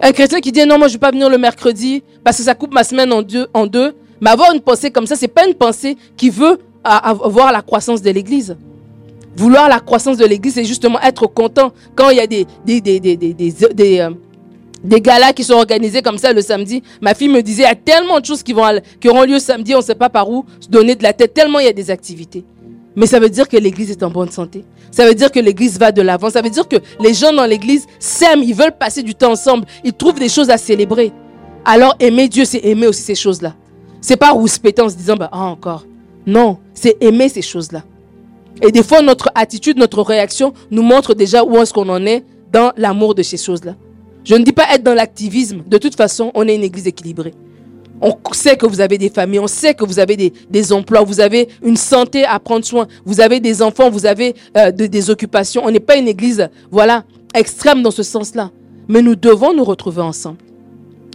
Un 0.00 0.12
chrétien 0.12 0.40
qui 0.40 0.52
dit 0.52 0.66
non, 0.66 0.78
moi 0.78 0.88
je 0.88 0.92
ne 0.92 0.96
vais 0.96 1.00
pas 1.00 1.10
venir 1.10 1.28
le 1.28 1.38
mercredi 1.38 2.02
parce 2.22 2.36
que 2.38 2.42
ça 2.42 2.54
coupe 2.54 2.72
ma 2.72 2.84
semaine 2.84 3.12
en 3.12 3.22
deux, 3.22 3.46
en 3.54 3.66
deux. 3.66 3.94
Mais 4.20 4.30
avoir 4.30 4.52
une 4.52 4.60
pensée 4.60 4.90
comme 4.90 5.06
ça, 5.06 5.16
c'est 5.16 5.28
pas 5.28 5.46
une 5.46 5.54
pensée 5.54 5.96
qui 6.16 6.30
veut 6.30 6.58
avoir 6.84 7.52
la 7.52 7.62
croissance 7.62 8.02
de 8.02 8.10
l'église. 8.10 8.56
Vouloir 9.36 9.68
la 9.68 9.80
croissance 9.80 10.16
de 10.16 10.24
l'église, 10.24 10.54
c'est 10.54 10.64
justement 10.64 11.00
être 11.00 11.26
content 11.26 11.72
quand 11.96 12.10
il 12.10 12.18
y 12.18 12.20
a 12.20 12.26
des, 12.26 12.46
des, 12.64 12.80
des, 12.80 13.00
des, 13.00 13.16
des, 13.16 13.34
des, 13.34 13.98
euh, 13.98 14.10
galas 15.00 15.32
qui 15.32 15.42
sont 15.42 15.54
organisés 15.54 16.02
comme 16.02 16.18
ça 16.18 16.32
le 16.32 16.40
samedi. 16.40 16.82
Ma 17.00 17.14
fille 17.14 17.28
me 17.28 17.42
disait, 17.42 17.64
il 17.64 17.66
y 17.66 17.68
a 17.68 17.74
tellement 17.74 18.20
de 18.20 18.24
choses 18.24 18.42
qui, 18.42 18.52
vont, 18.52 18.80
qui 19.00 19.08
auront 19.08 19.22
lieu 19.24 19.38
samedi, 19.40 19.74
on 19.74 19.78
ne 19.78 19.82
sait 19.82 19.96
pas 19.96 20.08
par 20.08 20.30
où 20.30 20.44
se 20.60 20.68
donner 20.68 20.94
de 20.94 21.02
la 21.02 21.12
tête, 21.12 21.34
tellement 21.34 21.58
il 21.58 21.66
y 21.66 21.68
a 21.68 21.72
des 21.72 21.90
activités. 21.90 22.44
Mais 22.96 23.06
ça 23.06 23.18
veut 23.18 23.28
dire 23.30 23.48
que 23.48 23.56
l'église 23.56 23.90
est 23.90 24.02
en 24.02 24.10
bonne 24.10 24.30
santé. 24.30 24.64
Ça 24.90 25.06
veut 25.06 25.14
dire 25.14 25.32
que 25.32 25.40
l'église 25.40 25.78
va 25.78 25.90
de 25.90 26.02
l'avant. 26.02 26.30
Ça 26.30 26.42
veut 26.42 26.50
dire 26.50 26.68
que 26.68 26.76
les 27.00 27.14
gens 27.14 27.32
dans 27.32 27.46
l'église 27.46 27.86
s'aiment, 27.98 28.42
ils 28.42 28.54
veulent 28.54 28.76
passer 28.78 29.02
du 29.02 29.14
temps 29.14 29.32
ensemble, 29.32 29.66
ils 29.82 29.92
trouvent 29.92 30.18
des 30.18 30.28
choses 30.28 30.50
à 30.50 30.58
célébrer. 30.58 31.12
Alors 31.64 31.96
aimer 31.98 32.28
Dieu, 32.28 32.44
c'est 32.44 32.64
aimer 32.64 32.86
aussi 32.86 33.02
ces 33.02 33.14
choses-là. 33.14 33.54
C'est 34.00 34.16
pas 34.16 34.30
rouspéter 34.32 34.82
en 34.82 34.88
se 34.88 34.96
disant, 34.96 35.16
bah, 35.16 35.30
ah, 35.32 35.44
encore. 35.44 35.86
Non, 36.26 36.58
c'est 36.74 36.96
aimer 37.02 37.28
ces 37.28 37.42
choses-là. 37.42 37.82
Et 38.62 38.70
des 38.70 38.82
fois, 38.82 39.02
notre 39.02 39.30
attitude, 39.34 39.78
notre 39.78 40.02
réaction 40.02 40.52
nous 40.70 40.82
montre 40.82 41.14
déjà 41.14 41.42
où 41.42 41.56
est-ce 41.56 41.72
qu'on 41.72 41.88
en 41.88 42.04
est 42.06 42.24
dans 42.52 42.72
l'amour 42.76 43.14
de 43.14 43.22
ces 43.22 43.36
choses-là. 43.36 43.74
Je 44.24 44.34
ne 44.34 44.44
dis 44.44 44.52
pas 44.52 44.66
être 44.72 44.82
dans 44.82 44.94
l'activisme. 44.94 45.62
De 45.66 45.76
toute 45.76 45.96
façon, 45.96 46.30
on 46.34 46.46
est 46.46 46.54
une 46.54 46.62
église 46.62 46.86
équilibrée. 46.86 47.34
On 48.00 48.16
sait 48.32 48.56
que 48.56 48.66
vous 48.66 48.80
avez 48.80 48.98
des 48.98 49.08
familles, 49.08 49.38
on 49.38 49.46
sait 49.46 49.74
que 49.74 49.84
vous 49.84 49.98
avez 49.98 50.32
des, 50.50 50.72
emplois, 50.72 51.02
vous 51.02 51.20
avez 51.20 51.48
une 51.62 51.76
santé 51.76 52.24
à 52.24 52.38
prendre 52.38 52.64
soin, 52.64 52.86
vous 53.04 53.20
avez 53.20 53.40
des 53.40 53.62
enfants, 53.62 53.88
vous 53.90 54.04
avez 54.04 54.34
euh, 54.56 54.70
des 54.72 55.10
occupations. 55.10 55.62
On 55.64 55.70
n'est 55.70 55.80
pas 55.80 55.96
une 55.96 56.08
église, 56.08 56.48
voilà, 56.70 57.04
extrême 57.34 57.82
dans 57.82 57.90
ce 57.90 58.02
sens-là. 58.02 58.50
Mais 58.88 59.00
nous 59.00 59.14
devons 59.14 59.54
nous 59.54 59.64
retrouver 59.64 60.02
ensemble. 60.02 60.38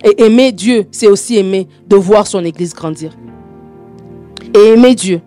Et 0.04 0.24
aimer 0.24 0.52
Dieu, 0.52 0.86
c'est 0.92 1.08
aussi 1.08 1.38
aimer 1.38 1.68
de 1.88 1.96
voir 1.96 2.26
son 2.26 2.44
église 2.46 2.74
grandir. 2.74 3.12
Et 4.56 4.74
aimer 4.74 4.96
Dieu, 4.96 5.22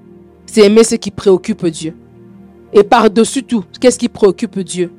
c'est 0.47 0.63
aimer 0.63 0.85
ce 0.85 0.95
qui 0.95 1.11
préoccupe 1.11 1.67
Dieu. 1.67 1.95
Et 2.73 2.83
par-dessus 2.83 3.43
tout, 3.43 3.65
qu'est-ce 3.81 3.99
qui 3.99 4.09
préoccupe 4.09 4.59
Dieu? 4.61 4.91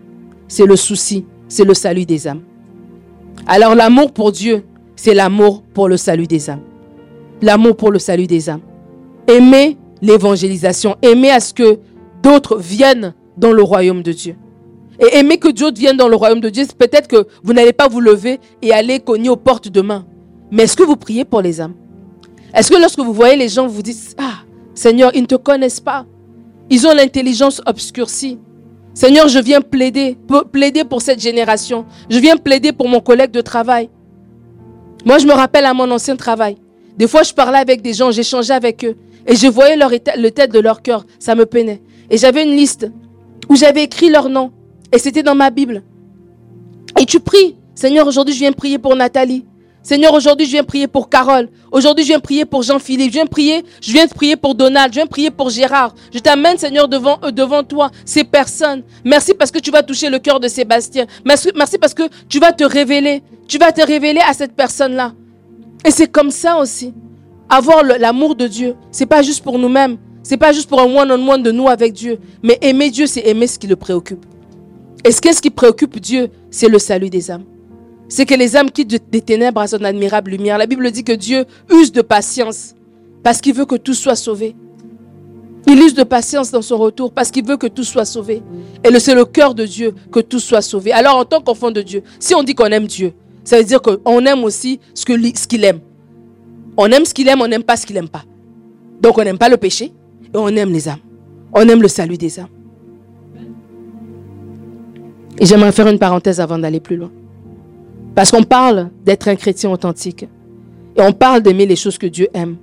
C'est 0.48 0.66
le 0.66 0.76
souci, 0.76 1.26
c'est 1.48 1.64
le 1.64 1.74
salut 1.74 2.06
des 2.06 2.28
âmes. 2.28 2.42
Alors 3.48 3.74
l'amour 3.74 4.14
pour 4.14 4.32
Dieu, 4.32 4.64
c'est 4.96 5.14
l'amour 5.14 5.64
pour 5.74 5.88
le 5.88 5.98
salut 5.98 6.28
des 6.28 6.50
âmes. 6.50 6.62
L'amour 7.42 7.76
pour 7.76 7.92
le 7.92 8.00
salut 8.00 8.28
des 8.28 8.50
âmes. 8.50 8.62
Aimer 9.28 9.78
l'évangélisation, 10.02 10.96
aimer 11.02 11.32
à 11.32 11.40
ce 11.40 11.54
que 11.54 11.80
d'autres 12.22 12.58
viennent 12.58 13.14
dans 13.38 13.52
le 13.52 13.64
royaume 13.64 14.04
de 14.04 14.12
Dieu. 14.12 14.36
Et 15.00 15.18
aimer 15.18 15.38
que 15.38 15.50
d'autres 15.50 15.80
viennent 15.80 15.98
dans 15.98 16.08
le 16.08 16.16
royaume 16.16 16.40
de 16.40 16.50
Dieu, 16.50 16.66
peut-être 16.78 17.08
que 17.08 17.28
vous 17.44 17.54
n'allez 17.54 17.74
pas 17.74 17.88
vous 17.88 18.00
lever 18.00 18.40
et 18.62 18.72
aller 18.72 19.00
cogner 19.00 19.30
aux 19.30 19.36
portes 19.36 19.70
demain. 19.70 20.06
Mais 20.52 20.64
est-ce 20.64 20.78
que 20.78 20.84
vous 20.84 20.96
priez 20.96 21.26
pour 21.26 21.42
les 21.42 21.60
âmes? 21.60 21.74
Est-ce 22.54 22.70
que 22.70 22.80
lorsque 22.80 23.00
vous 23.00 23.14
voyez 23.14 23.36
les 23.36 23.50
gens, 23.50 23.66
vous 23.66 23.82
dites, 23.82 24.16
ah, 24.20 24.44
Seigneur, 24.76 25.12
ils 25.16 25.22
ne 25.22 25.28
te 25.28 25.36
connaissent 25.36 25.80
pas. 25.80 26.06
Ils 26.70 26.86
ont 26.88 26.94
l'intelligence 26.94 27.62
obscurcie. 27.66 28.38
Seigneur, 28.94 29.28
je 29.28 29.40
viens 29.40 29.62
plaider, 29.62 30.16
plaider 30.52 30.84
pour 30.84 31.02
cette 31.02 31.20
génération. 31.20 31.86
Je 32.10 32.20
viens 32.20 32.38
plaider 32.38 32.72
pour 32.72 32.88
mon 32.88 33.00
collègue 33.00 33.32
de 33.32 33.42
travail. 33.42 33.90
Moi, 35.06 35.18
je 35.18 35.28
me 35.28 35.34
rappelle 35.34 35.66
à 35.66 35.74
mon 35.74 35.90
ancien 35.92 36.16
travail. 36.16 36.58
Des 36.98 37.08
fois, 37.08 37.24
je 37.24 37.34
parlais 37.34 37.58
avec 37.58 37.82
des 37.82 37.94
gens, 37.94 38.12
j'échangeais 38.12 38.54
avec 38.54 38.86
eux. 38.86 38.96
Et 39.28 39.36
je 39.36 39.48
voyais 39.48 39.76
leur 39.76 39.90
le 39.90 40.30
tête 40.30 40.52
de 40.52 40.60
leur 40.60 40.82
cœur. 40.82 41.06
Ça 41.20 41.36
me 41.36 41.46
peinait. 41.46 41.82
Et 42.10 42.18
j'avais 42.18 42.44
une 42.44 42.56
liste 42.56 42.92
où 43.50 43.56
j'avais 43.56 43.84
écrit 43.84 44.10
leur 44.10 44.30
nom. 44.30 44.52
Et 44.92 45.00
c'était 45.00 45.24
dans 45.24 45.36
ma 45.36 45.50
Bible. 45.50 45.84
Et 47.00 47.06
tu 47.06 47.20
pries. 47.20 47.58
Seigneur, 47.76 48.08
aujourd'hui, 48.08 48.34
je 48.34 48.40
viens 48.40 48.52
prier 48.52 48.78
pour 48.78 48.96
Nathalie. 48.96 49.46
Seigneur, 49.84 50.14
aujourd'hui, 50.14 50.46
je 50.46 50.52
viens 50.52 50.64
prier 50.64 50.88
pour 50.88 51.10
Carole. 51.10 51.50
Aujourd'hui, 51.70 52.06
je 52.06 52.10
viens 52.10 52.22
prier 52.22 52.46
pour 52.46 52.64
Jean-Philippe. 52.64 53.10
Je 53.10 53.14
viens 53.14 53.26
prier, 53.26 53.66
je 53.82 53.92
viens 53.92 54.08
prier 54.08 54.38
pour 54.38 54.56
Donald. 54.56 54.94
Je 54.94 55.00
viens 55.00 55.08
prier 55.08 55.30
pour 55.30 55.50
Gérard. 55.50 55.94
Je 56.14 56.20
t'amène, 56.20 56.58
Seigneur, 56.58 56.88
devant 56.88 57.20
eux, 57.26 57.34
devant 57.34 57.64
toi, 57.64 57.92
ces 58.06 58.24
personnes. 58.24 58.84
Merci 59.04 59.34
parce 59.34 59.52
que 59.52 59.60
tu 59.60 59.72
vas 59.72 59.84
toucher 59.84 60.10
le 60.10 60.20
cœur 60.20 60.40
de 60.40 60.48
Sébastien. 60.48 61.06
Merci, 61.26 61.52
parce 61.78 61.94
que 61.94 62.04
tu 62.30 62.40
vas 62.40 62.54
te 62.54 62.64
révéler. 62.64 63.24
Tu 63.46 63.58
vas 63.58 63.74
te 63.74 63.86
révéler 63.86 64.22
à 64.26 64.34
cette 64.34 64.56
personne-là. 64.56 65.12
Et 65.86 65.92
c'est 65.92 66.08
comme 66.08 66.32
ça 66.32 66.60
aussi. 66.60 66.94
Avoir 67.50 67.84
l'amour 67.84 68.36
de 68.36 68.48
Dieu, 68.48 68.76
c'est 68.90 69.06
pas 69.06 69.22
juste 69.22 69.44
pour 69.44 69.60
nous-mêmes. 69.60 69.98
C'est 70.24 70.38
pas 70.38 70.54
juste 70.54 70.70
pour 70.70 70.80
un 70.80 70.86
one-on-one 70.86 71.44
de 71.44 71.52
nous 71.52 71.68
avec 71.68 71.92
Dieu. 71.92 72.20
Mais 72.42 72.58
aimer 72.62 72.90
Dieu, 72.90 73.06
c'est 73.06 73.28
aimer 73.28 73.48
ce 73.48 73.60
qui 73.60 73.68
le 73.68 73.76
préoccupe. 73.76 74.26
Et 75.04 75.12
ce 75.12 75.20
qui 75.20 75.50
préoccupe 75.50 76.00
Dieu, 76.00 76.30
c'est 76.50 76.70
le 76.70 76.80
salut 76.80 77.10
des 77.10 77.30
âmes 77.30 77.44
c'est 78.14 78.28
que 78.28 78.36
les 78.36 78.56
âmes 78.56 78.70
quittent 78.70 79.10
des 79.10 79.22
ténèbres 79.22 79.60
à 79.60 79.66
son 79.68 79.84
admirable 79.84 80.30
lumière. 80.30 80.60
La 80.60 80.68
Bible 80.68 80.92
dit 80.92 81.04
que 81.04 81.14
Dieu 81.14 81.46
use 81.72 81.92
de 81.92 82.04
patience 82.04 82.76
parce 83.24 83.42
qu'il 83.42 83.56
veut 83.56 83.66
que 83.66 83.74
tout 83.76 83.96
soit 83.96 84.16
sauvé. 84.16 84.56
Il 85.66 85.80
use 85.80 85.96
de 85.96 86.04
patience 86.04 86.52
dans 86.52 86.62
son 86.62 86.78
retour 86.78 87.12
parce 87.12 87.32
qu'il 87.32 87.44
veut 87.44 87.58
que 87.58 87.66
tout 87.66 87.84
soit 87.84 88.06
sauvé. 88.06 88.44
Et 88.84 89.00
c'est 89.00 89.16
le 89.16 89.26
cœur 89.26 89.56
de 89.56 89.66
Dieu 89.66 89.96
que 90.12 90.20
tout 90.20 90.40
soit 90.40 90.62
sauvé. 90.62 90.92
Alors 90.92 91.18
en 91.18 91.26
tant 91.26 91.42
qu'enfant 91.42 91.72
de 91.72 91.82
Dieu, 91.82 92.04
si 92.20 92.36
on 92.36 92.44
dit 92.44 92.54
qu'on 92.54 92.68
aime 92.68 92.86
Dieu, 92.86 93.14
ça 93.44 93.58
veut 93.58 93.64
dire 93.64 93.82
qu'on 93.82 94.24
aime 94.28 94.44
aussi 94.44 94.80
ce 94.94 95.06
qu'il 95.48 95.64
aime. 95.64 95.80
On 96.78 96.86
aime 96.92 97.06
ce 97.06 97.16
qu'il 97.16 97.28
aime, 97.30 97.42
on 97.42 97.48
n'aime 97.48 97.64
pas 97.64 97.78
ce 97.78 97.88
qu'il 97.88 97.96
n'aime 97.96 98.10
pas. 98.10 98.26
Donc 99.02 99.18
on 99.18 99.24
n'aime 99.24 99.40
pas 99.40 99.50
le 99.50 99.58
péché 99.58 99.86
et 99.86 100.38
on 100.38 100.50
aime 100.50 100.72
les 100.72 100.88
âmes. 100.88 101.00
On 101.52 101.68
aime 101.68 101.82
le 101.82 101.88
salut 101.88 102.20
des 102.20 102.40
âmes. 102.40 102.46
Et 105.40 105.48
j'aimerais 105.48 105.72
faire 105.72 105.88
une 105.88 105.98
parenthèse 105.98 106.40
avant 106.40 106.60
d'aller 106.60 106.80
plus 106.80 106.98
loin. 106.98 107.10
Parce 108.16 108.32
qu'on 108.32 108.44
parle 108.44 108.90
d'être 109.04 109.28
un 109.28 109.36
chrétien 109.36 109.72
authentique. 109.72 110.28
Et 110.96 111.02
on 111.02 111.14
parle 111.14 111.42
d'aimer 111.42 111.66
les 111.66 111.76
choses 111.76 111.98
que 111.98 112.08
Dieu 112.08 112.28
aime. 112.34 112.58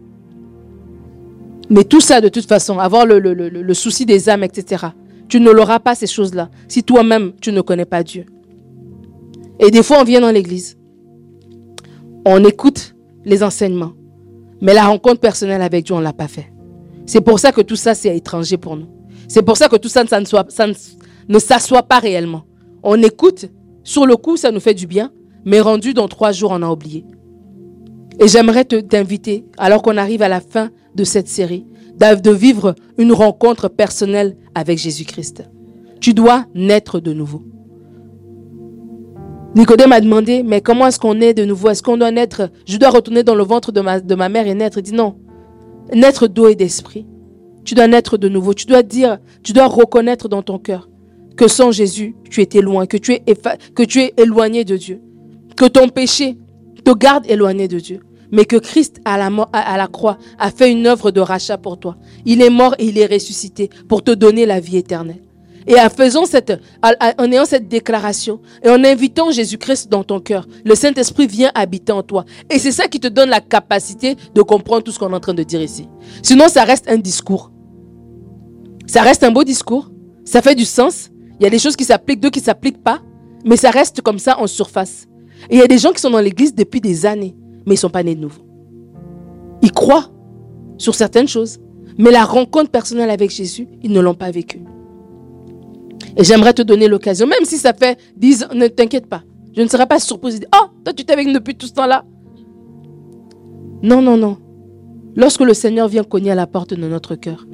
Mais 1.68 1.84
tout 1.84 2.00
ça, 2.00 2.20
de 2.20 2.28
toute 2.28 2.46
façon, 2.46 2.78
avoir 2.78 3.06
le, 3.06 3.74
souci 3.74 4.06
des 4.06 4.28
âmes, 4.28 4.44
etc., 4.44 4.86
tu 5.28 5.40
ne 5.40 5.50
l'auras 5.50 5.78
pas 5.78 5.94
ces 5.94 6.08
choses-là 6.08 6.50
si 6.66 6.82
toi-même, 6.82 7.32
tu 7.40 7.52
ne 7.52 7.60
connais 7.60 7.84
pas 7.84 8.02
Dieu. 8.02 8.26
Et 9.60 9.70
des 9.70 9.82
fois, 9.82 9.98
on 10.00 10.04
vient 10.04 10.20
dans 10.20 10.30
l'église. 10.30 10.76
On 12.24 12.44
écoute 12.44 12.96
les 13.24 13.42
enseignements. 13.42 13.92
Mais 14.60 14.74
la 14.74 14.86
rencontre 14.86 15.20
personnelle 15.20 15.62
avec 15.62 15.84
Dieu, 15.84 15.94
on 15.94 15.98
ne 15.98 16.04
l'a 16.04 16.12
pas 16.12 16.28
fait. 16.28 16.52
C'est 17.06 17.20
pour 17.20 17.38
ça 17.38 17.52
que 17.52 17.60
tout 17.60 17.76
ça, 17.76 17.94
c'est 17.94 18.16
étranger 18.16 18.56
pour 18.56 18.76
nous. 18.76 18.86
C'est 19.28 19.42
pour 19.42 19.56
ça 19.56 19.68
que 19.68 19.76
tout 19.76 19.88
ça, 19.88 20.02
ne 20.04 21.38
s'assoit 21.38 21.82
pas 21.84 21.98
réellement. 21.98 22.42
On 22.82 23.00
écoute, 23.02 23.46
sur 23.84 24.06
le 24.06 24.16
coup, 24.16 24.36
ça 24.36 24.50
nous 24.50 24.60
fait 24.60 24.74
du 24.74 24.86
bien, 24.86 25.12
mais 25.44 25.60
rendu 25.60 25.94
dans 25.94 26.08
trois 26.08 26.32
jours, 26.32 26.50
on 26.52 26.62
a 26.62 26.70
oublié. 26.70 27.04
Et 28.18 28.28
j'aimerais 28.28 28.64
t'inviter, 28.64 29.44
alors 29.56 29.82
qu'on 29.82 29.96
arrive 29.96 30.22
à 30.22 30.28
la 30.28 30.40
fin 30.40 30.70
de 30.94 31.04
cette 31.04 31.28
série, 31.28 31.66
de 31.98 32.30
vivre 32.30 32.74
une 32.98 33.12
rencontre 33.12 33.68
personnelle 33.68 34.36
avec 34.54 34.78
Jésus-Christ. 34.78 35.44
Tu 36.00 36.14
dois 36.14 36.46
naître 36.54 36.98
de 36.98 37.12
nouveau. 37.12 37.42
Nicodème 39.54 39.92
a 39.92 40.00
demandé, 40.00 40.42
mais 40.42 40.60
comment 40.60 40.86
est-ce 40.86 40.98
qu'on 40.98 41.20
est 41.20 41.34
de 41.34 41.44
nouveau? 41.44 41.68
Est-ce 41.70 41.82
qu'on 41.82 41.96
doit 41.96 42.10
naître? 42.10 42.50
Je 42.66 42.76
dois 42.78 42.90
retourner 42.90 43.22
dans 43.22 43.34
le 43.34 43.42
ventre 43.42 43.72
de 43.72 43.80
ma, 43.80 44.28
mère 44.28 44.46
et 44.46 44.54
naître. 44.54 44.78
Il 44.78 44.82
dit 44.82 44.94
non. 44.94 45.16
Naître 45.92 46.26
d'eau 46.26 46.48
et 46.48 46.54
d'esprit. 46.54 47.06
Tu 47.64 47.74
dois 47.74 47.88
naître 47.88 48.16
de 48.16 48.28
nouveau. 48.28 48.54
Tu 48.54 48.66
dois 48.66 48.82
dire, 48.82 49.18
tu 49.42 49.52
dois 49.52 49.66
reconnaître 49.66 50.28
dans 50.28 50.42
ton 50.42 50.58
cœur 50.58 50.88
que 51.36 51.48
sans 51.48 51.72
Jésus, 51.72 52.14
tu 52.30 52.40
étais 52.42 52.60
loin, 52.60 52.86
que 52.86 52.96
tu 52.96 53.12
es 53.12 54.14
éloigné 54.16 54.64
de 54.64 54.76
Dieu 54.76 55.00
que 55.60 55.66
ton 55.66 55.90
péché 55.90 56.38
te 56.86 56.92
garde 56.92 57.26
éloigné 57.28 57.68
de 57.68 57.78
Dieu. 57.78 58.00
mais 58.32 58.46
que 58.46 58.56
Christ 58.56 59.00
à 59.04 59.18
la, 59.18 59.88
croix 59.88 60.16
a 60.38 60.52
fait 60.52 60.70
une 60.70 60.86
œuvre 60.86 61.10
de 61.10 61.20
rachat 61.20 61.58
pour 61.58 61.78
toi. 61.80 61.96
Il 62.24 62.40
est 62.40 62.48
mort 62.48 62.76
et 62.78 62.86
il 62.86 62.96
est 62.96 63.12
ressuscité 63.12 63.68
pour 63.88 64.04
te 64.04 64.12
donner 64.12 64.46
la 64.46 64.60
vie 64.60 64.76
éternelle. 64.76 65.22
Et 65.66 65.74
en 65.74 65.90
faisant 65.90 66.24
cette, 66.26 66.52
en 66.82 67.32
ayant 67.32 67.44
cette 67.44 67.66
déclaration 67.68 68.40
et 68.62 68.70
en 68.70 68.84
invitant 68.84 69.32
Jésus-Christ 69.32 69.90
dans 69.90 70.04
ton 70.04 70.20
cœur, 70.20 70.46
le 70.64 70.76
Saint-Esprit 70.76 71.26
vient 71.26 71.50
habiter 71.56 71.92
en 71.92 72.04
toi. 72.04 72.24
Et 72.48 72.60
c'est 72.60 72.72
ça 72.72 72.86
qui 72.86 73.00
te 73.00 73.08
donne 73.08 73.28
la 73.30 73.40
capacité 73.40 74.16
de 74.32 74.42
comprendre 74.42 74.84
tout 74.84 74.92
ce 74.92 74.98
qu'on 75.00 75.10
est 75.10 75.16
en 75.16 75.20
train 75.20 75.34
de 75.34 75.42
dire 75.42 75.60
ici. 75.60 75.88
Sinon, 76.22 76.48
ça 76.48 76.62
reste 76.62 76.88
un 76.88 76.98
discours. 76.98 77.50
Ça 78.86 79.02
reste 79.02 79.24
un 79.24 79.32
beau 79.32 79.42
discours. 79.42 79.90
Ça 80.24 80.40
fait 80.40 80.54
du 80.54 80.64
sens. 80.64 81.10
Il 81.40 81.42
y 81.42 81.46
a 81.46 81.50
des 81.50 81.58
choses 81.58 81.76
qui 81.76 81.84
s'appliquent, 81.84 82.20
d'autres 82.20 82.34
qui 82.34 82.40
ne 82.40 82.44
s'appliquent 82.44 82.82
pas. 82.82 83.02
Mais 83.44 83.56
ça 83.56 83.70
reste 83.70 84.02
comme 84.02 84.20
ça 84.20 84.38
en 84.38 84.46
surface. 84.46 85.09
Et 85.48 85.56
il 85.56 85.58
y 85.58 85.62
a 85.62 85.66
des 85.66 85.78
gens 85.78 85.92
qui 85.92 86.00
sont 86.00 86.10
dans 86.10 86.20
l'église 86.20 86.54
depuis 86.54 86.80
des 86.80 87.06
années, 87.06 87.34
mais 87.66 87.72
ils 87.72 87.76
ne 87.76 87.80
sont 87.80 87.90
pas 87.90 88.02
nés 88.02 88.14
de 88.14 88.20
nouveau. 88.20 88.42
Ils 89.62 89.72
croient 89.72 90.10
sur 90.78 90.94
certaines 90.94 91.28
choses, 91.28 91.58
mais 91.98 92.10
la 92.10 92.24
rencontre 92.24 92.70
personnelle 92.70 93.10
avec 93.10 93.30
Jésus, 93.30 93.68
ils 93.82 93.92
ne 93.92 94.00
l'ont 94.00 94.14
pas 94.14 94.30
vécue. 94.30 94.62
Et 96.16 96.24
j'aimerais 96.24 96.52
te 96.52 96.62
donner 96.62 96.88
l'occasion, 96.88 97.26
même 97.26 97.44
si 97.44 97.56
ça 97.56 97.72
fait 97.72 97.98
10 98.16 98.44
ans, 98.44 98.54
ne 98.54 98.66
t'inquiète 98.66 99.06
pas. 99.06 99.22
Je 99.56 99.62
ne 99.62 99.68
serai 99.68 99.86
pas 99.86 99.98
surprise. 99.98 100.40
Oh, 100.54 100.66
toi, 100.84 100.92
tu 100.92 101.04
t'es 101.04 101.12
avec 101.12 101.26
nous 101.26 101.34
depuis 101.34 101.56
tout 101.56 101.66
ce 101.66 101.72
temps-là. 101.72 102.04
Non, 103.82 104.02
non, 104.02 104.16
non. 104.16 104.38
Lorsque 105.16 105.40
le 105.40 105.54
Seigneur 105.54 105.88
vient 105.88 106.04
cogner 106.04 106.30
à 106.30 106.34
la 106.34 106.46
porte 106.46 106.74
de 106.74 106.86
notre 106.86 107.16
cœur, 107.16 107.46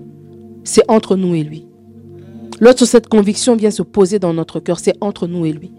c'est 0.64 0.88
entre 0.90 1.16
nous 1.16 1.35
et 1.35 1.42
lui. 1.42 1.66
Lorsque 2.61 2.87
cette 2.87 3.09
conviction 3.09 3.57
vient 3.57 3.70
se 3.70 3.83
poser 3.83 4.18
dans 4.18 4.33
notre 4.33 4.61
cœur, 4.61 4.79
c'est 4.79 4.94
entre 5.01 5.27
nous 5.27 5.46
et 5.46 5.53
lui. 5.53 5.72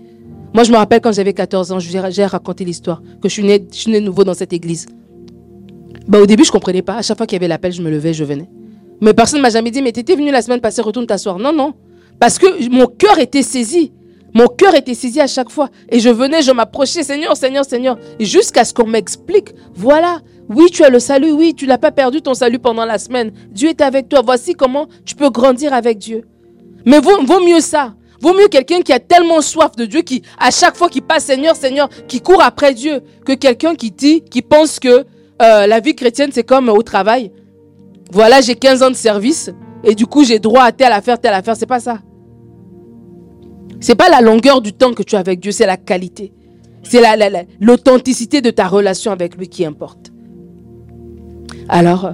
Moi, 0.58 0.64
je 0.64 0.72
me 0.72 0.78
rappelle 0.78 1.02
quand 1.02 1.12
j'avais 1.12 1.34
14 1.34 1.72
ans, 1.72 1.78
j'ai 1.78 2.26
raconté 2.26 2.66
l'histoire, 2.66 3.04
que 3.22 3.30
je 3.30 3.34
suis 3.34 3.44
né, 3.44 3.64
je 3.72 3.78
suis 3.78 3.92
né 3.92 4.00
nouveau 4.00 4.24
dans 4.24 4.34
cette 4.34 4.54
église. 4.54 4.88
Bah, 6.08 6.20
au 6.20 6.26
début, 6.26 6.44
je 6.44 6.50
ne 6.50 6.54
comprenais 6.54 6.82
pas. 6.82 6.96
À 6.96 7.04
chaque 7.04 7.16
fois 7.16 7.28
qu'il 7.28 7.36
y 7.36 7.40
avait 7.40 7.48
l'appel, 7.48 7.72
je 7.72 7.84
me 7.84 7.92
levais, 7.92 8.12
je 8.12 8.24
venais. 8.24 8.50
Mais 9.00 9.14
personne 9.14 9.38
ne 9.38 9.44
m'a 9.44 9.52
jamais 9.52 9.70
dit, 9.70 9.84
mais 9.84 9.92
tu 9.92 10.00
étais 10.00 10.16
venu 10.16 10.32
la 10.32 10.42
semaine 10.42 10.60
passée, 10.60 10.82
retourne 10.82 11.06
t'asseoir. 11.06 11.38
Non, 11.38 11.54
non. 11.54 11.76
Parce 12.20 12.40
que 12.40 12.70
mon 12.72 12.88
cœur 12.88 13.20
était 13.20 13.44
saisi. 13.44 13.92
Mon 14.34 14.48
cœur 14.48 14.74
était 14.74 14.96
saisi 14.96 15.22
à 15.22 15.28
chaque 15.28 15.52
fois. 15.52 15.70
Et 15.90 16.00
je 16.00 16.10
venais, 16.10 16.42
je 16.42 16.52
m'approchais, 16.52 17.04
Seigneur, 17.04 17.38
Seigneur, 17.38 17.64
Seigneur. 17.64 18.00
Jusqu'à 18.20 18.66
ce 18.66 18.74
qu'on 18.74 18.88
m'explique, 18.88 19.50
voilà, 19.76 20.22
oui, 20.50 20.72
tu 20.72 20.84
as 20.84 20.90
le 20.90 20.98
salut, 20.98 21.34
oui, 21.34 21.54
tu 21.54 21.68
n'as 21.68 21.78
pas 21.78 21.92
perdu 21.92 22.24
ton 22.24 22.34
salut 22.34 22.58
pendant 22.58 22.86
la 22.86 22.98
semaine. 22.98 23.32
Dieu 23.52 23.70
est 23.70 23.82
avec 23.82 24.10
toi. 24.10 24.24
Voici 24.26 24.56
comment 24.56 24.88
tu 25.06 25.14
peux 25.14 25.30
grandir 25.30 25.72
avec 25.72 26.00
Dieu. 26.00 26.24
Mais 26.84 27.00
vaut 27.00 27.46
mieux 27.46 27.60
ça. 27.60 27.94
Vaut 28.22 28.34
mieux 28.34 28.48
quelqu'un 28.48 28.82
qui 28.82 28.94
a 28.94 29.00
tellement 29.00 29.42
soif 29.42 29.76
de 29.76 29.86
Dieu, 29.86 30.02
qui, 30.02 30.24
à 30.40 30.52
chaque 30.52 30.76
fois 30.76 30.90
qu'il 30.90 31.04
passe 31.04 31.26
Seigneur, 31.26 31.56
Seigneur, 31.56 31.90
qui 32.08 32.22
court 32.22 32.42
après 32.42 32.74
Dieu, 32.74 33.02
que 33.26 33.34
quelqu'un 33.34 33.76
qui 33.76 33.92
dit, 33.92 34.22
qui 34.22 34.42
pense 34.42 34.80
que 34.80 35.06
euh, 35.42 35.68
la 35.68 35.80
vie 35.80 35.96
chrétienne, 35.96 36.32
c'est 36.34 36.44
comme 36.44 36.70
au 36.70 36.82
travail. 36.82 37.32
Voilà, 38.12 38.42
j'ai 38.42 38.56
15 38.56 38.84
ans 38.84 38.90
de 38.90 38.96
service 38.96 39.52
et 39.84 39.94
du 39.94 40.06
coup, 40.06 40.24
j'ai 40.24 40.40
droit 40.40 40.64
à 40.64 40.72
telle 40.72 40.92
affaire, 40.92 41.20
telle 41.20 41.34
affaire. 41.34 41.56
C'est 41.56 41.66
pas 41.68 41.80
ça. 41.80 42.00
C'est 43.80 43.96
pas 43.96 44.10
la 44.10 44.22
longueur 44.22 44.62
du 44.62 44.74
temps 44.74 44.94
que 44.94 45.04
tu 45.04 45.16
as 45.16 45.20
avec 45.20 45.40
Dieu, 45.40 45.52
c'est 45.52 45.68
la 45.68 45.78
qualité. 45.78 46.34
C'est 46.84 47.02
l'authenticité 47.60 48.42
de 48.42 48.50
ta 48.50 48.68
relation 48.68 49.12
avec 49.12 49.36
lui 49.36 49.50
qui 49.50 49.66
importe. 49.66 50.12
Alors, 51.68 52.14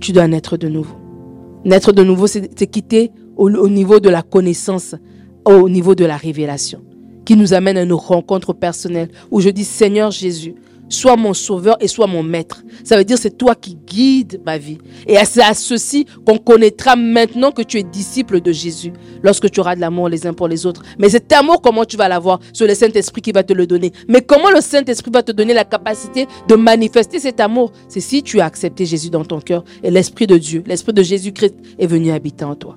tu 0.00 0.12
dois 0.12 0.26
naître 0.26 0.56
de 0.56 0.68
nouveau. 0.68 0.96
Naître 1.64 1.92
de 1.92 2.02
nouveau, 2.02 2.26
c'est 2.26 2.66
quitter 2.66 3.12
au, 3.36 3.68
niveau 3.68 4.00
de 4.00 4.08
la 4.08 4.22
connaissance, 4.22 4.94
au 5.44 5.68
niveau 5.68 5.94
de 5.94 6.04
la 6.04 6.16
révélation, 6.16 6.82
qui 7.24 7.36
nous 7.36 7.54
amène 7.54 7.78
à 7.78 7.84
nos 7.84 7.98
rencontres 7.98 8.52
personnelles, 8.52 9.10
où 9.30 9.40
je 9.40 9.50
dis, 9.50 9.64
Seigneur 9.64 10.10
Jésus, 10.10 10.54
sois 10.88 11.16
mon 11.16 11.34
sauveur 11.34 11.76
et 11.80 11.88
sois 11.88 12.06
mon 12.06 12.22
maître. 12.22 12.62
Ça 12.84 12.96
veut 12.96 13.04
dire 13.04 13.18
c'est 13.18 13.36
toi 13.36 13.54
qui 13.54 13.74
guides 13.74 14.40
ma 14.44 14.58
vie. 14.58 14.78
Et 15.06 15.16
c'est 15.24 15.42
à 15.42 15.54
ceci 15.54 16.06
qu'on 16.26 16.38
connaîtra 16.38 16.96
maintenant 16.96 17.50
que 17.52 17.62
tu 17.62 17.78
es 17.78 17.82
disciple 17.82 18.40
de 18.40 18.52
Jésus, 18.52 18.92
lorsque 19.22 19.50
tu 19.50 19.60
auras 19.60 19.76
de 19.76 19.80
l'amour 19.80 20.08
les 20.08 20.26
uns 20.26 20.32
pour 20.32 20.48
les 20.48 20.66
autres. 20.66 20.82
Mais 20.98 21.08
cet 21.08 21.32
amour, 21.32 21.60
comment 21.62 21.84
tu 21.84 21.96
vas 21.96 22.08
l'avoir? 22.08 22.40
C'est 22.52 22.66
le 22.66 22.74
Saint-Esprit 22.74 23.22
qui 23.22 23.32
va 23.32 23.42
te 23.42 23.52
le 23.52 23.66
donner. 23.66 23.92
Mais 24.08 24.20
comment 24.20 24.50
le 24.50 24.60
Saint-Esprit 24.60 25.10
va 25.12 25.22
te 25.22 25.32
donner 25.32 25.54
la 25.54 25.64
capacité 25.64 26.26
de 26.48 26.54
manifester 26.54 27.18
cet 27.18 27.40
amour? 27.40 27.72
C'est 27.88 28.00
si 28.00 28.22
tu 28.22 28.40
as 28.40 28.46
accepté 28.46 28.86
Jésus 28.86 29.10
dans 29.10 29.24
ton 29.24 29.40
cœur 29.40 29.64
et 29.82 29.90
l'Esprit 29.90 30.26
de 30.26 30.38
Dieu, 30.38 30.62
l'Esprit 30.66 30.92
de 30.92 31.02
Jésus-Christ 31.02 31.54
est 31.78 31.86
venu 31.86 32.10
habiter 32.10 32.44
en 32.44 32.54
toi. 32.54 32.76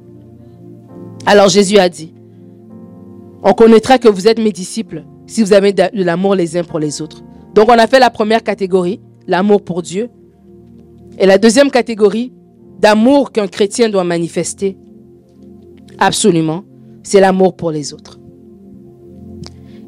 Alors 1.26 1.50
Jésus 1.50 1.78
a 1.78 1.90
dit, 1.90 2.14
on 3.48 3.54
connaîtra 3.54 3.98
que 3.98 4.10
vous 4.10 4.28
êtes 4.28 4.40
mes 4.40 4.52
disciples 4.52 5.06
si 5.26 5.42
vous 5.42 5.54
avez 5.54 5.72
de 5.72 6.04
l'amour 6.04 6.36
les 6.36 6.58
uns 6.58 6.66
pour 6.66 6.80
les 6.80 7.02
autres. 7.02 7.24
Donc 7.56 7.70
on 7.70 7.80
a 7.80 7.88
fait 7.88 8.00
la 8.00 8.10
première 8.10 8.44
catégorie, 8.44 9.00
l'amour 9.26 9.64
pour 9.64 9.82
Dieu. 9.82 10.10
Et 11.18 11.26
la 11.26 11.38
deuxième 11.38 11.72
catégorie 11.72 12.34
d'amour 12.80 13.32
qu'un 13.32 13.48
chrétien 13.48 13.88
doit 13.88 14.04
manifester, 14.04 14.78
absolument, 15.98 16.66
c'est 17.04 17.22
l'amour 17.22 17.56
pour 17.56 17.72
les 17.72 17.94
autres. 17.94 18.20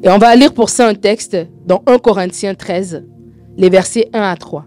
Et 0.02 0.08
on 0.08 0.16
va 0.16 0.34
lire 0.36 0.54
pour 0.54 0.70
ça 0.70 0.88
un 0.88 0.94
texte 0.94 1.36
dans 1.66 1.82
1 1.86 1.98
Corinthiens 1.98 2.54
13, 2.54 3.04
les 3.58 3.68
versets 3.68 4.08
1 4.14 4.22
à 4.22 4.36
3. 4.36 4.64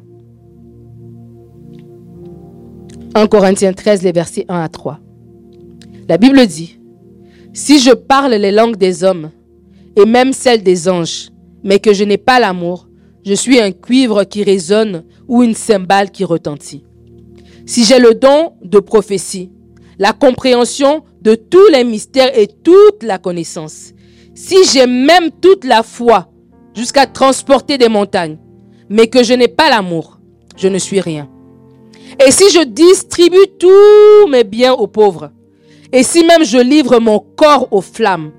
1 3.15 3.25
Corinthiens 3.25 3.73
13, 3.73 4.03
les 4.03 4.11
versets 4.11 4.45
1 4.49 4.59
à 4.61 4.69
3. 4.69 4.99
La 6.07 6.19
Bible 6.19 6.45
dit, 6.45 6.77
Si 7.55 7.77
je 7.79 7.91
parle 7.91 8.33
les 8.33 8.51
langues 8.51 8.77
des 8.77 9.03
hommes 9.03 9.29
et 9.95 10.05
même 10.05 10.33
celles 10.33 10.63
des 10.63 10.89
anges, 10.89 11.29
mais 11.63 11.77
que 11.77 11.93
je 11.93 12.03
n'ai 12.03 12.17
pas 12.17 12.39
l'amour, 12.39 12.87
je 13.23 13.35
suis 13.35 13.59
un 13.59 13.71
cuivre 13.71 14.23
qui 14.23 14.43
résonne 14.43 15.03
ou 15.27 15.43
une 15.43 15.53
cymbale 15.53 16.09
qui 16.09 16.25
retentit. 16.25 16.83
Si 17.67 17.85
j'ai 17.85 17.99
le 17.99 18.15
don 18.15 18.53
de 18.63 18.79
prophétie, 18.79 19.51
la 19.99 20.13
compréhension 20.13 21.03
de 21.21 21.35
tous 21.35 21.67
les 21.71 21.83
mystères 21.83 22.35
et 22.35 22.47
toute 22.47 23.03
la 23.03 23.19
connaissance, 23.19 23.93
si 24.33 24.57
j'ai 24.65 24.87
même 24.87 25.29
toute 25.39 25.63
la 25.63 25.83
foi 25.83 26.29
jusqu'à 26.75 27.05
transporter 27.05 27.77
des 27.77 27.87
montagnes, 27.87 28.39
mais 28.89 29.07
que 29.07 29.23
je 29.23 29.35
n'ai 29.35 29.47
pas 29.47 29.69
l'amour, 29.69 30.19
je 30.57 30.67
ne 30.67 30.79
suis 30.79 30.99
rien. 30.99 31.29
Et 32.25 32.31
si 32.31 32.49
je 32.49 32.63
distribue 32.63 33.47
tous 33.59 34.27
mes 34.27 34.43
biens 34.43 34.73
aux 34.73 34.87
pauvres, 34.87 35.29
et 35.93 36.01
si 36.03 36.25
même 36.25 36.43
je 36.43 36.57
livre 36.57 36.99
mon 36.99 37.19
corps 37.19 37.67
aux 37.71 37.81
flammes, 37.81 38.31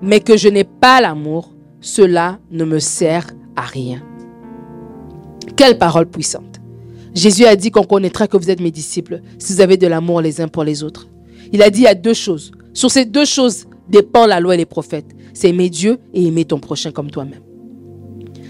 mais 0.00 0.20
que 0.20 0.36
je 0.36 0.48
n'ai 0.48 0.64
pas 0.64 1.00
l'amour, 1.00 1.52
cela 1.80 2.38
ne 2.50 2.64
me 2.64 2.78
sert 2.78 3.26
à 3.56 3.62
rien. 3.62 4.00
Quelle 5.56 5.78
parole 5.78 6.06
puissante. 6.06 6.60
Jésus 7.12 7.44
a 7.44 7.56
dit 7.56 7.70
qu'on 7.70 7.82
connaîtra 7.82 8.26
que 8.26 8.36
vous 8.36 8.50
êtes 8.50 8.60
mes 8.60 8.70
disciples 8.70 9.20
si 9.38 9.52
vous 9.52 9.60
avez 9.60 9.76
de 9.76 9.86
l'amour 9.86 10.20
les 10.20 10.40
uns 10.40 10.48
pour 10.48 10.64
les 10.64 10.82
autres. 10.82 11.08
Il 11.52 11.62
a 11.62 11.70
dit 11.70 11.80
il 11.80 11.84
y 11.84 11.88
a 11.88 11.94
deux 11.94 12.14
choses. 12.14 12.52
Sur 12.72 12.90
ces 12.90 13.04
deux 13.04 13.26
choses 13.26 13.66
dépend 13.88 14.26
la 14.26 14.40
loi 14.40 14.54
et 14.54 14.58
les 14.58 14.64
prophètes. 14.64 15.14
C'est 15.34 15.48
aimer 15.50 15.68
Dieu 15.68 15.98
et 16.14 16.24
aimer 16.26 16.44
ton 16.44 16.58
prochain 16.58 16.92
comme 16.92 17.10
toi-même. 17.10 17.42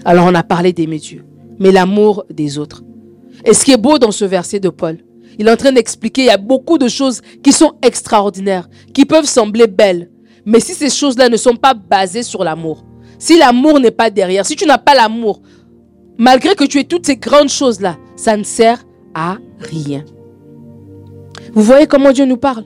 Alors 0.05 0.27
on 0.27 0.35
a 0.35 0.43
parlé 0.43 0.73
d'aimer 0.73 0.99
Dieu, 0.99 1.25
mais 1.59 1.73
l'amour 1.73 2.25
des 2.31 2.59
autres. 2.59 2.83
Et 3.45 3.55
ce 3.55 3.65
qui 3.65 3.73
est 3.73 3.79
beau 3.79 3.99
dans 3.99 4.13
ce 4.13 4.25
verset 4.25 4.61
de 4.61 4.69
Paul, 4.69 4.99
il 5.39 5.49
est 5.49 5.51
en 5.51 5.57
train 5.57 5.73
d'expliquer, 5.73 6.23
il 6.23 6.27
y 6.27 6.31
a 6.31 6.37
beaucoup 6.37 6.79
de 6.79 6.89
choses 6.89 7.21
qui 7.43 7.53
sont 7.53 7.73
extraordinaires, 7.83 8.69
qui 8.93 9.05
peuvent 9.05 9.27
sembler 9.27 9.67
belles. 9.67 10.11
Mais 10.45 10.61
si 10.61 10.75
ces 10.75 10.91
choses-là 10.91 11.29
ne 11.29 11.37
sont 11.37 11.57
pas 11.57 11.75
basées 11.75 12.23
sur 12.23 12.45
l'amour, 12.45 12.85
si 13.19 13.39
l'amour 13.39 13.81
n'est 13.81 13.91
pas 13.93 14.11
derrière, 14.11 14.45
si 14.45 14.57
tu 14.57 14.67
n'as 14.67 14.79
pas 14.79 14.95
l'amour, 14.95 15.41
malgré 16.19 16.55
que 16.55 16.65
tu 16.65 16.81
aies 16.81 16.85
toutes 16.85 17.07
ces 17.07 17.17
grandes 17.17 17.49
choses-là, 17.49 17.97
ça 18.17 18.37
ne 18.37 18.43
sert 18.43 18.83
à 19.15 19.39
rien. 19.61 20.05
Vous 21.55 21.63
voyez 21.63 21.87
comment 21.87 22.13
Dieu 22.13 22.25
nous 22.25 22.37
parle? 22.37 22.65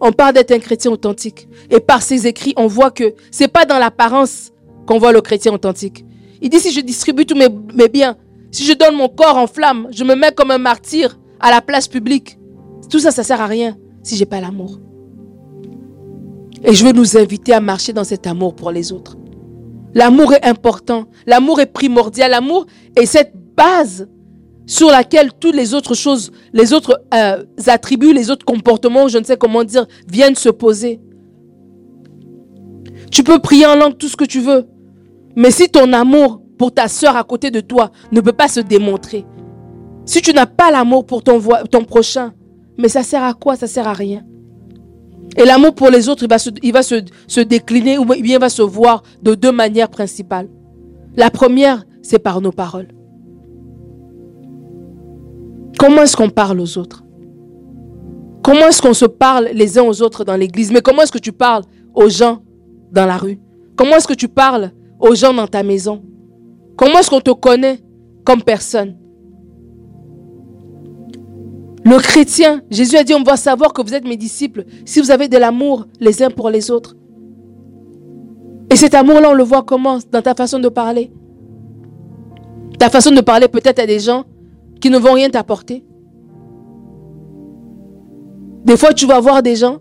On 0.00 0.12
parle 0.12 0.34
d'être 0.34 0.52
un 0.52 0.58
chrétien 0.58 0.90
authentique. 0.90 1.48
Et 1.70 1.80
par 1.80 2.02
ses 2.02 2.26
écrits, 2.26 2.52
on 2.56 2.66
voit 2.66 2.90
que 2.90 3.14
c'est 3.30 3.48
pas 3.48 3.64
dans 3.64 3.78
l'apparence 3.78 4.52
qu'on 4.86 4.98
voit 4.98 5.12
le 5.12 5.20
chrétien 5.20 5.52
authentique. 5.52 6.04
Il 6.42 6.50
dit 6.50 6.60
si 6.60 6.72
je 6.72 6.80
distribue 6.80 7.24
tous 7.24 7.36
mes, 7.36 7.48
mes 7.74 7.88
biens, 7.88 8.16
si 8.50 8.64
je 8.64 8.72
donne 8.74 8.96
mon 8.96 9.08
corps 9.08 9.36
en 9.36 9.46
flamme, 9.46 9.88
je 9.90 10.04
me 10.04 10.14
mets 10.14 10.32
comme 10.32 10.50
un 10.50 10.58
martyr, 10.58 11.18
à 11.40 11.50
la 11.50 11.60
place 11.60 11.88
publique. 11.88 12.38
Tout 12.90 12.98
ça, 12.98 13.10
ça 13.10 13.22
sert 13.22 13.40
à 13.40 13.46
rien 13.46 13.76
si 14.02 14.16
j'ai 14.16 14.26
pas 14.26 14.40
l'amour. 14.40 14.78
Et 16.62 16.72
je 16.72 16.84
veux 16.84 16.92
nous 16.92 17.16
inviter 17.16 17.52
à 17.52 17.60
marcher 17.60 17.92
dans 17.92 18.04
cet 18.04 18.26
amour 18.26 18.54
pour 18.54 18.70
les 18.70 18.92
autres. 18.92 19.16
L'amour 19.94 20.32
est 20.32 20.44
important, 20.44 21.06
l'amour 21.26 21.60
est 21.60 21.66
primordial, 21.66 22.30
l'amour 22.30 22.66
est 22.96 23.06
cette 23.06 23.32
base 23.56 24.08
sur 24.66 24.88
laquelle 24.88 25.30
toutes 25.38 25.54
les 25.54 25.74
autres 25.74 25.94
choses, 25.94 26.32
les 26.52 26.72
autres 26.72 27.02
euh, 27.12 27.44
attributs, 27.66 28.12
les 28.12 28.30
autres 28.30 28.44
comportements, 28.44 29.08
je 29.08 29.18
ne 29.18 29.24
sais 29.24 29.36
comment 29.36 29.62
dire, 29.62 29.86
viennent 30.08 30.34
se 30.34 30.48
poser. 30.48 31.00
Tu 33.10 33.22
peux 33.22 33.38
prier 33.38 33.66
en 33.66 33.76
langue 33.76 33.96
tout 33.98 34.08
ce 34.08 34.16
que 34.16 34.24
tu 34.24 34.40
veux, 34.40 34.66
mais 35.36 35.50
si 35.50 35.68
ton 35.68 35.92
amour 35.92 36.40
pour 36.58 36.72
ta 36.72 36.88
soeur 36.88 37.16
à 37.16 37.24
côté 37.24 37.50
de 37.50 37.60
toi 37.60 37.90
ne 38.10 38.20
peut 38.20 38.32
pas 38.32 38.48
se 38.48 38.60
démontrer, 38.60 39.24
si 40.06 40.20
tu 40.20 40.32
n'as 40.32 40.46
pas 40.46 40.70
l'amour 40.70 41.06
pour 41.06 41.22
ton, 41.22 41.40
ton 41.70 41.84
prochain, 41.84 42.32
mais 42.78 42.88
ça 42.88 43.02
sert 43.02 43.22
à 43.22 43.34
quoi? 43.34 43.56
Ça 43.56 43.66
sert 43.66 43.88
à 43.88 43.92
rien. 43.92 44.24
Et 45.36 45.44
l'amour 45.44 45.74
pour 45.74 45.90
les 45.90 46.08
autres, 46.08 46.24
il 46.62 46.72
va, 46.72 46.82
se, 46.82 47.40
décliner 47.40 47.98
ou 47.98 48.04
bien 48.04 48.36
il 48.36 48.38
va 48.38 48.48
se 48.48 48.62
voir 48.62 49.02
de 49.22 49.34
deux 49.34 49.52
manières 49.52 49.88
principales. 49.88 50.48
La 51.16 51.30
première, 51.30 51.84
c'est 52.02 52.18
par 52.18 52.40
nos 52.40 52.52
paroles. 52.52 52.88
comment 55.78 56.02
est-ce 56.02 56.16
qu'on 56.16 56.30
parle 56.30 56.60
aux 56.60 56.78
autres? 56.78 57.04
Comment 58.42 58.68
est-ce 58.68 58.82
qu'on 58.82 58.94
se 58.94 59.06
parle 59.06 59.50
les 59.54 59.78
uns 59.78 59.82
aux 59.82 60.02
autres 60.02 60.24
dans 60.24 60.36
l'église? 60.36 60.70
Mais 60.70 60.82
comment 60.82 61.02
est-ce 61.02 61.12
que 61.12 61.18
tu 61.18 61.32
parles 61.32 61.64
aux 61.94 62.08
gens 62.08 62.42
dans 62.92 63.06
la 63.06 63.16
rue? 63.16 63.40
Comment 63.76 63.96
est-ce 63.96 64.06
que 64.06 64.14
tu 64.14 64.28
parles 64.28 64.70
aux 65.00 65.14
gens 65.14 65.32
dans 65.32 65.46
ta 65.46 65.62
maison? 65.62 66.02
Comment 66.76 66.98
est-ce 66.98 67.10
qu'on 67.10 67.20
te 67.20 67.30
connaît 67.30 67.80
comme 68.24 68.42
personne? 68.42 68.96
Le 71.84 71.98
chrétien, 71.98 72.62
Jésus 72.70 72.96
a 72.96 73.04
dit, 73.04 73.14
on 73.14 73.22
va 73.22 73.36
savoir 73.36 73.72
que 73.74 73.82
vous 73.82 73.94
êtes 73.94 74.06
mes 74.06 74.16
disciples 74.16 74.64
si 74.86 75.00
vous 75.00 75.10
avez 75.10 75.28
de 75.28 75.36
l'amour 75.36 75.86
les 76.00 76.22
uns 76.22 76.30
pour 76.30 76.48
les 76.48 76.70
autres. 76.70 76.96
Et 78.70 78.76
cet 78.76 78.94
amour-là, 78.94 79.30
on 79.30 79.34
le 79.34 79.44
voit 79.44 79.62
comment? 79.62 79.98
Dans 80.10 80.22
ta 80.22 80.34
façon 80.34 80.58
de 80.58 80.68
parler. 80.70 81.12
Ta 82.78 82.88
façon 82.88 83.10
de 83.10 83.20
parler 83.20 83.48
peut-être 83.48 83.78
à 83.78 83.86
des 83.86 84.00
gens 84.00 84.24
qui 84.80 84.88
ne 84.88 84.98
vont 84.98 85.12
rien 85.12 85.28
t'apporter. 85.28 85.84
Des 88.64 88.78
fois, 88.78 88.94
tu 88.94 89.06
vas 89.06 89.20
voir 89.20 89.42
des 89.42 89.56
gens, 89.56 89.78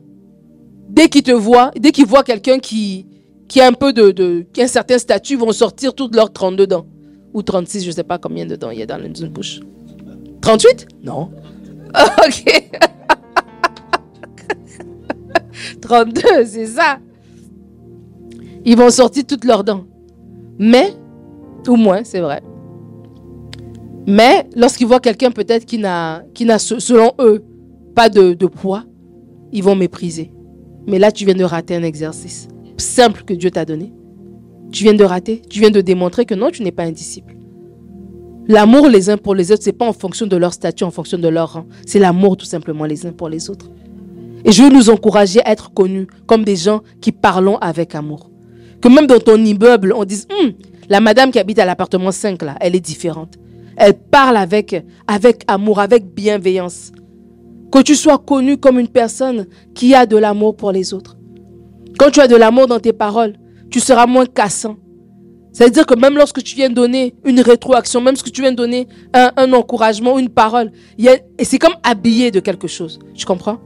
dès 0.90 1.08
qu'ils 1.08 1.24
te 1.24 1.32
voient, 1.32 1.72
dès 1.80 1.92
qu'ils 1.92 2.06
voient 2.06 2.24
quelqu'un 2.24 2.60
qui, 2.60 3.08
qui 3.48 3.62
a 3.62 3.68
un 3.68 3.72
peu 3.72 3.94
de, 3.94 4.46
qui 4.52 4.62
a 4.62 4.66
un 4.66 4.68
certain 4.68 4.98
statut, 4.98 5.38
vont 5.38 5.54
sortir 5.54 5.94
toutes 5.94 6.16
leurs 6.16 6.34
32 6.34 6.68
dents. 6.68 6.86
Ou 7.34 7.42
36, 7.42 7.82
je 7.84 7.88
ne 7.88 7.94
sais 7.94 8.04
pas 8.04 8.18
combien 8.18 8.46
de 8.46 8.58
dents 8.58 8.72
il 8.72 8.80
y 8.80 8.84
a 8.84 8.86
dans 8.86 9.02
une 9.02 9.30
bouche. 9.30 9.62
38 10.42 10.88
Non. 11.04 11.30
ok. 12.26 12.72
32, 15.82 16.22
c'est 16.46 16.68
ça. 16.68 17.00
Ils 18.66 18.78
vont 18.78 18.90
sortir 18.90 19.26
toutes 19.26 19.46
leurs 19.46 19.64
dents. 19.64 19.86
Mais, 20.58 20.94
ou 21.68 21.76
moins, 21.76 22.04
c'est 22.04 22.22
vrai. 22.22 22.42
Mais 24.08 24.48
lorsqu'ils 24.56 24.88
voient 24.88 25.00
quelqu'un 25.00 25.32
peut-être 25.32 25.66
qui 25.66 25.78
n'a, 25.78 26.24
qui 26.34 26.46
n'a, 26.46 26.60
selon 26.60 27.12
eux, 27.20 27.44
pas 27.96 28.10
de, 28.10 28.34
de 28.34 28.46
poids, 28.48 28.84
ils 29.52 29.64
vont 29.64 29.76
mépriser. 29.76 30.32
Mais 30.88 31.00
là, 31.00 31.12
tu 31.12 31.26
viens 31.26 31.36
de 31.36 31.44
rater 31.44 31.76
un 31.76 31.84
exercice 31.84 32.48
simple 32.78 33.24
que 33.24 33.34
Dieu 33.34 33.52
t'a 33.52 33.66
donné. 33.66 33.94
Tu 34.72 34.84
viens 34.84 34.94
de 34.94 35.04
rater. 35.04 35.42
Tu 35.50 35.60
viens 35.60 35.72
de 35.72 35.82
démontrer 35.82 36.26
que 36.26 36.36
non, 36.36 36.50
tu 36.50 36.64
n'es 36.64 36.72
pas 36.72 36.84
un 36.84 36.92
disciple. 36.92 37.36
L'amour 38.48 38.88
les 38.88 39.10
uns 39.10 39.18
pour 39.18 39.36
les 39.36 39.52
autres, 39.52 39.64
ce 39.64 39.70
n'est 39.70 39.74
pas 39.74 39.88
en 39.88 39.94
fonction 39.94 40.28
de 40.28 40.36
leur 40.36 40.54
statut, 40.54 40.84
en 40.84 40.92
fonction 40.92 41.18
de 41.18 41.28
leur 41.28 41.54
rang. 41.54 41.66
C'est 41.86 42.00
l'amour 42.00 42.36
tout 42.36 42.46
simplement 42.46 42.86
les 42.86 43.06
uns 43.06 43.14
pour 43.14 43.30
les 43.30 43.50
autres. 43.50 43.70
Et 44.44 44.52
je 44.52 44.64
veux 44.64 44.70
nous 44.70 44.90
encourager 44.90 45.42
à 45.46 45.52
être 45.52 45.74
connus 45.74 46.08
comme 46.26 46.44
des 46.44 46.58
gens 46.58 46.82
qui 47.00 47.14
parlons 47.14 47.58
avec 47.60 47.96
amour. 47.96 48.30
Que 48.82 48.90
même 48.90 49.08
dans 49.08 49.20
ton 49.20 49.38
immeuble, 49.38 49.94
on 49.96 50.04
dise, 50.04 50.28
hum, 50.30 50.52
la 50.90 51.00
madame 51.00 51.32
qui 51.32 51.40
habite 51.40 51.60
à 51.60 51.66
l'appartement 51.66 52.12
5, 52.12 52.42
là, 52.42 52.56
elle 52.60 52.76
est 52.76 52.82
différente. 52.82 53.36
Elle 53.78 53.94
parle 53.94 54.36
avec, 54.36 54.76
avec 55.08 55.44
amour, 55.48 55.80
avec 55.80 56.14
bienveillance. 56.14 56.92
Que 57.72 57.82
tu 57.82 57.96
sois 57.96 58.18
connu 58.18 58.58
comme 58.58 58.78
une 58.78 58.90
personne 58.90 59.48
qui 59.74 59.96
a 59.96 60.06
de 60.06 60.18
l'amour 60.18 60.58
pour 60.58 60.74
les 60.74 60.94
autres. 60.94 61.18
Quand 61.98 62.12
tu 62.12 62.20
as 62.20 62.28
de 62.28 62.36
l'amour 62.36 62.68
dans 62.68 62.80
tes 62.80 62.94
paroles, 62.94 63.36
tu 63.72 63.80
seras 63.80 64.06
moins 64.06 64.26
cassant. 64.26 64.76
C'est-à-dire 65.54 65.86
que 65.86 65.94
même 65.98 66.18
lorsque 66.18 66.42
tu 66.42 66.56
viens 66.56 66.70
donner 66.70 67.14
une 67.24 67.40
rétroaction, 67.40 68.02
même 68.02 68.16
lorsque 68.16 68.32
tu 68.32 68.42
viens 68.42 68.52
donner 68.52 68.88
un, 69.14 69.54
encouragement, 69.54 70.18
une 70.18 70.30
parole, 70.30 70.72
c'est 71.42 71.60
comme 71.60 71.76
habillé 71.84 72.32
de 72.32 72.40
quelque 72.40 72.68
chose. 72.68 73.00
Tu 73.14 73.26
comprends? 73.26 73.60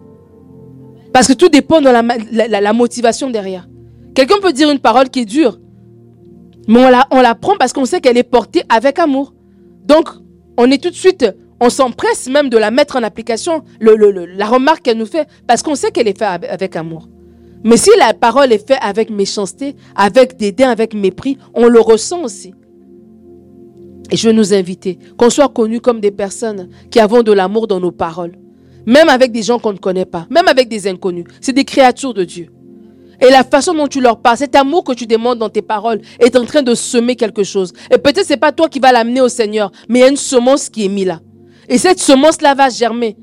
Parce 1.14 1.28
que 1.28 1.34
tout 1.34 1.48
dépend 1.48 1.80
de 1.80 1.90
la, 1.90 2.74
motivation 2.74 3.30
derrière. 3.30 3.68
Quelqu'un 4.14 4.36
peut 4.42 4.52
dire 4.52 4.70
une 4.70 4.80
parole 4.80 5.10
qui 5.10 5.22
est 5.22 5.26
dure, 5.26 5.60
mais 6.68 6.86
on 7.10 7.22
la 7.22 7.36
prend 7.36 7.56
parce 7.58 7.72
qu'on 7.72 7.86
sait 7.86 8.02
qu'elle 8.02 8.18
est 8.18 8.24
portée 8.24 8.64
avec 8.68 9.00
amour. 9.00 9.34
Donc, 9.86 10.10
on 10.58 10.70
est 10.70 10.84
tout 10.84 10.90
de 10.90 10.96
suite, 10.96 11.26
on 11.62 11.70
s'empresse 11.70 12.28
même 12.28 12.50
de 12.50 12.58
la 12.58 12.70
mettre 12.70 12.98
en 12.98 13.04
application, 13.04 13.64
la 13.80 14.46
remarque 14.46 14.82
qu'elle 14.82 14.98
nous 14.98 15.06
fait, 15.06 15.26
parce 15.48 15.64
qu'on 15.64 15.76
sait 15.76 15.92
qu'elle 15.92 16.10
est 16.10 16.18
faite 16.18 16.44
avec 16.50 16.76
amour. 16.76 17.08
Mais 17.64 17.78
si 17.78 17.90
la 17.98 18.14
parole 18.14 18.54
est 18.54 18.66
faite 18.66 18.80
avec 18.82 19.10
méchanceté, 19.10 19.76
avec 19.96 20.38
dédain, 20.38 20.70
avec 20.70 20.94
mépris, 20.94 21.38
on 21.54 21.68
le 21.68 21.80
ressent 21.80 22.24
aussi. 22.24 22.54
Et 24.12 24.16
je 24.16 24.30
veux 24.30 24.34
nous 24.34 24.54
inviter, 24.54 25.00
qu'on 25.18 25.30
soit 25.30 25.50
connus 25.50 25.82
comme 25.82 26.00
des 26.00 26.12
personnes 26.12 26.70
qui 26.92 27.00
avons 27.00 27.24
de 27.24 27.32
l'amour 27.32 27.68
dans 27.68 27.80
nos 27.80 27.92
paroles. 27.92 28.34
Même 28.86 29.10
avec 29.10 29.32
des 29.34 29.44
gens 29.44 29.60
qu'on 29.60 29.74
ne 29.74 29.78
connaît 29.78 30.06
pas, 30.06 30.28
même 30.30 30.48
avec 30.48 30.70
des 30.70 30.88
inconnus. 30.88 31.26
C'est 31.42 31.52
des 31.52 31.66
créatures 31.66 32.14
de 32.14 32.24
Dieu. 32.24 32.48
Et 33.20 33.30
la 33.30 33.44
façon 33.44 33.74
dont 33.74 33.88
tu 33.88 34.00
leur 34.00 34.22
parles, 34.22 34.38
cet 34.38 34.56
amour 34.56 34.84
que 34.84 34.94
tu 34.94 35.08
demandes 35.08 35.40
dans 35.40 35.50
tes 35.50 35.62
paroles 35.62 36.02
est 36.20 36.36
en 36.38 36.46
train 36.46 36.62
de 36.62 36.76
semer 36.76 37.16
quelque 37.16 37.44
chose. 37.44 37.74
Et 37.92 37.98
peut-être 37.98 38.26
c'est 38.26 38.38
pas 38.38 38.52
toi 38.52 38.70
qui 38.70 38.80
vas 38.80 38.92
l'amener 38.92 39.22
au 39.22 39.28
Seigneur, 39.28 39.72
mais 39.90 40.00
il 40.00 40.02
y 40.04 40.06
a 40.06 40.10
une 40.10 40.18
semence 40.18 40.70
qui 40.70 40.86
est 40.86 40.90
mise 40.90 41.08
là. 41.08 41.20
Et 41.68 41.78
cette 41.78 42.00
semence-là 42.00 42.54
va 42.54 42.70
germer. 42.70 43.18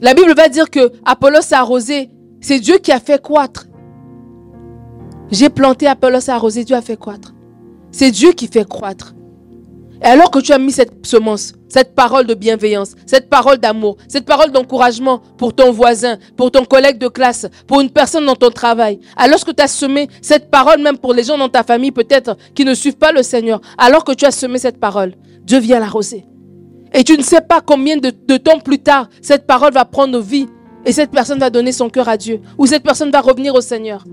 La 0.00 0.14
Bible 0.14 0.34
va 0.34 0.48
dire 0.48 0.70
que 0.70 0.92
Apollos 1.04 1.52
a 1.52 1.58
arrosé, 1.58 2.08
c'est 2.40 2.60
Dieu 2.60 2.78
qui 2.78 2.92
a 2.92 3.00
fait 3.00 3.20
croître. 3.20 3.66
J'ai 5.30 5.50
planté 5.50 5.86
Apollos 5.86 6.30
a 6.30 6.34
arrosé, 6.34 6.64
Dieu 6.64 6.76
a 6.76 6.82
fait 6.82 6.96
croître. 6.96 7.34
C'est 7.90 8.10
Dieu 8.10 8.32
qui 8.32 8.46
fait 8.46 8.66
croître. 8.66 9.14
Et 10.00 10.06
alors 10.06 10.30
que 10.30 10.38
tu 10.38 10.52
as 10.52 10.58
mis 10.58 10.70
cette 10.70 11.04
semence, 11.04 11.54
cette 11.68 11.94
parole 11.94 12.26
de 12.26 12.34
bienveillance, 12.34 12.94
cette 13.04 13.28
parole 13.28 13.58
d'amour, 13.58 13.96
cette 14.06 14.24
parole 14.24 14.52
d'encouragement 14.52 15.20
pour 15.36 15.54
ton 15.54 15.72
voisin, 15.72 16.18
pour 16.36 16.52
ton 16.52 16.64
collègue 16.64 16.98
de 16.98 17.08
classe, 17.08 17.46
pour 17.66 17.80
une 17.80 17.90
personne 17.90 18.24
dans 18.24 18.36
ton 18.36 18.50
travail, 18.50 19.00
alors 19.16 19.44
que 19.44 19.50
tu 19.50 19.62
as 19.62 19.68
semé 19.68 20.08
cette 20.22 20.50
parole 20.50 20.80
même 20.80 20.98
pour 20.98 21.14
les 21.14 21.24
gens 21.24 21.36
dans 21.36 21.48
ta 21.48 21.64
famille 21.64 21.90
peut-être 21.90 22.36
qui 22.54 22.64
ne 22.64 22.74
suivent 22.74 22.96
pas 22.96 23.10
le 23.10 23.24
Seigneur, 23.24 23.60
alors 23.76 24.04
que 24.04 24.12
tu 24.12 24.24
as 24.24 24.30
semé 24.30 24.58
cette 24.58 24.78
parole, 24.78 25.14
Dieu 25.42 25.58
vient 25.58 25.80
l'arroser. 25.80 26.24
Et 26.94 27.02
tu 27.02 27.18
ne 27.18 27.22
sais 27.22 27.40
pas 27.40 27.60
combien 27.60 27.96
de 27.96 28.36
temps 28.36 28.60
plus 28.60 28.78
tard 28.78 29.08
cette 29.20 29.46
parole 29.46 29.72
va 29.72 29.84
prendre 29.84 30.20
vie 30.20 30.46
et 30.88 30.92
cette 30.92 31.10
personne 31.10 31.38
va 31.38 31.50
donner 31.50 31.70
son 31.70 31.90
cœur 31.90 32.08
à 32.08 32.16
Dieu 32.16 32.40
ou 32.56 32.66
cette 32.66 32.82
personne 32.82 33.10
va 33.10 33.20
revenir 33.20 33.54
au 33.54 33.60
Seigneur. 33.60 34.04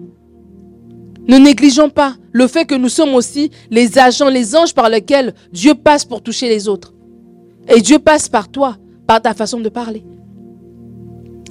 Ne 1.26 1.38
négligeons 1.38 1.90
pas 1.90 2.16
le 2.34 2.48
fait 2.48 2.66
que 2.66 2.76
nous 2.76 2.90
sommes 2.90 3.16
aussi 3.16 3.50
les 3.72 3.98
agents, 3.98 4.28
les 4.28 4.58
anges 4.58 4.74
par 4.74 4.90
lesquels 4.90 5.34
Dieu 5.54 5.74
passe 5.74 6.04
pour 6.04 6.22
toucher 6.22 6.50
les 6.50 6.68
autres. 6.68 6.94
Et 7.74 7.80
Dieu 7.80 7.98
passe 7.98 8.28
par 8.28 8.50
toi, 8.50 8.76
par 9.08 9.22
ta 9.22 9.34
façon 9.34 9.62
de 9.62 9.70
parler. 9.70 10.04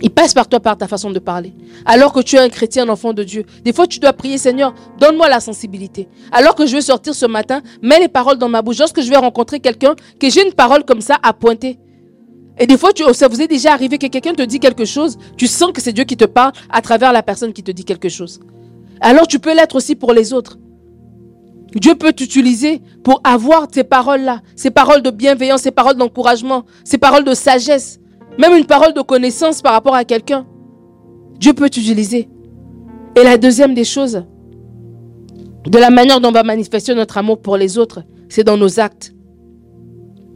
Il 0.02 0.10
passe 0.10 0.34
par 0.34 0.46
toi, 0.46 0.60
par 0.60 0.76
ta 0.76 0.86
façon 0.86 1.10
de 1.10 1.18
parler. 1.18 1.54
Alors 1.86 2.12
que 2.12 2.20
tu 2.20 2.36
es 2.36 2.40
un 2.40 2.50
chrétien, 2.50 2.84
un 2.84 2.90
enfant 2.90 3.14
de 3.14 3.22
Dieu. 3.22 3.46
Des 3.64 3.72
fois, 3.72 3.86
tu 3.86 4.00
dois 4.00 4.12
prier, 4.12 4.36
Seigneur, 4.36 4.74
donne-moi 5.00 5.30
la 5.30 5.40
sensibilité. 5.40 6.06
Alors 6.32 6.54
que 6.54 6.66
je 6.66 6.76
vais 6.76 6.82
sortir 6.82 7.14
ce 7.14 7.24
matin, 7.24 7.62
mets 7.80 7.98
les 7.98 8.08
paroles 8.08 8.36
dans 8.36 8.50
ma 8.50 8.60
bouche. 8.60 8.78
Lorsque 8.78 9.00
je 9.00 9.08
vais 9.08 9.16
rencontrer 9.16 9.60
quelqu'un, 9.60 9.94
que 10.20 10.28
j'ai 10.28 10.46
une 10.46 10.52
parole 10.52 10.84
comme 10.84 11.00
ça 11.00 11.16
à 11.22 11.32
pointer. 11.32 11.78
Et 12.58 12.66
des 12.66 12.78
fois, 12.78 12.90
ça 13.12 13.28
vous 13.28 13.42
est 13.42 13.48
déjà 13.48 13.72
arrivé 13.72 13.98
que 13.98 14.06
quelqu'un 14.06 14.32
te 14.32 14.42
dit 14.42 14.60
quelque 14.60 14.84
chose, 14.84 15.18
tu 15.36 15.46
sens 15.46 15.72
que 15.72 15.80
c'est 15.80 15.92
Dieu 15.92 16.04
qui 16.04 16.16
te 16.16 16.24
parle 16.24 16.52
à 16.70 16.80
travers 16.82 17.12
la 17.12 17.22
personne 17.22 17.52
qui 17.52 17.62
te 17.62 17.72
dit 17.72 17.84
quelque 17.84 18.08
chose. 18.08 18.40
Alors 19.00 19.26
tu 19.26 19.38
peux 19.38 19.54
l'être 19.54 19.74
aussi 19.74 19.96
pour 19.96 20.12
les 20.12 20.32
autres. 20.32 20.58
Dieu 21.74 21.96
peut 21.96 22.12
t'utiliser 22.12 22.80
pour 23.02 23.20
avoir 23.24 23.66
ces 23.72 23.82
paroles-là, 23.82 24.40
ces 24.54 24.70
paroles 24.70 25.02
de 25.02 25.10
bienveillance, 25.10 25.62
ces 25.62 25.72
paroles 25.72 25.96
d'encouragement, 25.96 26.64
ces 26.84 26.98
paroles 26.98 27.24
de 27.24 27.34
sagesse, 27.34 27.98
même 28.38 28.56
une 28.56 28.66
parole 28.66 28.94
de 28.94 29.00
connaissance 29.00 29.60
par 29.60 29.72
rapport 29.72 29.94
à 29.94 30.04
quelqu'un. 30.04 30.46
Dieu 31.38 31.52
peut 31.52 31.68
t'utiliser. 31.68 32.28
Et 33.16 33.24
la 33.24 33.36
deuxième 33.36 33.74
des 33.74 33.84
choses, 33.84 34.24
de 35.66 35.78
la 35.78 35.90
manière 35.90 36.20
dont 36.20 36.28
on 36.28 36.32
va 36.32 36.44
manifester 36.44 36.94
notre 36.94 37.18
amour 37.18 37.40
pour 37.40 37.56
les 37.56 37.78
autres, 37.78 38.02
c'est 38.28 38.44
dans 38.44 38.56
nos 38.56 38.78
actes. 38.78 39.12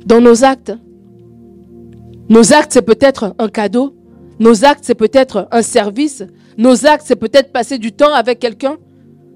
Dans 0.07 0.21
nos 0.21 0.45
actes. 0.45 0.73
Nos 2.29 2.53
actes, 2.53 2.73
c'est 2.73 2.83
peut-être 2.83 3.35
un 3.39 3.49
cadeau. 3.49 3.95
Nos 4.39 4.65
actes, 4.65 4.85
c'est 4.85 4.95
peut-être 4.95 5.49
un 5.51 5.63
service. 5.63 6.23
Nos 6.59 6.87
actes, 6.87 7.05
c'est 7.07 7.17
peut-être 7.17 7.53
passer 7.53 7.79
du 7.79 7.93
temps 7.93 8.13
avec 8.13 8.39
quelqu'un. 8.39 8.77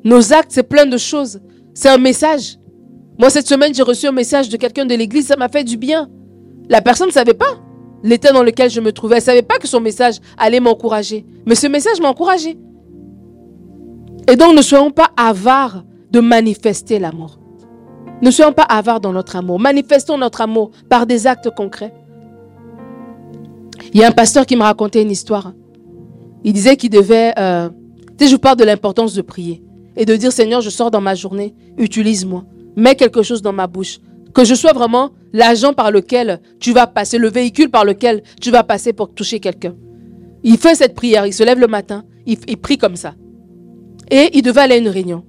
Nos 0.05 0.32
actes, 0.32 0.51
c'est 0.51 0.62
plein 0.62 0.86
de 0.86 0.99
choses. 0.99 1.40
C'est 1.74 1.88
un 1.88 1.99
message. 1.99 2.59
Moi, 3.18 3.30
cette 3.30 3.49
semaine, 3.49 3.74
j'ai 3.74 3.82
reçu 3.82 4.07
un 4.07 4.12
message 4.12 4.49
de 4.49 4.57
quelqu'un 4.57 4.84
de 4.84 4.95
l'église, 4.95 5.26
ça 5.26 5.36
m'a 5.36 5.49
fait 5.49 5.64
du 5.64 5.76
bien. 5.76 6.09
La 6.68 6.82
personne 6.82 7.09
ne 7.09 7.12
savait 7.12 7.34
pas 7.34 7.61
l'état 8.03 8.32
dans 8.32 8.43
lequel 8.43 8.70
je 8.70 8.80
me 8.80 8.93
trouvais. 8.93 9.16
Elle 9.16 9.22
ne 9.22 9.26
savait 9.26 9.43
pas 9.43 9.59
que 9.59 9.68
son 9.68 9.80
message 9.80 10.16
allait 10.36 10.61
m'encourager. 10.61 11.24
Mais 11.47 11.55
ce 11.55 11.66
message 11.66 12.01
m'a 12.01 12.09
encouragé. 12.09 12.59
Et 14.28 14.36
donc, 14.36 14.55
ne 14.55 14.62
soyons 14.62 14.90
pas 14.90 15.11
avares 15.16 15.84
de 16.11 16.20
manifester 16.20 16.99
l'amour. 16.99 17.38
Ne 18.20 18.30
soyons 18.30 18.53
pas 18.53 18.62
avares 18.64 19.01
dans 19.01 19.12
notre 19.12 19.36
amour. 19.36 19.59
Manifestons 19.59 20.18
notre 20.18 20.43
amour 20.43 20.70
par 20.88 21.07
des 21.07 21.26
actes 21.26 21.51
concrets. 21.55 21.93
Il 23.92 24.00
y 24.00 24.04
a 24.04 24.08
un 24.08 24.12
pasteur 24.12 24.46
qui 24.46 24.56
me 24.56 24.62
racontait 24.62 25.02
une 25.02 25.10
histoire. 25.10 25.52
Il 26.44 26.52
disait 26.52 26.76
qu'il 26.76 26.90
devait... 26.90 27.32
Euh, 27.38 27.68
tu 28.18 28.24
sais, 28.24 28.26
je 28.26 28.34
vous 28.34 28.40
parle 28.40 28.56
de 28.56 28.64
l'importance 28.64 29.14
de 29.14 29.22
prier 29.22 29.62
et 29.96 30.04
de 30.04 30.16
dire 30.16 30.32
Seigneur, 30.32 30.60
je 30.60 30.70
sors 30.70 30.90
dans 30.90 31.00
ma 31.00 31.14
journée, 31.14 31.54
utilise-moi, 31.78 32.44
mets 32.76 32.94
quelque 32.94 33.22
chose 33.22 33.42
dans 33.42 33.52
ma 33.52 33.66
bouche, 33.66 33.98
que 34.34 34.44
je 34.44 34.54
sois 34.54 34.72
vraiment 34.72 35.10
l'agent 35.32 35.74
par 35.74 35.90
lequel 35.90 36.40
tu 36.58 36.72
vas 36.72 36.86
passer, 36.86 37.18
le 37.18 37.28
véhicule 37.28 37.70
par 37.70 37.84
lequel 37.84 38.22
tu 38.40 38.50
vas 38.50 38.62
passer 38.62 38.92
pour 38.92 39.12
toucher 39.12 39.40
quelqu'un. 39.40 39.74
Il 40.42 40.56
fait 40.56 40.74
cette 40.74 40.94
prière, 40.94 41.26
il 41.26 41.32
se 41.32 41.42
lève 41.42 41.58
le 41.58 41.68
matin, 41.68 42.04
il, 42.26 42.38
il 42.48 42.56
prie 42.56 42.78
comme 42.78 42.96
ça. 42.96 43.14
Et 44.10 44.30
il 44.36 44.42
devait 44.42 44.62
aller 44.62 44.74
à 44.74 44.78
une 44.78 44.88
réunion. 44.88 45.24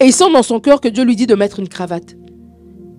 Et 0.00 0.06
il 0.06 0.12
sent 0.12 0.32
dans 0.32 0.42
son 0.42 0.60
cœur 0.60 0.80
que 0.80 0.88
Dieu 0.88 1.04
lui 1.04 1.16
dit 1.16 1.26
de 1.26 1.34
mettre 1.34 1.60
une 1.60 1.68
cravate. 1.68 2.16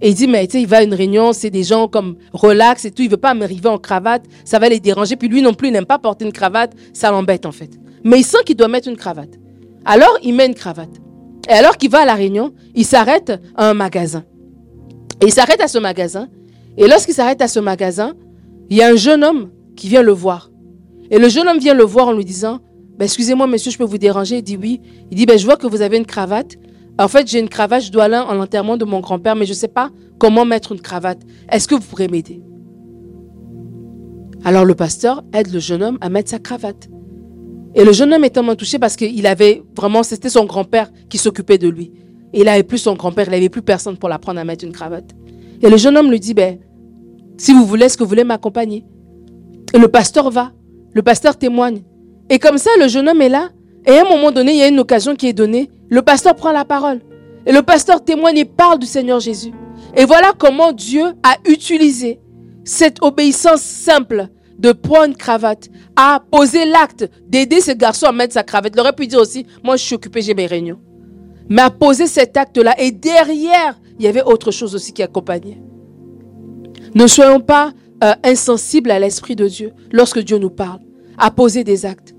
Et 0.02 0.10
il 0.10 0.16
dit, 0.16 0.28
mais 0.28 0.46
tu 0.48 0.54
sais, 0.54 0.62
il 0.62 0.68
va 0.68 0.78
à 0.78 0.84
une 0.84 0.94
réunion, 0.94 1.32
c'est 1.34 1.50
des 1.50 1.64
gens 1.64 1.88
comme 1.88 2.18
relax 2.34 2.86
et 2.86 2.92
tout, 2.92 3.02
il 3.02 3.10
veut 3.10 3.18
pas 3.18 3.34
m'arriver 3.34 3.70
en 3.70 3.78
cravate, 3.78 4.24
ça 4.44 4.60
va 4.60 4.68
les 4.70 4.80
déranger. 4.80 5.16
Puis 5.16 5.30
lui 5.30 5.42
non 5.42 5.54
plus, 5.54 5.70
il 5.70 5.72
n'aime 5.72 5.86
pas 5.86 6.00
porter 6.00 6.26
une 6.26 6.34
cravate, 6.34 6.74
ça 6.94 7.12
l'embête 7.12 7.46
en 7.46 7.52
fait. 7.52 7.72
Mais 8.04 8.20
il 8.20 8.24
sent 8.24 8.40
qu'il 8.46 8.56
doit 8.56 8.68
mettre 8.68 8.88
une 8.88 8.98
cravate. 8.98 9.40
Alors, 9.86 10.18
il 10.24 10.34
met 10.34 10.48
une 10.48 10.56
cravate. 10.56 10.90
Et 11.48 11.54
alors 11.54 11.78
qu'il 11.78 11.90
va 11.90 12.00
à 12.00 12.06
la 12.06 12.16
réunion, 12.16 12.54
il 12.74 12.86
s'arrête 12.86 13.32
à 13.56 13.70
un 13.70 13.74
magasin. 13.74 14.24
Et 15.22 15.28
il 15.28 15.32
s'arrête 15.32 15.62
à 15.62 15.68
ce 15.68 15.78
magasin. 15.78 16.28
Et 16.78 16.88
lorsqu'il 16.88 17.14
s'arrête 17.14 17.42
à 17.42 17.48
ce 17.48 17.60
magasin, 17.60 18.14
il 18.70 18.78
y 18.78 18.82
a 18.82 18.88
un 18.90 18.96
jeune 18.96 19.24
homme 19.24 19.52
qui 19.76 19.88
vient 19.88 20.02
le 20.02 20.12
voir. 20.12 20.52
Et 21.12 21.20
le 21.20 21.30
jeune 21.30 21.48
homme 21.48 21.60
vient 21.60 21.74
le 21.74 21.84
voir 21.84 22.08
en 22.08 22.14
lui 22.14 22.26
disant, 22.26 22.60
ben, 22.98 23.06
excusez-moi 23.06 23.48
monsieur, 23.48 23.72
je 23.72 23.78
peux 23.78 23.84
vous 23.84 23.98
déranger 23.98 24.38
Il 24.38 24.44
dit 24.44 24.58
oui. 24.58 24.82
Il 25.12 25.18
dit, 25.18 25.26
ben, 25.26 25.38
je 25.38 25.46
vois 25.46 25.58
que 25.58 25.68
vous 25.68 25.82
avez 25.82 25.98
une 25.98 26.06
cravate. 26.06 26.56
En 26.98 27.08
fait, 27.08 27.28
j'ai 27.28 27.40
une 27.40 27.50
cravate, 27.50 27.84
je 27.84 27.92
dois 27.92 28.06
aller 28.06 28.18
en 28.18 28.34
l'enterrement 28.34 28.78
de 28.78 28.86
mon 28.86 29.02
grand-père, 29.02 29.36
mais 29.36 29.46
je 29.46 29.52
ne 29.52 29.56
sais 29.56 29.68
pas 29.68 29.90
comment 30.18 30.46
mettre 30.46 30.72
une 30.72 30.80
cravate. 30.80 31.20
Est-ce 31.52 31.68
que 31.68 31.76
vous 31.76 31.82
pourrez 31.82 32.08
m'aider? 32.08 32.42
Alors 34.46 34.64
le 34.64 34.76
pasteur 34.76 35.24
aide 35.34 35.52
le 35.52 35.60
jeune 35.60 35.84
homme 35.84 35.98
à 36.02 36.10
mettre 36.10 36.30
sa 36.30 36.40
cravate. 36.40 36.88
Et 37.74 37.84
le 37.84 37.92
jeune 37.92 38.14
homme 38.14 38.24
est 38.24 38.30
tellement 38.30 38.56
touché 38.56 38.80
parce 38.80 38.96
qu'il 38.96 39.28
avait 39.28 39.64
vraiment, 39.76 40.04
c'était 40.04 40.30
son 40.30 40.46
grand-père 40.46 40.90
qui 41.10 41.18
s'occupait 41.18 41.58
de 41.58 41.68
lui. 41.68 41.92
Et 42.32 42.40
il 42.40 42.46
n'avait 42.46 42.64
plus 42.64 42.78
son 42.78 42.94
grand-père, 42.94 43.28
il 43.28 43.32
n'avait 43.32 43.50
plus 43.50 43.62
personne 43.62 43.98
pour 43.98 44.08
l'apprendre 44.08 44.40
à 44.40 44.46
mettre 44.46 44.64
une 44.64 44.72
cravate. 44.72 45.14
Et 45.62 45.70
le 45.70 45.76
jeune 45.76 45.98
homme 45.98 46.10
lui 46.10 46.20
dit, 46.20 46.34
ben, 46.34 46.60
si 47.38 47.54
vous 47.54 47.66
voulez, 47.66 47.86
est-ce 47.86 47.98
que 47.98 48.04
vous 48.04 48.10
voulez 48.10 48.24
m'accompagner? 48.24 48.86
Et 49.74 49.80
le 49.80 49.90
pasteur 49.90 50.30
va, 50.30 50.54
le 50.94 51.02
pasteur 51.02 51.38
témoigne. 51.38 51.82
Et 52.30 52.40
comme 52.40 52.58
ça, 52.58 52.70
le 52.80 52.88
jeune 52.88 53.10
homme 53.10 53.22
est 53.22 53.30
là. 53.30 53.50
Et 53.86 53.92
à 53.92 54.06
un 54.06 54.10
moment 54.10 54.32
donné, 54.32 54.54
il 54.54 54.58
y 54.58 54.64
a 54.64 54.68
une 54.68 54.80
occasion 54.80 55.16
qui 55.16 55.28
est 55.28 55.34
donnée. 55.34 55.70
Le 55.90 56.02
pasteur 56.02 56.36
prend 56.36 56.52
la 56.52 56.66
parole. 56.66 57.02
Et 57.46 57.52
le 57.52 57.62
pasteur 57.62 58.04
témoigne 58.04 58.38
et 58.38 58.46
parle 58.46 58.80
du 58.80 58.88
Seigneur 58.88 59.20
Jésus. 59.20 59.54
Et 59.96 60.06
voilà 60.06 60.34
comment 60.38 60.72
Dieu 60.72 61.04
a 61.24 61.38
utilisé 61.48 62.20
cette 62.64 63.04
obéissance 63.04 63.62
simple 63.62 64.28
de 64.58 64.72
prendre 64.72 65.06
une 65.06 65.16
cravate, 65.16 65.70
à 65.96 66.22
poser 66.32 66.66
l'acte 66.66 67.10
d'aider 67.28 67.62
ce 67.62 67.72
garçon 67.72 68.08
à 68.08 68.12
mettre 68.12 68.34
sa 68.34 68.44
cravate. 68.44 68.74
Il 68.76 68.80
aurait 68.80 68.94
pu 68.94 69.06
dire 69.06 69.20
aussi, 69.20 69.46
moi 69.64 69.76
je 69.76 69.84
suis 69.84 69.96
occupé, 69.96 70.22
j'ai 70.22 70.34
mes 70.34 70.48
réunions. 70.48 70.80
Mais 71.50 71.62
à 71.62 71.70
poser 71.70 72.08
cet 72.08 72.38
acte-là. 72.38 72.74
Et 72.80 72.92
derrière, 72.92 73.80
il 74.00 74.06
y 74.06 74.08
avait 74.08 74.24
autre 74.24 74.52
chose 74.52 74.74
aussi 74.74 74.94
qui 74.94 75.04
accompagnait. 75.04 75.62
Ne 76.96 77.06
soyons 77.08 77.42
pas 77.42 77.74
euh, 78.04 78.14
insensibles 78.24 78.90
à 78.90 79.00
l'Esprit 79.00 79.36
de 79.36 79.48
Dieu 79.48 79.74
lorsque 79.92 80.20
Dieu 80.20 80.38
nous 80.38 80.50
parle. 80.50 80.80
À 81.18 81.30
poser 81.30 81.64
des 81.64 81.86
actes. 81.86 82.15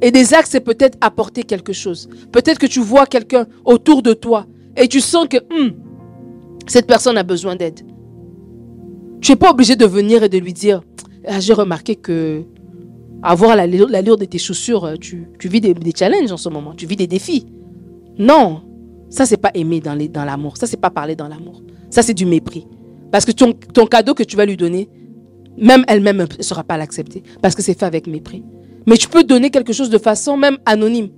Et 0.00 0.10
des 0.10 0.34
actes, 0.34 0.48
c'est 0.50 0.60
peut-être 0.60 0.96
apporter 1.00 1.42
quelque 1.42 1.72
chose. 1.72 2.08
Peut-être 2.32 2.58
que 2.58 2.66
tu 2.66 2.80
vois 2.80 3.06
quelqu'un 3.06 3.46
autour 3.64 4.02
de 4.02 4.12
toi 4.12 4.46
et 4.76 4.86
tu 4.86 5.00
sens 5.00 5.26
que 5.28 5.38
hmm, 5.38 5.72
cette 6.66 6.86
personne 6.86 7.18
a 7.18 7.24
besoin 7.24 7.56
d'aide. 7.56 7.80
Tu 9.20 9.32
n'es 9.32 9.36
pas 9.36 9.50
obligé 9.50 9.74
de 9.74 9.86
venir 9.86 10.22
et 10.22 10.28
de 10.28 10.38
lui 10.38 10.52
dire, 10.52 10.82
ah, 11.26 11.40
j'ai 11.40 11.52
remarqué 11.52 11.96
que 11.96 12.44
avoir 13.22 13.56
l'allure 13.56 14.16
de 14.16 14.24
tes 14.24 14.38
chaussures, 14.38 14.84
euh, 14.84 14.94
tu, 14.96 15.26
vis 15.44 15.60
des, 15.60 15.74
challenges 15.96 16.30
en 16.30 16.36
ce 16.36 16.48
moment, 16.48 16.74
tu 16.74 16.86
vis 16.86 16.96
des 16.96 17.08
défis. 17.08 17.46
Non, 18.18 18.62
ça 19.10 19.26
c'est 19.26 19.36
pas 19.36 19.50
aimer 19.54 19.80
dans 19.80 20.24
l'amour, 20.24 20.56
ça 20.56 20.66
c'est 20.68 20.76
pas 20.80 20.90
parler 20.90 21.16
dans 21.16 21.26
l'amour, 21.26 21.62
ça 21.90 22.02
c'est 22.02 22.14
du 22.14 22.26
mépris. 22.26 22.66
Parce 23.10 23.24
que 23.24 23.32
ton, 23.32 23.52
ton 23.52 23.86
cadeau 23.86 24.14
que 24.14 24.22
tu 24.22 24.36
vas 24.36 24.46
lui 24.46 24.56
donner, 24.56 24.88
même 25.56 25.84
elle-même 25.88 26.26
ne 26.38 26.42
sera 26.42 26.62
pas 26.62 26.76
l'accepter, 26.76 27.22
parce 27.42 27.54
que 27.54 27.62
c'est 27.62 27.76
fait 27.76 27.86
avec 27.86 28.06
mépris. 28.06 28.44
Mais 28.86 28.96
tu 28.96 29.08
peux 29.08 29.24
donner 29.24 29.50
quelque 29.50 29.72
chose 29.72 29.90
de 29.90 29.98
façon 29.98 30.36
même 30.36 30.58
anonyme. 30.66 31.10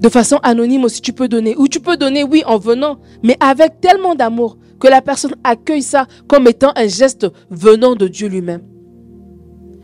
De 0.00 0.08
façon 0.08 0.36
anonyme 0.42 0.84
aussi, 0.84 1.00
tu 1.00 1.12
peux 1.12 1.28
donner. 1.28 1.56
Ou 1.56 1.68
tu 1.68 1.80
peux 1.80 1.96
donner, 1.96 2.22
oui, 2.22 2.42
en 2.46 2.58
venant, 2.58 2.98
mais 3.22 3.36
avec 3.40 3.80
tellement 3.80 4.14
d'amour 4.14 4.58
que 4.78 4.88
la 4.88 5.00
personne 5.00 5.34
accueille 5.42 5.82
ça 5.82 6.06
comme 6.28 6.46
étant 6.46 6.72
un 6.76 6.86
geste 6.86 7.26
venant 7.50 7.94
de 7.94 8.08
Dieu 8.08 8.28
lui-même. 8.28 8.62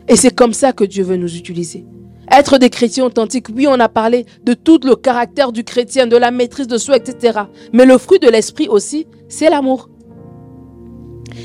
Et 0.07 0.15
c'est 0.15 0.35
comme 0.35 0.53
ça 0.53 0.73
que 0.73 0.83
Dieu 0.83 1.03
veut 1.03 1.17
nous 1.17 1.35
utiliser. 1.35 1.85
Être 2.31 2.57
des 2.57 2.69
chrétiens 2.69 3.05
authentiques, 3.05 3.47
oui, 3.53 3.67
on 3.67 3.79
a 3.79 3.89
parlé 3.89 4.25
de 4.43 4.53
tout 4.53 4.79
le 4.83 4.95
caractère 4.95 5.51
du 5.51 5.63
chrétien, 5.63 6.07
de 6.07 6.17
la 6.17 6.31
maîtrise 6.31 6.67
de 6.67 6.77
soi, 6.77 6.97
etc. 6.97 7.41
Mais 7.73 7.85
le 7.85 7.97
fruit 7.97 8.19
de 8.19 8.29
l'esprit 8.29 8.67
aussi, 8.67 9.07
c'est 9.27 9.49
l'amour. 9.49 9.89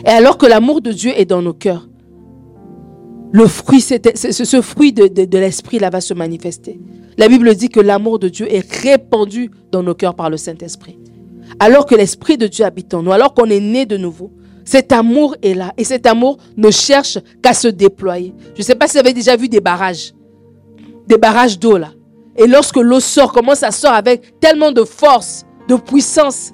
Et 0.05 0.11
alors 0.11 0.39
que 0.39 0.47
l'amour 0.47 0.81
de 0.81 0.93
Dieu 0.93 1.13
est 1.17 1.25
dans 1.25 1.43
nos 1.43 1.55
cœurs, 1.55 1.89
le 3.33 3.47
fruit, 3.47 3.81
ce 3.81 4.61
fruit 4.63 4.93
de, 4.93 5.07
de, 5.07 5.39
l'esprit 5.39 5.79
là 5.79 5.91
va 5.91 6.01
se 6.01 6.15
manifester. 6.15 6.81
La 7.17 7.29
Bible 7.29 7.55
dit 7.55 7.69
que 7.69 7.81
l'amour 7.81 8.19
de 8.19 8.29
Dieu 8.29 8.47
est 8.53 8.71
répandu 8.83 9.51
dans 9.71 9.83
nos 9.83 9.95
cœurs 9.95 10.15
par 10.15 10.31
le 10.31 10.37
Saint-Esprit. 10.37 10.99
Alors 11.61 11.87
que 11.87 11.95
l'Esprit 11.95 12.37
de 12.37 12.47
Dieu 12.47 12.65
habite 12.65 12.95
en 12.95 13.03
nous, 13.03 13.13
alors 13.13 13.35
qu'on 13.35 13.47
est 13.47 13.61
né 13.61 13.87
de 13.87 13.97
nouveau, 13.97 14.31
cet 14.65 14.93
amour 14.93 15.35
est 15.43 15.55
là. 15.55 15.73
Et 15.79 15.85
cet 15.85 16.07
amour 16.07 16.39
ne 16.57 16.71
cherche 16.71 17.19
qu'à 17.43 17.55
se 17.55 17.69
déployer. 17.69 18.35
Je 18.55 18.61
ne 18.61 18.65
sais 18.65 18.75
pas 18.75 18.87
si 18.87 18.95
vous 18.95 19.01
avez 19.01 19.15
déjà 19.15 19.35
vu 19.35 19.49
des 19.49 19.61
barrages. 19.61 20.13
Des 21.07 21.17
barrages 21.17 21.59
d'eau 21.59 21.79
là. 21.79 21.91
Et 22.37 22.47
lorsque 22.47 22.77
l'eau 22.77 23.01
sort, 23.01 23.33
comment 23.33 23.55
ça 23.55 23.71
sort 23.71 23.95
avec 23.95 24.39
tellement 24.41 24.71
de 24.71 24.85
force, 24.85 25.45
de 25.69 25.75
puissance. 25.75 26.53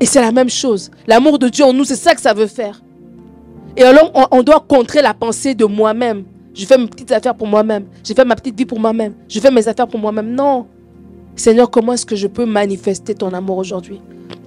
Et 0.00 0.06
c'est 0.06 0.20
la 0.20 0.32
même 0.32 0.48
chose. 0.48 0.90
L'amour 1.06 1.38
de 1.38 1.48
Dieu 1.48 1.64
en 1.64 1.72
nous, 1.72 1.84
c'est 1.84 1.96
ça 1.96 2.14
que 2.14 2.20
ça 2.20 2.34
veut 2.34 2.46
faire. 2.46 2.82
Et 3.76 3.82
alors, 3.82 4.10
on, 4.30 4.42
doit 4.42 4.64
contrer 4.66 5.02
la 5.02 5.12
pensée 5.12 5.54
de 5.54 5.64
moi-même. 5.64 6.24
Je 6.54 6.64
fais 6.64 6.78
mes 6.78 6.86
petites 6.86 7.12
affaires 7.12 7.34
pour 7.34 7.46
moi-même. 7.46 7.84
Je 8.02 8.14
fais 8.14 8.24
ma 8.24 8.34
petite 8.34 8.56
vie 8.56 8.64
pour 8.64 8.80
moi-même. 8.80 9.14
Je 9.28 9.38
fais 9.38 9.50
mes 9.50 9.68
affaires 9.68 9.86
pour 9.86 10.00
moi-même. 10.00 10.34
Non. 10.34 10.66
Seigneur, 11.34 11.70
comment 11.70 11.92
est-ce 11.92 12.06
que 12.06 12.16
je 12.16 12.26
peux 12.26 12.46
manifester 12.46 13.14
ton 13.14 13.32
amour 13.34 13.58
aujourd'hui? 13.58 14.00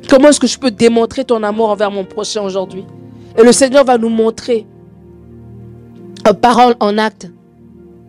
Comment 0.09 0.29
est-ce 0.29 0.39
que 0.39 0.47
je 0.47 0.57
peux 0.57 0.71
démontrer 0.71 1.23
ton 1.23 1.43
amour 1.43 1.69
envers 1.69 1.91
mon 1.91 2.03
prochain 2.03 2.41
aujourd'hui? 2.41 2.83
Et 3.37 3.43
le 3.43 3.51
Seigneur 3.51 3.85
va 3.85 3.99
nous 3.99 4.09
montrer 4.09 4.65
en 6.27 6.33
parole, 6.33 6.75
en 6.79 6.97
acte. 6.97 7.29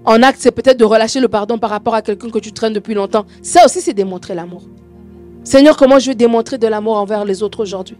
En 0.06 0.22
acte, 0.22 0.38
c'est 0.40 0.50
peut-être 0.50 0.78
de 0.78 0.84
relâcher 0.84 1.20
le 1.20 1.28
pardon 1.28 1.58
par 1.58 1.68
rapport 1.68 1.94
à 1.94 2.00
quelqu'un 2.00 2.30
que 2.30 2.38
tu 2.38 2.52
traînes 2.52 2.72
depuis 2.72 2.94
longtemps. 2.94 3.26
Ça 3.42 3.66
aussi, 3.66 3.82
c'est 3.82 3.92
démontrer 3.92 4.34
l'amour. 4.34 4.62
Seigneur, 5.44 5.76
comment 5.76 5.98
je 5.98 6.06
vais 6.06 6.14
démontrer 6.14 6.56
de 6.56 6.66
l'amour 6.66 6.96
envers 6.96 7.26
les 7.26 7.42
autres 7.42 7.60
aujourd'hui? 7.60 7.98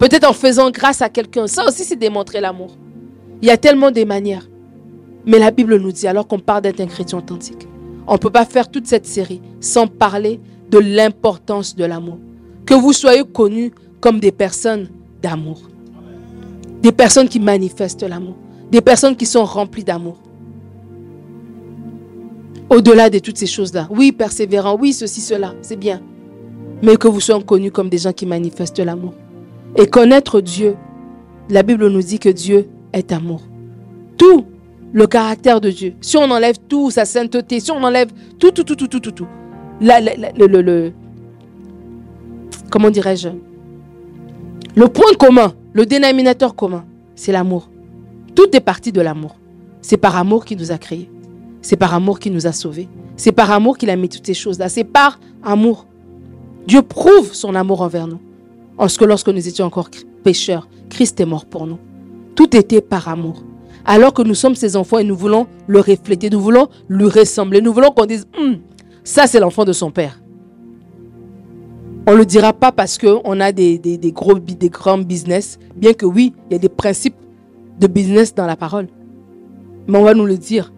Peut-être 0.00 0.26
en 0.26 0.32
faisant 0.32 0.70
grâce 0.70 1.02
à 1.02 1.10
quelqu'un. 1.10 1.46
Ça 1.46 1.68
aussi, 1.68 1.84
c'est 1.84 1.94
démontrer 1.94 2.40
l'amour. 2.40 2.74
Il 3.42 3.48
y 3.48 3.50
a 3.50 3.58
tellement 3.58 3.90
de 3.90 4.02
manières. 4.02 4.48
Mais 5.26 5.38
la 5.38 5.50
Bible 5.50 5.76
nous 5.76 5.92
dit, 5.92 6.08
alors 6.08 6.26
qu'on 6.26 6.38
parle 6.38 6.62
d'être 6.62 6.80
un 6.80 6.86
chrétien 6.86 7.18
authentique, 7.18 7.68
on 8.06 8.14
ne 8.14 8.18
peut 8.18 8.30
pas 8.30 8.46
faire 8.46 8.70
toute 8.70 8.86
cette 8.86 9.04
série 9.04 9.42
sans 9.60 9.86
parler 9.86 10.40
de 10.70 10.78
l'importance 10.78 11.76
de 11.76 11.84
l'amour. 11.84 12.16
Que 12.64 12.72
vous 12.72 12.94
soyez 12.94 13.24
connus 13.24 13.72
comme 14.00 14.20
des 14.20 14.32
personnes 14.32 14.88
d'amour. 15.20 15.60
Des 16.80 16.92
personnes 16.92 17.28
qui 17.28 17.38
manifestent 17.38 18.02
l'amour. 18.02 18.36
Des 18.70 18.80
personnes 18.80 19.16
qui 19.16 19.26
sont 19.26 19.44
remplies 19.44 19.84
d'amour. 19.84 20.16
Au-delà 22.70 23.10
de 23.10 23.18
toutes 23.18 23.36
ces 23.36 23.46
choses-là. 23.46 23.86
Oui, 23.90 24.12
persévérant. 24.12 24.78
Oui, 24.80 24.94
ceci, 24.94 25.20
cela. 25.20 25.52
C'est 25.60 25.76
bien. 25.76 26.00
Mais 26.82 26.96
que 26.96 27.06
vous 27.06 27.20
soyez 27.20 27.44
connus 27.44 27.70
comme 27.70 27.90
des 27.90 27.98
gens 27.98 28.14
qui 28.14 28.24
manifestent 28.24 28.78
l'amour. 28.78 29.12
Et 29.76 29.86
connaître 29.86 30.40
Dieu, 30.40 30.76
la 31.48 31.62
Bible 31.62 31.88
nous 31.88 32.02
dit 32.02 32.18
que 32.18 32.28
Dieu 32.28 32.68
est 32.92 33.12
amour. 33.12 33.42
Tout 34.16 34.46
le 34.92 35.06
caractère 35.06 35.60
de 35.60 35.70
Dieu, 35.70 35.94
si 36.00 36.16
on 36.16 36.30
enlève 36.30 36.56
tout, 36.68 36.90
sa 36.90 37.04
sainteté, 37.04 37.60
si 37.60 37.70
on 37.70 37.82
enlève 37.82 38.08
tout, 38.38 38.50
tout, 38.50 38.64
tout, 38.64 38.74
tout, 38.74 38.88
tout, 38.88 39.00
tout, 39.00 39.12
tout, 39.12 39.28
le, 39.80 40.60
le, 40.60 40.92
comment 42.70 42.90
dirais-je, 42.90 43.28
le 44.74 44.88
point 44.88 45.12
commun, 45.18 45.54
le 45.72 45.86
dénominateur 45.86 46.54
commun, 46.54 46.84
c'est 47.14 47.32
l'amour. 47.32 47.70
Tout 48.34 48.54
est 48.54 48.60
parti 48.60 48.92
de 48.92 49.00
l'amour. 49.00 49.36
C'est 49.82 49.96
par 49.96 50.16
amour 50.16 50.44
qu'il 50.44 50.58
nous 50.58 50.72
a 50.72 50.78
créés. 50.78 51.10
C'est 51.62 51.76
par 51.76 51.94
amour 51.94 52.18
qu'il 52.18 52.32
nous 52.32 52.46
a 52.46 52.52
sauvés. 52.52 52.88
C'est 53.16 53.32
par 53.32 53.50
amour 53.50 53.78
qu'il 53.78 53.90
a 53.90 53.96
mis 53.96 54.08
toutes 54.08 54.26
ces 54.26 54.34
choses-là. 54.34 54.68
C'est 54.68 54.84
par 54.84 55.18
amour. 55.42 55.86
Dieu 56.66 56.82
prouve 56.82 57.32
son 57.32 57.54
amour 57.54 57.82
envers 57.82 58.06
nous. 58.06 58.20
Parce 58.80 58.96
que 58.96 59.04
lorsque 59.04 59.28
nous 59.28 59.46
étions 59.46 59.66
encore 59.66 59.90
pécheurs, 60.24 60.66
Christ 60.88 61.20
est 61.20 61.26
mort 61.26 61.44
pour 61.44 61.66
nous. 61.66 61.78
Tout 62.34 62.56
était 62.56 62.80
par 62.80 63.08
amour. 63.08 63.44
Alors 63.84 64.14
que 64.14 64.22
nous 64.22 64.34
sommes 64.34 64.54
ses 64.54 64.74
enfants 64.74 64.96
et 64.96 65.04
nous 65.04 65.14
voulons 65.14 65.46
le 65.66 65.80
refléter, 65.80 66.30
nous 66.30 66.40
voulons 66.40 66.66
lui 66.88 67.04
ressembler, 67.04 67.60
nous 67.60 67.74
voulons 67.74 67.90
qu'on 67.90 68.06
dise, 68.06 68.26
hum, 68.38 68.56
ça 69.04 69.26
c'est 69.26 69.38
l'enfant 69.38 69.66
de 69.66 69.74
son 69.74 69.90
père. 69.90 70.22
On 72.06 72.12
ne 72.12 72.16
le 72.16 72.24
dira 72.24 72.54
pas 72.54 72.72
parce 72.72 72.96
qu'on 72.96 73.40
a 73.40 73.52
des, 73.52 73.76
des, 73.78 74.12
gros, 74.12 74.38
grands 74.38 74.96
business, 74.96 75.58
bien 75.76 75.92
que 75.92 76.06
oui, 76.06 76.32
il 76.48 76.54
y 76.54 76.56
a 76.56 76.58
des 76.58 76.70
principes 76.70 77.16
de 77.78 77.86
business 77.86 78.34
dans 78.34 78.46
la 78.46 78.56
parole. 78.56 78.88
Mais 79.88 79.98
on 79.98 80.04
va 80.04 80.14
nous 80.14 80.24
le 80.24 80.38
dire. 80.38 80.72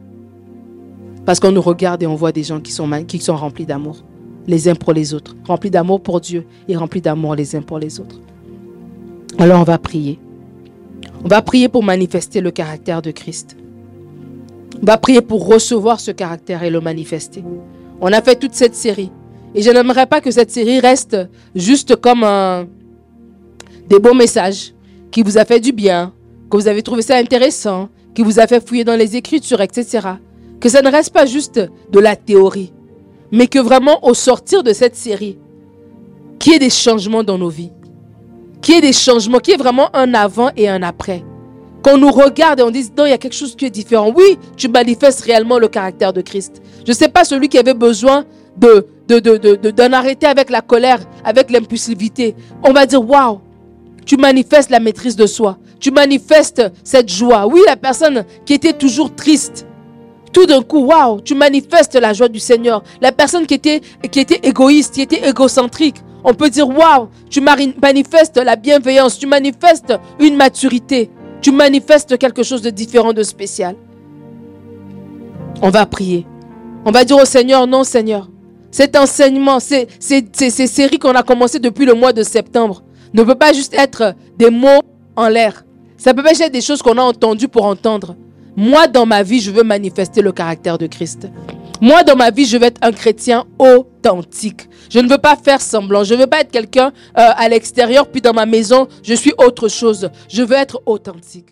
Parce 1.24 1.38
qu'on 1.38 1.52
nous 1.52 1.62
regarde 1.62 2.02
et 2.02 2.08
on 2.08 2.16
voit 2.16 2.32
des 2.32 2.42
gens 2.42 2.60
qui 2.60 2.72
sont 2.72 3.36
remplis 3.36 3.64
d'amour 3.64 4.02
les 4.46 4.68
uns 4.68 4.74
pour 4.74 4.92
les 4.92 5.14
autres, 5.14 5.36
remplis 5.46 5.70
d'amour 5.70 6.00
pour 6.00 6.20
Dieu 6.20 6.46
et 6.68 6.76
remplis 6.76 7.00
d'amour 7.00 7.34
les 7.34 7.54
uns 7.56 7.62
pour 7.62 7.78
les 7.78 8.00
autres. 8.00 8.20
Alors 9.38 9.60
on 9.60 9.64
va 9.64 9.78
prier. 9.78 10.18
On 11.24 11.28
va 11.28 11.42
prier 11.42 11.68
pour 11.68 11.82
manifester 11.82 12.40
le 12.40 12.50
caractère 12.50 13.02
de 13.02 13.10
Christ. 13.10 13.56
On 14.82 14.86
va 14.86 14.98
prier 14.98 15.20
pour 15.20 15.46
recevoir 15.46 16.00
ce 16.00 16.10
caractère 16.10 16.62
et 16.64 16.70
le 16.70 16.80
manifester. 16.80 17.44
On 18.00 18.12
a 18.12 18.20
fait 18.20 18.36
toute 18.36 18.54
cette 18.54 18.74
série. 18.74 19.10
Et 19.54 19.62
je 19.62 19.70
n'aimerais 19.70 20.06
pas 20.06 20.20
que 20.20 20.30
cette 20.30 20.50
série 20.50 20.80
reste 20.80 21.16
juste 21.54 21.96
comme 21.96 22.26
des 23.88 23.98
bons 23.98 24.14
messages, 24.14 24.74
qui 25.10 25.22
vous 25.22 25.38
a 25.38 25.44
fait 25.44 25.60
du 25.60 25.72
bien, 25.72 26.12
que 26.50 26.56
vous 26.56 26.68
avez 26.68 26.82
trouvé 26.82 27.02
ça 27.02 27.16
intéressant, 27.16 27.88
qui 28.14 28.22
vous 28.22 28.40
a 28.40 28.46
fait 28.46 28.66
fouiller 28.66 28.84
dans 28.84 28.96
les 28.96 29.16
Écritures, 29.16 29.60
etc. 29.60 30.08
Que 30.58 30.68
ça 30.68 30.82
ne 30.82 30.90
reste 30.90 31.12
pas 31.12 31.26
juste 31.26 31.60
de 31.90 31.98
la 32.00 32.16
théorie, 32.16 32.72
mais 33.32 33.46
que 33.46 33.58
vraiment 33.58 34.04
au 34.06 34.14
sortir 34.14 34.62
de 34.62 34.72
cette 34.72 34.94
série, 34.94 35.38
qu'il 36.38 36.52
y 36.52 36.56
ait 36.56 36.58
des 36.58 36.70
changements 36.70 37.24
dans 37.24 37.38
nos 37.38 37.48
vies, 37.48 37.72
qu'il 38.60 38.74
y 38.74 38.78
ait 38.78 38.82
des 38.82 38.92
changements, 38.92 39.38
qu'il 39.38 39.52
y 39.52 39.54
ait 39.54 39.58
vraiment 39.58 39.94
un 39.96 40.14
avant 40.14 40.50
et 40.56 40.68
un 40.68 40.82
après. 40.82 41.24
Qu'on 41.82 41.98
nous 41.98 42.12
regarde 42.12 42.60
et 42.60 42.62
on 42.62 42.70
dise, 42.70 42.92
non, 42.96 43.06
il 43.06 43.10
y 43.10 43.12
a 43.12 43.18
quelque 43.18 43.34
chose 43.34 43.56
qui 43.56 43.64
est 43.64 43.70
différent. 43.70 44.12
Oui, 44.14 44.38
tu 44.56 44.68
manifestes 44.68 45.22
réellement 45.22 45.58
le 45.58 45.66
caractère 45.66 46.12
de 46.12 46.20
Christ. 46.20 46.62
Je 46.84 46.92
ne 46.92 46.96
sais 46.96 47.08
pas 47.08 47.24
celui 47.24 47.48
qui 47.48 47.58
avait 47.58 47.74
besoin 47.74 48.24
de, 48.56 48.86
de, 49.08 49.18
de, 49.18 49.70
d'en 49.70 49.92
arrêter 49.92 50.26
avec 50.26 50.50
la 50.50 50.60
colère, 50.60 51.00
avec 51.24 51.50
l'impulsivité. 51.50 52.36
On 52.62 52.72
va 52.72 52.86
dire, 52.86 53.02
waouh, 53.02 53.40
tu 54.04 54.16
manifestes 54.16 54.70
la 54.70 54.78
maîtrise 54.78 55.16
de 55.16 55.26
soi. 55.26 55.58
Tu 55.80 55.90
manifestes 55.90 56.62
cette 56.84 57.08
joie. 57.08 57.46
Oui, 57.46 57.60
la 57.66 57.76
personne 57.76 58.24
qui 58.46 58.54
était 58.54 58.72
toujours 58.72 59.14
triste, 59.14 59.66
tout 60.32 60.46
d'un 60.46 60.62
coup, 60.62 60.80
waouh, 60.80 61.20
tu 61.20 61.34
manifestes 61.34 61.94
la 61.94 62.12
joie 62.12 62.28
du 62.28 62.40
Seigneur. 62.40 62.82
La 63.00 63.12
personne 63.12 63.46
qui 63.46 63.54
était, 63.54 63.80
qui 64.10 64.20
était 64.20 64.40
égoïste, 64.42 64.94
qui 64.94 65.02
était 65.02 65.28
égocentrique, 65.28 65.96
on 66.24 66.34
peut 66.34 66.48
dire, 66.48 66.68
waouh, 66.68 67.08
tu 67.28 67.40
manifestes 67.40 68.36
la 68.38 68.56
bienveillance, 68.56 69.18
tu 69.18 69.26
manifestes 69.26 69.94
une 70.20 70.36
maturité. 70.36 71.10
Tu 71.40 71.50
manifestes 71.50 72.16
quelque 72.18 72.44
chose 72.44 72.62
de 72.62 72.70
différent, 72.70 73.12
de 73.12 73.22
spécial. 73.22 73.74
On 75.60 75.70
va 75.70 75.86
prier. 75.86 76.26
On 76.84 76.92
va 76.92 77.04
dire 77.04 77.16
au 77.16 77.24
Seigneur, 77.24 77.66
non 77.66 77.84
Seigneur, 77.84 78.28
cet 78.70 78.96
enseignement, 78.96 79.60
ces, 79.60 79.86
ces, 80.00 80.24
ces, 80.32 80.66
séries 80.66 80.98
qu'on 80.98 81.14
a 81.14 81.22
commencé 81.22 81.58
depuis 81.58 81.84
le 81.84 81.94
mois 81.94 82.12
de 82.12 82.22
septembre, 82.22 82.82
ne 83.12 83.22
peut 83.22 83.34
pas 83.34 83.52
juste 83.52 83.74
être 83.74 84.14
des 84.38 84.50
mots 84.50 84.82
en 85.14 85.28
l'air. 85.28 85.64
Ça 85.96 86.14
peut 86.14 86.22
pas 86.22 86.32
être 86.32 86.52
des 86.52 86.60
choses 86.60 86.80
qu'on 86.80 86.96
a 86.96 87.02
entendues 87.02 87.48
pour 87.48 87.66
entendre. 87.66 88.16
Moi, 88.56 88.86
dans 88.86 89.06
ma 89.06 89.22
vie, 89.22 89.40
je 89.40 89.50
veux 89.50 89.62
manifester 89.62 90.20
le 90.20 90.32
caractère 90.32 90.76
de 90.76 90.86
Christ. 90.86 91.28
Moi, 91.80 92.02
dans 92.02 92.16
ma 92.16 92.30
vie, 92.30 92.44
je 92.44 92.58
veux 92.58 92.64
être 92.64 92.80
un 92.82 92.92
chrétien 92.92 93.44
authentique. 93.58 94.68
Je 94.90 94.98
ne 94.98 95.08
veux 95.08 95.18
pas 95.18 95.36
faire 95.36 95.60
semblant. 95.60 96.04
Je 96.04 96.14
ne 96.14 96.20
veux 96.20 96.26
pas 96.26 96.40
être 96.40 96.50
quelqu'un 96.50 96.88
euh, 96.88 96.92
à 97.14 97.48
l'extérieur, 97.48 98.08
puis 98.08 98.20
dans 98.20 98.34
ma 98.34 98.46
maison, 98.46 98.88
je 99.02 99.14
suis 99.14 99.32
autre 99.38 99.68
chose. 99.68 100.10
Je 100.28 100.42
veux 100.42 100.56
être 100.56 100.82
authentique. 100.86 101.46